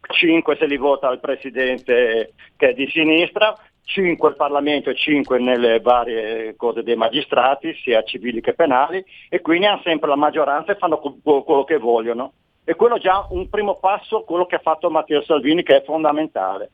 5 0.00 0.56
se 0.56 0.66
li 0.66 0.76
vota 0.76 1.10
il 1.10 1.20
presidente 1.20 2.32
che 2.56 2.68
è 2.68 2.72
di 2.72 2.88
sinistra, 2.88 3.56
5 3.84 4.28
il 4.28 4.36
Parlamento 4.36 4.90
e 4.90 4.94
5 4.94 5.38
nelle 5.38 5.80
varie 5.80 6.54
cose 6.56 6.82
dei 6.82 6.96
magistrati, 6.96 7.74
sia 7.82 8.02
civili 8.02 8.40
che 8.40 8.54
penali, 8.54 9.04
e 9.28 9.40
quindi 9.40 9.66
hanno 9.66 9.80
sempre 9.82 10.08
la 10.08 10.16
maggioranza 10.16 10.72
e 10.72 10.76
fanno 10.76 10.98
quello 10.98 11.64
che 11.64 11.78
vogliono. 11.78 12.32
E 12.64 12.74
quello 12.74 12.96
è 12.96 13.00
già 13.00 13.26
un 13.30 13.48
primo 13.48 13.76
passo, 13.76 14.22
quello 14.22 14.44
che 14.44 14.56
ha 14.56 14.60
fatto 14.60 14.90
Matteo 14.90 15.22
Salvini, 15.22 15.62
che 15.62 15.76
è 15.76 15.84
fondamentale. 15.84 16.70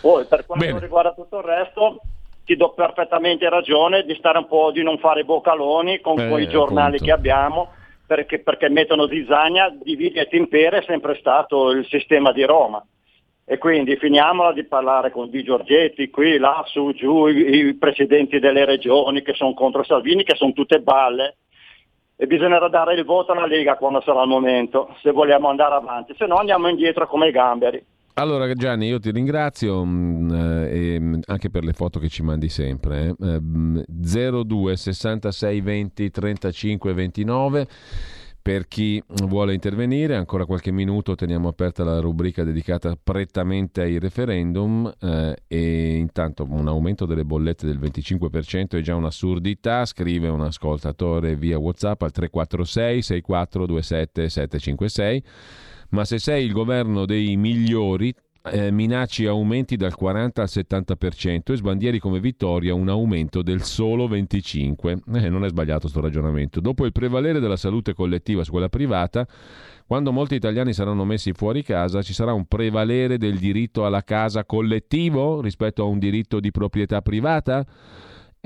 Poi 0.00 0.24
per 0.24 0.46
quanto 0.46 0.64
Bene. 0.64 0.80
riguarda 0.80 1.12
tutto 1.12 1.38
il 1.38 1.44
resto, 1.44 2.00
ti 2.44 2.56
do 2.56 2.70
perfettamente 2.70 3.48
ragione 3.50 4.04
di 4.04 4.14
stare 4.14 4.38
un 4.38 4.46
po' 4.46 4.70
di 4.70 4.82
non 4.82 4.98
fare 4.98 5.24
boccaloni 5.24 6.00
con 6.00 6.18
eh, 6.18 6.28
quei 6.28 6.48
giornali 6.48 6.96
appunto. 6.96 7.04
che 7.04 7.12
abbiamo 7.12 7.72
perché, 8.08 8.38
perché 8.38 8.70
mettono 8.70 9.06
zizzania, 9.06 9.68
dividi 9.82 10.18
et 10.18 10.32
impera 10.32 10.78
è 10.78 10.82
sempre 10.84 11.14
stato 11.16 11.72
il 11.72 11.86
sistema 11.86 12.32
di 12.32 12.42
Roma. 12.42 12.82
E 13.44 13.58
quindi 13.58 13.96
finiamola 13.96 14.52
di 14.52 14.64
parlare 14.64 15.10
con 15.10 15.28
Di 15.28 15.42
Giorgetti, 15.42 16.08
qui, 16.08 16.38
là, 16.38 16.62
su, 16.66 16.92
giù, 16.94 17.26
i, 17.26 17.66
i 17.66 17.74
presidenti 17.74 18.38
delle 18.38 18.64
regioni 18.64 19.20
che 19.20 19.34
sono 19.34 19.52
contro 19.52 19.84
Salvini, 19.84 20.24
che 20.24 20.36
sono 20.36 20.52
tutte 20.52 20.80
balle. 20.80 21.36
E 22.16 22.26
bisognerà 22.26 22.68
dare 22.68 22.94
il 22.94 23.04
voto 23.04 23.32
alla 23.32 23.46
Lega 23.46 23.76
quando 23.76 24.00
sarà 24.00 24.22
il 24.22 24.28
momento, 24.28 24.96
se 25.02 25.12
vogliamo 25.12 25.48
andare 25.48 25.74
avanti, 25.74 26.14
se 26.16 26.26
no 26.26 26.36
andiamo 26.36 26.68
indietro 26.68 27.06
come 27.06 27.28
i 27.28 27.30
gamberi. 27.30 27.84
Allora 28.14 28.52
Gianni, 28.52 28.88
io 28.88 28.98
ti 28.98 29.12
ringrazio 29.12 29.84
mh, 29.84 30.32
eh, 30.32 31.20
anche 31.26 31.50
per 31.50 31.64
le 31.64 31.72
foto 31.72 32.00
che 32.00 32.08
ci 32.08 32.22
mandi 32.22 32.48
sempre. 32.48 33.14
Eh. 33.20 33.40
02 33.86 34.76
66 34.76 35.60
20 35.60 36.10
35 36.10 36.92
29 36.92 37.68
per 38.48 38.66
chi 38.66 39.02
vuole 39.24 39.52
intervenire, 39.52 40.16
ancora 40.16 40.46
qualche 40.46 40.70
minuto 40.70 41.14
teniamo 41.14 41.48
aperta 41.48 41.84
la 41.84 42.00
rubrica 42.00 42.44
dedicata 42.44 42.96
prettamente 42.96 43.82
ai 43.82 43.98
referendum 43.98 44.90
eh, 44.98 45.36
e 45.46 45.96
intanto 45.96 46.46
un 46.48 46.66
aumento 46.66 47.04
delle 47.04 47.26
bollette 47.26 47.66
del 47.66 47.78
25% 47.78 48.78
è 48.78 48.80
già 48.80 48.94
un'assurdità, 48.94 49.84
scrive 49.84 50.28
un 50.28 50.40
ascoltatore 50.40 51.36
via 51.36 51.58
Whatsapp 51.58 52.00
al 52.00 52.10
346 52.10 53.02
6427 53.02 54.28
756 54.30 55.24
ma 55.90 56.04
se 56.04 56.18
sei 56.18 56.44
il 56.44 56.52
governo 56.52 57.06
dei 57.06 57.36
migliori 57.36 58.14
eh, 58.50 58.70
minacci 58.70 59.26
aumenti 59.26 59.76
dal 59.76 59.94
40 59.94 60.42
al 60.42 60.48
70% 60.50 61.52
e 61.52 61.56
sbandieri 61.56 61.98
come 61.98 62.20
vittoria 62.20 62.74
un 62.74 62.88
aumento 62.88 63.42
del 63.42 63.62
solo 63.62 64.08
25%. 64.08 65.22
Eh, 65.22 65.28
non 65.28 65.44
è 65.44 65.48
sbagliato 65.48 65.80
questo 65.80 66.00
ragionamento. 66.00 66.60
Dopo 66.60 66.84
il 66.84 66.92
prevalere 66.92 67.40
della 67.40 67.56
salute 67.56 67.94
collettiva 67.94 68.44
su 68.44 68.50
quella 68.50 68.68
privata, 68.68 69.26
quando 69.86 70.12
molti 70.12 70.34
italiani 70.34 70.72
saranno 70.72 71.04
messi 71.04 71.32
fuori 71.32 71.62
casa, 71.62 72.02
ci 72.02 72.12
sarà 72.12 72.32
un 72.32 72.46
prevalere 72.46 73.18
del 73.18 73.38
diritto 73.38 73.84
alla 73.84 74.02
casa 74.02 74.44
collettivo 74.44 75.40
rispetto 75.40 75.82
a 75.82 75.86
un 75.86 75.98
diritto 75.98 76.40
di 76.40 76.50
proprietà 76.50 77.00
privata? 77.02 77.66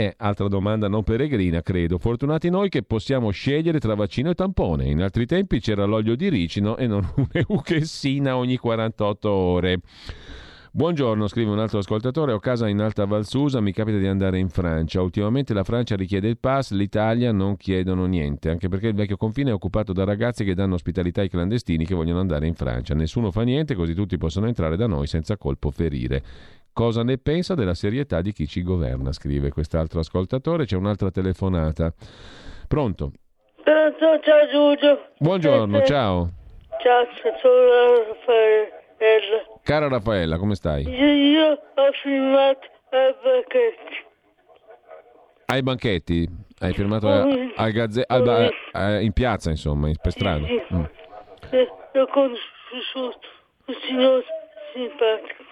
È 0.03 0.13
altra 0.17 0.49
domanda 0.49 0.89
non 0.89 1.05
peregrina, 1.05 1.63
credo. 1.63 1.97
Fortunati 1.97 2.51
noi 2.51 2.69
che 2.69 2.83
possiamo 2.83 3.31
scegliere 3.31 3.79
tra 3.79 3.95
vaccino 3.95 4.31
e 4.31 4.35
tampone. 4.35 4.91
In 4.91 5.01
altri 5.01 5.27
tempi 5.27 5.61
c'era 5.61 5.85
l'olio 5.85 6.17
di 6.17 6.29
ricino 6.29 6.77
e 6.77 6.89
non 6.89 7.07
un'euchessina 7.15 8.37
ogni 8.37 8.57
48 8.57 9.31
ore. 9.31 9.81
Buongiorno, 10.73 11.29
scrive 11.29 11.53
un 11.53 11.61
altro 11.61 11.79
ascoltatore, 11.79 12.33
ho 12.33 12.41
casa 12.41 12.67
in 12.67 12.81
Alta 12.81 13.05
Valsusa, 13.05 13.61
mi 13.61 13.73
capita 13.73 13.99
di 13.99 14.09
andare 14.09 14.41
in 14.41 14.49
Francia. 14.49 15.03
Ultimamente 15.03 15.55
la 15.55 15.63
Francia 15.63 15.95
richiede 15.95 16.27
il 16.27 16.39
pass, 16.39 16.73
l'Italia 16.73 17.31
non 17.31 17.57
chiedono 17.57 18.07
niente, 18.07 18.51
anche 18.51 18.69
perché 18.69 18.89
il 18.89 18.95
vecchio 18.95 19.17
confine 19.17 19.51
è 19.51 19.53
occupato 19.53 19.93
da 19.93 20.03
ragazzi 20.03 20.43
che 20.43 20.55
danno 20.55 20.75
ospitalità 20.75 21.21
ai 21.21 21.29
clandestini 21.29 21.85
che 21.85 21.95
vogliono 21.95 22.19
andare 22.19 22.49
in 22.49 22.55
Francia. 22.55 22.95
Nessuno 22.95 23.31
fa 23.31 23.43
niente, 23.43 23.77
così 23.77 23.95
tutti 23.95 24.17
possono 24.19 24.49
entrare 24.49 24.77
da 24.77 24.89
noi 24.89 25.07
senza 25.07 25.37
colpo 25.37 25.71
ferire. 25.71 26.23
Cosa 26.73 27.03
ne 27.03 27.19
pensa 27.19 27.55
della 27.55 27.75
serietà 27.75 28.23
di 28.23 28.33
chi 28.33 28.47
ci 28.47 28.63
governa? 28.63 29.13
Scrive 29.13 29.51
quest'altro 29.51 30.01
ascoltatore. 30.01 30.65
C'è 30.65 30.77
un'altra 30.77 31.11
telefonata. 31.11 31.93
Pronto? 32.67 33.13
Pronto, 33.63 34.21
ciao 34.23 34.49
Giulio. 34.51 35.09
Buongiorno, 35.19 35.81
eh, 35.83 35.85
ciao. 35.85 36.31
Ciao, 36.83 37.07
sono 37.41 38.09
Raffaella. 38.09 39.61
Cara 39.63 39.89
Raffaella, 39.89 40.39
come 40.39 40.55
stai? 40.55 40.89
Io 40.89 41.47
ho 41.51 41.93
firmato 42.03 42.67
ai 42.91 43.15
banchetti. 43.23 44.05
Ai 45.47 45.63
banchetti? 45.63 46.29
Hai 46.61 46.73
firmato 46.73 47.09
al, 47.09 47.53
al 47.55 47.73
gazze- 47.73 48.05
al 48.07 48.23
ba- 48.23 48.49
eh, 48.73 49.03
in 49.05 49.13
piazza, 49.13 49.51
insomma, 49.51 49.91
per 50.01 50.13
strada? 50.13 50.47
Sì, 50.47 50.63
sì. 50.69 50.75
Mm. 50.75 50.85
Eh, 51.51 51.69
ho 51.99 52.07
conosciuto 52.07 53.21
un 53.67 53.75
signore 53.87 54.25
simpatico. 54.73 55.51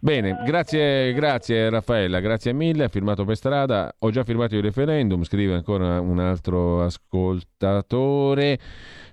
Bene, 0.00 0.42
grazie, 0.46 1.12
grazie 1.12 1.68
Raffaella, 1.68 2.20
grazie 2.20 2.52
mille, 2.52 2.84
ha 2.84 2.88
firmato 2.88 3.24
per 3.24 3.36
strada, 3.36 3.92
ho 3.98 4.10
già 4.10 4.22
firmato 4.22 4.54
il 4.54 4.62
referendum, 4.62 5.24
scrive 5.24 5.54
ancora 5.54 6.00
un 6.00 6.20
altro 6.20 6.84
ascoltatore, 6.84 8.60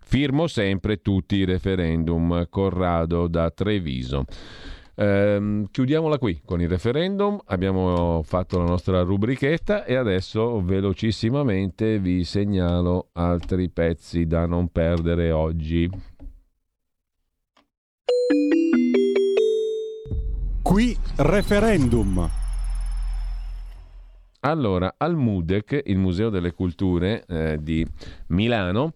firmo 0.04 0.46
sempre 0.46 1.02
tutti 1.02 1.38
i 1.38 1.46
referendum, 1.46 2.48
Corrado 2.50 3.28
da 3.28 3.50
Treviso. 3.50 4.26
Ehm, 4.98 5.66
chiudiamola 5.72 6.20
qui 6.20 6.42
con 6.46 6.62
il 6.62 6.70
referendum, 6.70 7.40
abbiamo 7.48 8.22
fatto 8.24 8.60
la 8.60 8.66
nostra 8.66 9.02
rubrichetta 9.02 9.86
e 9.86 9.96
adesso 9.96 10.62
velocissimamente 10.64 11.98
vi 11.98 12.24
segnalo 12.24 13.10
altri 13.14 13.70
pezzi 13.70 14.28
da 14.28 14.46
non 14.46 14.68
perdere 14.68 15.32
oggi. 15.32 15.90
Qui 20.66 20.98
referendum. 21.18 22.28
Allora, 24.40 24.96
al 24.98 25.16
MUDEC, 25.16 25.84
il 25.86 26.00
Museo 26.00 26.32
delle 26.32 26.54
Culture 26.54 27.24
eh, 27.28 27.60
di 27.62 27.86
Milano, 28.30 28.94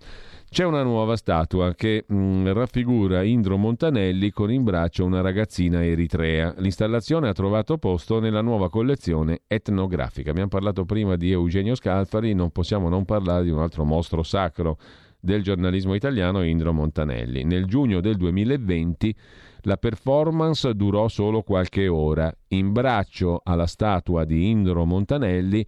c'è 0.50 0.66
una 0.66 0.82
nuova 0.82 1.16
statua 1.16 1.76
che 1.76 2.06
mh, 2.08 2.16
mm, 2.16 2.48
raffigura 2.54 3.22
Indro 3.22 3.58
Montanelli 3.58 4.32
con 4.32 4.52
in 4.52 4.64
braccio 4.64 5.06
una 5.06 5.22
ragazzina 5.22 5.86
eritrea. 5.86 6.56
L'installazione 6.58 7.30
ha 7.30 7.34
trovato 7.34 7.78
posto 7.78 8.20
nella 8.20 8.42
nuova 8.42 8.72
collezione 8.72 9.42
etnografica. 9.46 10.32
Abbiamo 10.32 10.50
parlato 10.50 10.86
prima 10.86 11.18
di 11.18 11.32
Eugenio 11.32 11.76
Scalfari, 11.76 12.34
non 12.34 12.50
possiamo 12.50 12.90
non 12.90 13.06
parlare 13.06 13.44
di 13.44 13.52
un 13.52 13.60
altro 13.60 13.84
mostro 13.84 14.24
sacro 14.24 14.80
del 15.20 15.44
giornalismo 15.44 15.94
italiano, 15.96 16.44
Indro 16.44 16.74
Montanelli. 16.74 17.44
Nel 17.44 17.66
giugno 17.66 18.00
del 18.00 18.16
2020 18.16 19.16
la 19.64 19.78
performance 19.78 20.74
durò 20.74 21.08
solo 21.08 21.42
qualche 21.42 21.88
ora. 21.88 22.34
In 22.50 22.72
braccio 22.72 23.42
alla 23.44 23.68
statua 23.68 24.24
di 24.24 24.50
Indro 24.50 24.86
Montanelli, 24.86 25.66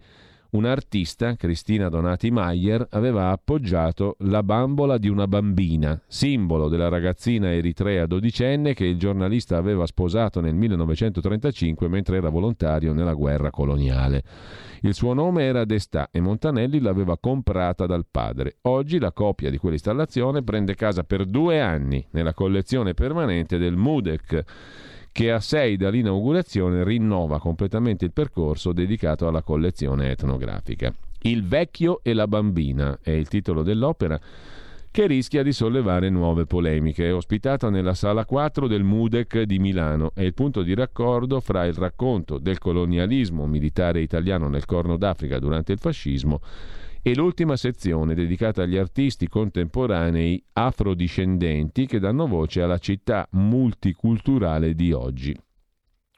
un 0.52 0.66
artista, 0.66 1.34
Cristina 1.34 1.88
Donati 1.88 2.30
Mayer, 2.30 2.86
aveva 2.90 3.30
appoggiato 3.30 4.16
la 4.20 4.42
bambola 4.42 4.98
di 4.98 5.08
una 5.08 5.26
bambina, 5.26 5.98
simbolo 6.06 6.68
della 6.68 6.88
ragazzina 6.88 7.52
eritrea 7.52 8.04
dodicenne 8.04 8.74
che 8.74 8.84
il 8.84 8.98
giornalista 8.98 9.56
aveva 9.56 9.86
sposato 9.86 10.42
nel 10.42 10.54
1935 10.54 11.88
mentre 11.88 12.18
era 12.18 12.28
volontario 12.28 12.92
nella 12.92 13.14
guerra 13.14 13.50
coloniale. 13.50 14.22
Il 14.82 14.92
suo 14.92 15.14
nome 15.14 15.44
era 15.44 15.64
Destà 15.64 16.08
e 16.10 16.20
Montanelli 16.20 16.80
l'aveva 16.80 17.16
comprata 17.16 17.86
dal 17.86 18.04
padre. 18.10 18.56
Oggi 18.62 18.98
la 18.98 19.12
copia 19.12 19.48
di 19.48 19.56
quell'installazione 19.56 20.42
prende 20.42 20.74
casa 20.74 21.02
per 21.02 21.24
due 21.24 21.62
anni 21.62 22.06
nella 22.10 22.34
collezione 22.34 22.92
permanente 22.92 23.56
del 23.56 23.76
MUDEC 23.76 24.44
che 25.12 25.30
a 25.30 25.40
sei 25.40 25.76
dall'inaugurazione 25.76 26.82
rinnova 26.82 27.38
completamente 27.38 28.06
il 28.06 28.12
percorso 28.12 28.72
dedicato 28.72 29.28
alla 29.28 29.42
collezione 29.42 30.10
etnografica. 30.10 30.92
Il 31.24 31.44
vecchio 31.46 32.00
e 32.02 32.14
la 32.14 32.26
bambina 32.26 32.98
è 33.02 33.10
il 33.10 33.28
titolo 33.28 33.62
dell'opera 33.62 34.18
che 34.90 35.06
rischia 35.06 35.42
di 35.42 35.52
sollevare 35.52 36.10
nuove 36.10 36.46
polemiche. 36.46 37.06
È 37.06 37.14
ospitata 37.14 37.70
nella 37.70 37.94
sala 37.94 38.24
4 38.24 38.66
del 38.66 38.82
MUDEC 38.82 39.42
di 39.42 39.58
Milano. 39.58 40.12
È 40.14 40.22
il 40.22 40.34
punto 40.34 40.62
di 40.62 40.74
raccordo 40.74 41.40
fra 41.40 41.64
il 41.64 41.74
racconto 41.74 42.38
del 42.38 42.58
colonialismo 42.58 43.46
militare 43.46 44.00
italiano 44.00 44.48
nel 44.48 44.66
Corno 44.66 44.96
d'Africa 44.96 45.38
durante 45.38 45.72
il 45.72 45.78
fascismo 45.78 46.40
e 47.02 47.14
l'ultima 47.16 47.56
sezione 47.56 48.14
dedicata 48.14 48.62
agli 48.62 48.76
artisti 48.76 49.26
contemporanei 49.26 50.42
afrodiscendenti 50.52 51.86
che 51.86 51.98
danno 51.98 52.28
voce 52.28 52.62
alla 52.62 52.78
città 52.78 53.26
multiculturale 53.32 54.74
di 54.74 54.92
oggi. 54.92 55.36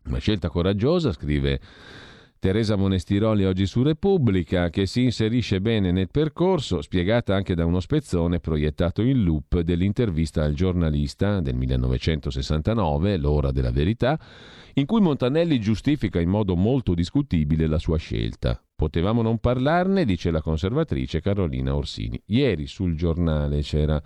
Una 0.05 0.19
scelta 0.19 0.51
coraggiosa, 0.51 1.13
scrive 1.13 1.59
Teresa 2.45 2.77
Monestiroli 2.77 3.47
oggi 3.47 3.65
su 3.65 3.83
Repubblica, 3.83 4.69
che 4.69 4.85
si 4.85 5.05
inserisce 5.05 5.63
bene 5.63 5.93
nel 5.93 6.11
percorso, 6.11 6.83
spiegata 6.83 7.35
anche 7.35 7.55
da 7.55 7.65
uno 7.65 7.81
spezzone 7.81 8.39
proiettato 8.39 9.01
in 9.01 9.23
loop 9.23 9.61
dell'intervista 9.61 10.45
al 10.45 10.53
giornalista 10.53 11.41
del 11.41 11.55
1969, 11.55 13.17
L'ora 13.17 13.51
della 13.51 13.71
verità, 13.71 14.21
in 14.75 14.85
cui 14.85 15.01
Montanelli 15.01 15.59
giustifica 15.59 16.21
in 16.21 16.29
modo 16.29 16.55
molto 16.55 16.93
discutibile 16.93 17.67
la 17.67 17.79
sua 17.79 17.97
scelta. 17.97 18.63
Potevamo 18.77 19.23
non 19.23 19.39
parlarne, 19.39 20.05
dice 20.05 20.31
la 20.31 20.43
conservatrice 20.43 21.23
Carolina 21.23 21.75
Orsini. 21.75 22.21
Ieri 22.27 22.67
sul 22.67 22.95
giornale 22.95 23.63
c'era 23.63 24.03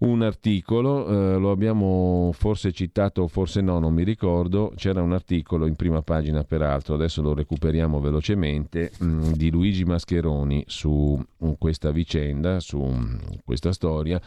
un 0.00 0.22
articolo, 0.22 1.06
eh, 1.06 1.38
lo 1.38 1.50
abbiamo 1.50 2.30
forse 2.32 2.72
citato, 2.72 3.26
forse 3.28 3.60
no, 3.60 3.78
non 3.78 3.92
mi 3.92 4.02
ricordo, 4.02 4.72
c'era 4.74 5.02
un 5.02 5.12
articolo 5.12 5.66
in 5.66 5.76
prima 5.76 6.00
pagina 6.00 6.42
peraltro, 6.42 6.94
adesso 6.94 7.20
lo 7.20 7.34
recuperiamo 7.34 8.00
velocemente, 8.00 8.92
mh, 8.98 9.04
mm, 9.04 9.32
di 9.32 9.50
Luigi 9.50 9.84
Mascheroni 9.84 10.64
su 10.66 11.22
mm, 11.44 11.52
questa 11.58 11.90
vicenda, 11.90 12.60
su 12.60 12.80
mm, 12.82 13.16
questa 13.44 13.72
storia. 13.72 14.20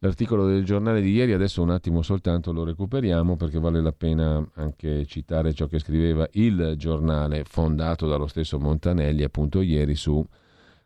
L'articolo 0.00 0.46
del 0.46 0.64
giornale 0.64 1.00
di 1.00 1.12
ieri, 1.12 1.32
adesso 1.32 1.62
un 1.62 1.70
attimo 1.70 2.02
soltanto 2.02 2.52
lo 2.52 2.64
recuperiamo 2.64 3.36
perché 3.36 3.60
vale 3.60 3.80
la 3.80 3.92
pena 3.92 4.44
anche 4.54 5.06
citare 5.06 5.54
ciò 5.54 5.66
che 5.66 5.78
scriveva 5.78 6.26
il 6.32 6.74
giornale 6.76 7.44
fondato 7.44 8.08
dallo 8.08 8.26
stesso 8.26 8.58
Montanelli 8.58 9.22
appunto 9.22 9.60
ieri 9.60 9.94
su 9.94 10.26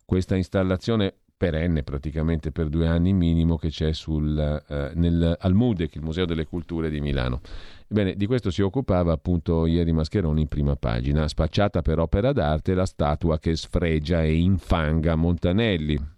questa 0.04 0.36
installazione 0.36 1.14
perenne 1.36 1.82
praticamente 1.82 2.50
per 2.50 2.68
due 2.68 2.86
anni 2.86 3.12
minimo 3.12 3.56
che 3.56 3.68
c'è 3.68 3.92
sul, 3.92 4.38
eh, 4.68 4.90
nel, 4.94 5.36
al 5.38 5.54
MUDEC, 5.54 5.96
il 5.96 6.02
Museo 6.02 6.24
delle 6.24 6.46
Culture 6.46 6.88
di 6.88 7.00
Milano. 7.00 7.40
Ebbene, 7.88 8.14
di 8.14 8.26
questo 8.26 8.50
si 8.50 8.62
occupava 8.62 9.12
appunto 9.12 9.66
ieri 9.66 9.92
Mascheroni 9.92 10.42
in 10.42 10.48
prima 10.48 10.76
pagina. 10.76 11.28
Spacciata 11.28 11.82
per 11.82 11.98
opera 11.98 12.32
d'arte 12.32 12.74
la 12.74 12.86
statua 12.86 13.38
che 13.38 13.54
sfregia 13.54 14.22
e 14.22 14.34
infanga 14.34 15.14
Montanelli. 15.14 16.14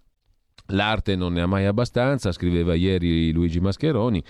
L'arte 0.67 1.15
non 1.15 1.33
ne 1.33 1.41
ha 1.41 1.47
mai 1.47 1.65
abbastanza, 1.65 2.31
scriveva 2.31 2.73
ieri 2.73 3.31
Luigi 3.31 3.59
Mascheroni. 3.59 4.23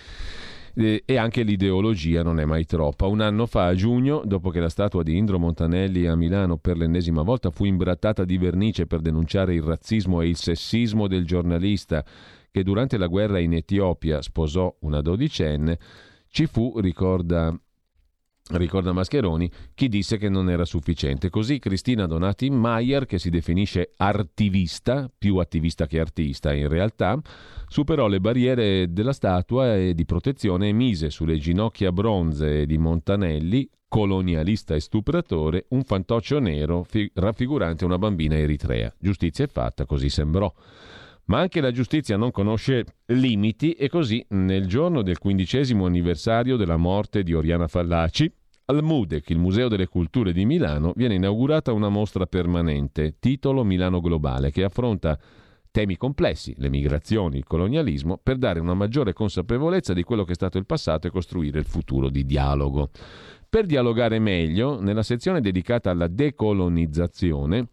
Eh, 0.76 1.03
e 1.05 1.17
anche 1.17 1.43
l'ideologia 1.43 2.24
non 2.24 2.39
è 2.39 2.45
mai 2.45 2.65
troppa. 2.65 3.05
Un 3.05 3.22
anno 3.22 3.45
fa, 3.45 3.65
a 3.65 3.76
giugno, 3.76 4.22
dopo 4.26 4.49
che 4.49 4.59
la 4.59 4.70
statua 4.70 5.03
di 5.03 5.17
Indro 5.17 5.39
Montanelli 5.39 6.05
a 6.07 6.15
Milano 6.15 6.57
per 6.57 6.78
l'ennesima 6.78 7.22
volta 7.22 7.49
fu 7.49 7.65
imbrattata 7.65 8.26
di 8.26 8.38
vernice 8.38 8.88
per 8.88 9.01
denunciare 9.01 9.53
il 9.53 9.63
razzismo 9.63 10.22
e 10.22 10.28
il 10.28 10.36
sessismo 10.36 11.07
del 11.07 11.26
giornalista 11.26 12.03
che 12.51 12.63
durante 12.63 12.97
la 12.97 13.07
guerra 13.07 13.39
in 13.39 13.53
Etiopia 13.53 14.22
sposò 14.22 14.76
una 14.82 15.01
dodicenne, 15.01 15.78
ci 16.30 16.45
fu, 16.45 16.80
ricorda 16.80 17.55
ricorda 18.58 18.93
Mascheroni, 18.93 19.50
chi 19.76 19.88
disse 19.88 20.18
che 20.18 20.30
non 20.30 20.50
era 20.50 20.66
sufficiente. 20.66 21.30
Così 21.30 21.60
Cristina 21.60 22.08
Donati 22.08 22.50
Maier, 22.50 23.06
che 23.06 23.20
si 23.20 23.30
definisce 23.30 23.93
artivista, 23.97 25.10
più 25.16 25.38
attivista 25.38 25.86
che 25.86 26.00
artista 26.00 26.54
in 26.54 26.68
realtà, 26.68 27.20
superò 27.68 28.08
le 28.08 28.20
barriere 28.20 28.91
della 28.91 29.14
statua 29.14 29.76
e 29.76 29.93
di 29.93 30.06
protezione 30.06 30.70
e 30.70 30.74
mise 30.74 31.10
sulle 31.10 31.38
ginocchia 31.38 31.91
bronze 31.91 32.66
di 32.66 32.78
Montanelli, 32.78 33.70
colonialista 33.88 34.76
e 34.76 34.80
stupratore, 34.80 35.66
un 35.70 35.84
fantoccio 35.84 36.39
nero 36.39 36.84
fi- 36.84 37.12
raffigurante 37.14 37.86
una 37.86 37.97
bambina 37.97 38.38
eritrea. 38.38 38.93
Giustizia 38.97 39.45
è 39.45 39.47
fatta, 39.47 39.86
così 39.86 40.10
sembrò. 40.10 40.52
Ma 41.26 41.39
anche 41.39 41.62
la 41.62 41.72
giustizia 41.72 42.18
non 42.18 42.32
conosce 42.32 42.86
limiti 43.08 43.74
e 43.74 43.88
così, 43.88 44.26
nel 44.30 44.66
giorno 44.66 45.04
del 45.04 45.20
quindicesimo 45.20 45.86
anniversario 45.86 46.56
della 46.56 46.78
morte 46.78 47.22
di 47.22 47.34
Oriana 47.36 47.68
Fallaci, 47.68 48.32
al 48.70 48.84
MUDEC, 48.84 49.32
il 49.32 49.39
Museo 49.39 49.67
delle 49.67 49.88
Culture 49.88 50.32
di 50.32 50.45
Milano, 50.45 50.93
viene 50.95 51.15
inaugurata 51.15 51.74
una 51.74 51.89
mostra 51.89 52.28
permanente, 52.28 53.15
titolo 53.20 53.63
Milano 53.63 53.99
Globale, 53.99 54.51
che 54.51 54.63
affronta 54.63 55.20
temi 55.72 55.97
complessi, 55.97 56.53
le 56.57 56.70
migrazioni, 56.70 57.38
il 57.38 57.45
colonialismo, 57.45 58.20
per 58.22 58.38
dare 58.38 58.59
una 58.59 58.76
maggiore 58.76 59.13
consapevolezza 59.13 59.93
di 59.93 60.03
quello 60.03 60.24
che 60.24 60.34
è 60.34 60.36
stato 60.36 60.59
il 60.59 60.67
passato 60.67 61.07
e 61.07 61.11
costruire 61.11 61.57
il 61.57 61.65
futuro 61.65 62.09
di 62.09 62.26
dialogo. 62.26 62.91
Per 63.49 63.65
dialogare 63.65 64.20
meglio, 64.20 64.80
nella 64.80 65.03
sezione 65.03 65.41
dedicata 65.41 65.89
alla 65.89 66.07
decolonizzazione, 66.07 67.70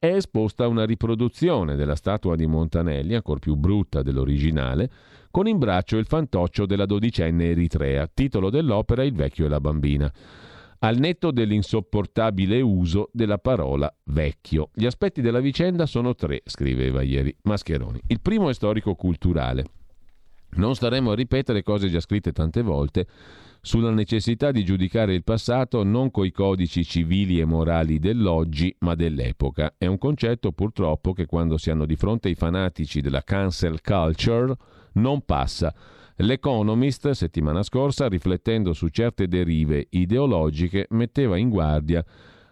è 0.00 0.14
esposta 0.14 0.66
una 0.66 0.86
riproduzione 0.86 1.76
della 1.76 1.94
statua 1.94 2.34
di 2.34 2.46
Montanelli, 2.46 3.14
ancora 3.14 3.38
più 3.38 3.54
brutta 3.54 4.00
dell'originale, 4.02 4.90
con 5.30 5.46
in 5.46 5.58
braccio 5.58 5.98
il 5.98 6.06
fantoccio 6.06 6.64
della 6.64 6.86
dodicenne 6.86 7.50
Eritrea, 7.50 8.08
titolo 8.12 8.48
dell'opera 8.48 9.04
Il 9.04 9.12
vecchio 9.12 9.44
e 9.44 9.48
la 9.50 9.60
bambina 9.60 10.10
al 10.82 10.96
netto 10.96 11.30
dell'insopportabile 11.30 12.62
uso 12.62 13.10
della 13.12 13.36
parola 13.36 13.94
vecchio. 14.04 14.70
Gli 14.72 14.86
aspetti 14.86 15.20
della 15.20 15.40
vicenda 15.40 15.84
sono 15.84 16.14
tre, 16.14 16.40
scriveva 16.46 17.02
ieri 17.02 17.36
Mascheroni. 17.42 18.00
Il 18.06 18.22
primo 18.22 18.48
è 18.48 18.54
storico-culturale. 18.54 19.64
Non 20.52 20.74
staremo 20.74 21.10
a 21.10 21.14
ripetere 21.14 21.62
cose 21.62 21.90
già 21.90 22.00
scritte 22.00 22.32
tante 22.32 22.62
volte 22.62 23.06
sulla 23.60 23.90
necessità 23.90 24.50
di 24.50 24.64
giudicare 24.64 25.14
il 25.14 25.24
passato 25.24 25.82
non 25.84 26.10
coi 26.10 26.30
codici 26.30 26.84
civili 26.84 27.40
e 27.40 27.44
morali 27.44 27.98
dell'oggi, 27.98 28.74
ma 28.80 28.94
dell'epoca. 28.94 29.74
È 29.76 29.86
un 29.86 29.98
concetto 29.98 30.52
purtroppo 30.52 31.12
che 31.12 31.26
quando 31.26 31.56
si 31.58 31.70
hanno 31.70 31.86
di 31.86 31.96
fronte 31.96 32.28
i 32.28 32.34
fanatici 32.34 33.00
della 33.00 33.22
cancel 33.22 33.80
culture 33.82 34.54
non 34.92 35.24
passa 35.24 35.74
L'Economist, 36.22 37.10
settimana 37.12 37.62
scorsa, 37.62 38.06
riflettendo 38.06 38.74
su 38.74 38.88
certe 38.88 39.26
derive 39.26 39.86
ideologiche, 39.88 40.86
metteva 40.90 41.38
in 41.38 41.48
guardia 41.48 42.04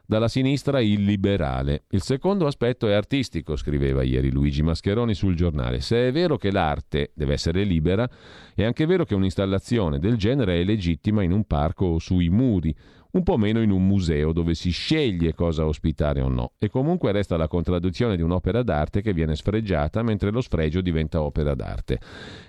dalla 0.09 0.29
sinistra 0.29 0.81
il 0.81 1.05
liberale. 1.05 1.85
Il 1.91 2.01
secondo 2.01 2.47
aspetto 2.47 2.89
è 2.89 2.95
artistico, 2.95 3.57
scriveva 3.57 4.03
ieri 4.03 4.31
Luigi 4.31 4.63
Mascheroni 4.63 5.13
sul 5.13 5.37
giornale. 5.37 5.83
Se 5.83 6.09
è 6.09 6.13
vero 6.13 6.39
che 6.39 6.51
l'arte 6.51 7.13
deve 7.15 7.35
essere 7.35 7.63
libera, 7.63 8.09
è 8.55 8.65
anche 8.65 8.87
vero 8.87 9.05
che 9.05 9.15
un'installazione 9.15 9.99
del 9.99 10.17
genere 10.17 10.59
è 10.59 10.65
legittima 10.65 11.23
in 11.23 11.33
un 11.33 11.45
parco 11.45 11.85
o 11.85 11.99
sui 11.99 12.31
muri, 12.31 12.75
un 13.19 13.25
po' 13.25 13.37
meno 13.37 13.61
in 13.61 13.71
un 13.71 13.87
museo 13.87 14.33
dove 14.33 14.55
si 14.55 14.71
sceglie 14.71 15.35
cosa 15.35 15.67
ospitare 15.67 16.21
o 16.21 16.29
no. 16.29 16.53
E 16.59 16.71
comunque 16.71 17.13
resta 17.13 17.37
la 17.37 17.49
contraddizione 17.49 18.17
di 18.17 18.23
un'opera 18.23 18.63
d'arte 18.63 19.03
che 19.03 19.13
viene 19.13 19.37
sfregiata 19.37 20.03
mentre 20.03 20.31
lo 20.31 20.41
sfregio 20.41 20.81
diventa 20.81 21.21
opera 21.23 21.55
d'arte. 21.55 21.99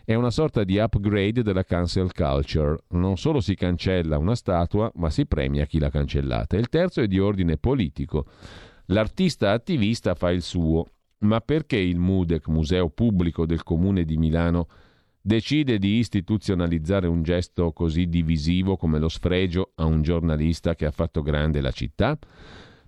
È 0.06 0.14
una 0.14 0.32
sorta 0.32 0.64
di 0.64 0.78
upgrade 0.78 1.44
della 1.44 1.64
cancel 1.64 2.14
culture. 2.14 2.78
Non 2.90 3.18
solo 3.18 3.42
si 3.42 3.56
cancella 3.56 4.18
una 4.18 4.36
statua, 4.36 4.92
ma 4.96 5.10
si 5.10 5.26
premia 5.26 5.66
chi 5.66 5.80
l'ha 5.80 5.90
cancellata. 5.90 6.56
Il 6.56 6.70
terzo 6.70 7.02
è 7.02 7.08
di 7.08 7.20
ordine 7.20 7.58
politico. 7.58 8.26
L'artista 8.86 9.52
attivista 9.52 10.16
fa 10.16 10.32
il 10.32 10.42
suo, 10.42 10.86
ma 11.20 11.42
perché 11.42 11.78
il 11.78 12.00
MUDEC, 12.00 12.48
Museo 12.48 12.90
Pubblico 12.90 13.46
del 13.46 13.64
Comune 13.64 14.04
di 14.06 14.18
Milano, 14.18 14.68
decide 15.30 15.78
di 15.78 16.00
istituzionalizzare 16.00 17.06
un 17.06 17.22
gesto 17.22 17.72
così 17.72 18.08
divisivo 18.08 18.78
come 18.78 18.98
lo 18.98 19.10
sfregio 19.10 19.74
a 19.76 19.86
un 19.86 20.02
giornalista 20.02 20.74
che 20.74 20.88
ha 20.88 20.92
fatto 20.92 21.22
grande 21.22 21.62
la 21.62 21.70
città? 21.70 22.18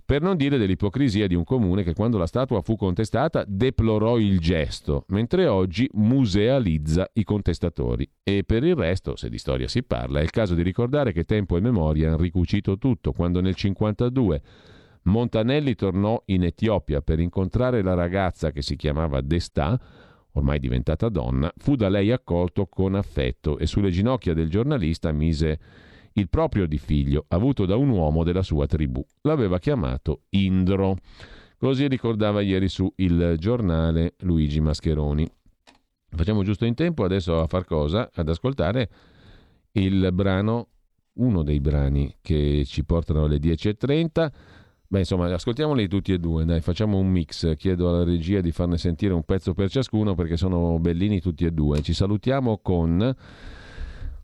Per 0.03 0.23
non 0.23 0.37
dire 0.37 0.57
dell'ipocrisia 0.57 1.27
di 1.27 1.35
un 1.35 1.43
comune 1.43 1.83
che 1.83 1.93
quando 1.93 2.17
la 2.17 2.25
statua 2.25 2.61
fu 2.61 2.75
contestata 2.75 3.45
deplorò 3.47 4.17
il 4.17 4.39
gesto, 4.39 5.05
mentre 5.09 5.45
oggi 5.45 5.87
musealizza 5.93 7.07
i 7.13 7.23
contestatori. 7.23 8.09
E 8.23 8.43
per 8.43 8.63
il 8.63 8.75
resto, 8.75 9.15
se 9.15 9.29
di 9.29 9.37
storia 9.37 9.67
si 9.67 9.83
parla, 9.83 10.19
è 10.19 10.23
il 10.23 10.31
caso 10.31 10.55
di 10.55 10.63
ricordare 10.63 11.11
che 11.13 11.25
tempo 11.25 11.57
e 11.57 11.61
memoria 11.61 12.07
hanno 12.07 12.17
ricucito 12.17 12.79
tutto, 12.79 13.11
quando 13.11 13.39
nel 13.39 13.55
1952 13.55 14.41
Montanelli 15.03 15.75
tornò 15.75 16.19
in 16.25 16.43
Etiopia 16.43 17.01
per 17.01 17.19
incontrare 17.19 17.83
la 17.83 17.93
ragazza 17.93 18.49
che 18.49 18.63
si 18.63 18.75
chiamava 18.75 19.21
Destà, 19.21 19.79
ormai 20.33 20.59
diventata 20.59 21.09
donna, 21.09 21.51
fu 21.57 21.75
da 21.75 21.89
lei 21.89 22.11
accolto 22.11 22.67
con 22.67 22.95
affetto 22.95 23.57
e 23.57 23.65
sulle 23.65 23.91
ginocchia 23.91 24.33
del 24.33 24.49
giornalista 24.49 25.11
mise 25.11 25.59
il 26.13 26.29
proprio 26.29 26.65
di 26.65 26.77
figlio, 26.77 27.25
avuto 27.29 27.65
da 27.65 27.75
un 27.75 27.89
uomo 27.89 28.23
della 28.23 28.43
sua 28.43 28.65
tribù. 28.65 29.05
L'aveva 29.21 29.59
chiamato 29.59 30.23
Indro. 30.29 30.97
Così 31.57 31.87
ricordava 31.87 32.41
ieri 32.41 32.67
su 32.67 32.91
il 32.97 33.35
giornale 33.37 34.15
Luigi 34.19 34.59
Mascheroni. 34.59 35.29
Facciamo 36.09 36.43
giusto 36.43 36.65
in 36.65 36.73
tempo 36.73 37.03
adesso 37.03 37.39
a 37.39 37.47
far 37.47 37.65
cosa? 37.65 38.09
Ad 38.13 38.27
ascoltare 38.27 38.89
il 39.73 40.09
brano, 40.11 40.67
uno 41.13 41.43
dei 41.43 41.61
brani 41.61 42.17
che 42.21 42.63
ci 42.65 42.83
portano 42.83 43.25
alle 43.25 43.37
10.30 43.37 44.31
Beh, 44.91 44.99
insomma, 44.99 45.33
ascoltiamoli 45.33 45.87
tutti 45.87 46.11
e 46.11 46.19
due, 46.19 46.43
dai, 46.43 46.59
facciamo 46.59 46.97
un 46.97 47.07
mix. 47.07 47.55
Chiedo 47.55 47.87
alla 47.87 48.03
regia 48.03 48.41
di 48.41 48.51
farne 48.51 48.77
sentire 48.77 49.13
un 49.13 49.23
pezzo 49.23 49.53
per 49.53 49.69
ciascuno 49.69 50.15
perché 50.15 50.35
sono 50.35 50.77
bellini 50.79 51.21
tutti 51.21 51.45
e 51.45 51.51
due. 51.51 51.81
Ci 51.81 51.93
salutiamo 51.93 52.59
con 52.61 53.15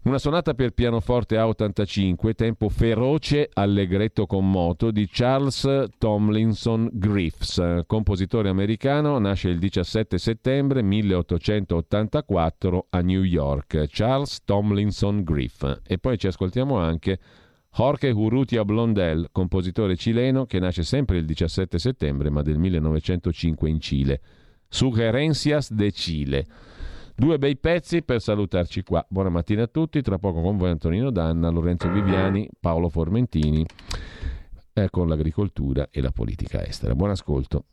una 0.01 0.18
sonata 0.18 0.53
per 0.55 0.72
pianoforte 0.72 1.38
A85, 1.38 2.34
tempo 2.34 2.68
feroce 2.68 3.49
allegretto 3.53 4.26
con 4.26 4.51
moto 4.51 4.91
di 4.91 5.07
Charles 5.09 5.86
Tomlinson 5.97 6.89
Griffiths, 6.91 7.84
compositore 7.88 8.49
americano, 8.49 9.18
nasce 9.20 9.47
il 9.47 9.59
17 9.59 10.18
settembre 10.18 10.82
1884 10.82 12.88
a 12.89 12.99
New 12.99 13.24
York. 13.24 13.86
Charles 13.88 14.41
Tomlinson 14.43 15.24
Griff. 15.24 15.80
E 15.88 15.97
poi 15.97 16.18
ci 16.18 16.28
ascoltiamo 16.28 16.78
anche 16.78 17.20
Jorge 17.78 18.09
Urrutia 18.09 18.65
Blondel, 18.65 19.30
compositore 19.32 19.95
cileno 19.95 20.47
che 20.47 20.57
nasce 20.57 20.82
sempre 20.82 21.19
il 21.19 21.25
17 21.25 21.78
settembre 21.78 22.32
ma 22.32 22.41
del 22.41 22.57
1905 22.57 23.69
in 23.69 23.80
Cile. 23.80 24.21
Sugerencias 24.67 25.71
de 25.71 25.91
Chile. 25.91 26.45
Due 27.15 27.38
bei 27.38 27.55
pezzi 27.55 28.01
per 28.01 28.19
salutarci 28.19 28.82
qua. 28.82 29.05
Buona 29.07 29.30
mattina 29.30 29.61
a 29.61 29.67
tutti, 29.67 30.01
tra 30.01 30.17
poco 30.17 30.41
con 30.41 30.57
voi 30.57 30.71
Antonino 30.71 31.11
Danna, 31.11 31.49
Lorenzo 31.49 31.88
Viviani, 31.91 32.49
Paolo 32.59 32.89
Formentini 32.89 33.63
eh, 34.73 34.89
con 34.89 35.07
l'agricoltura 35.07 35.89
e 35.91 36.01
la 36.01 36.11
politica 36.11 36.65
estera. 36.65 36.95
Buon 36.95 37.11
ascolto. 37.11 37.65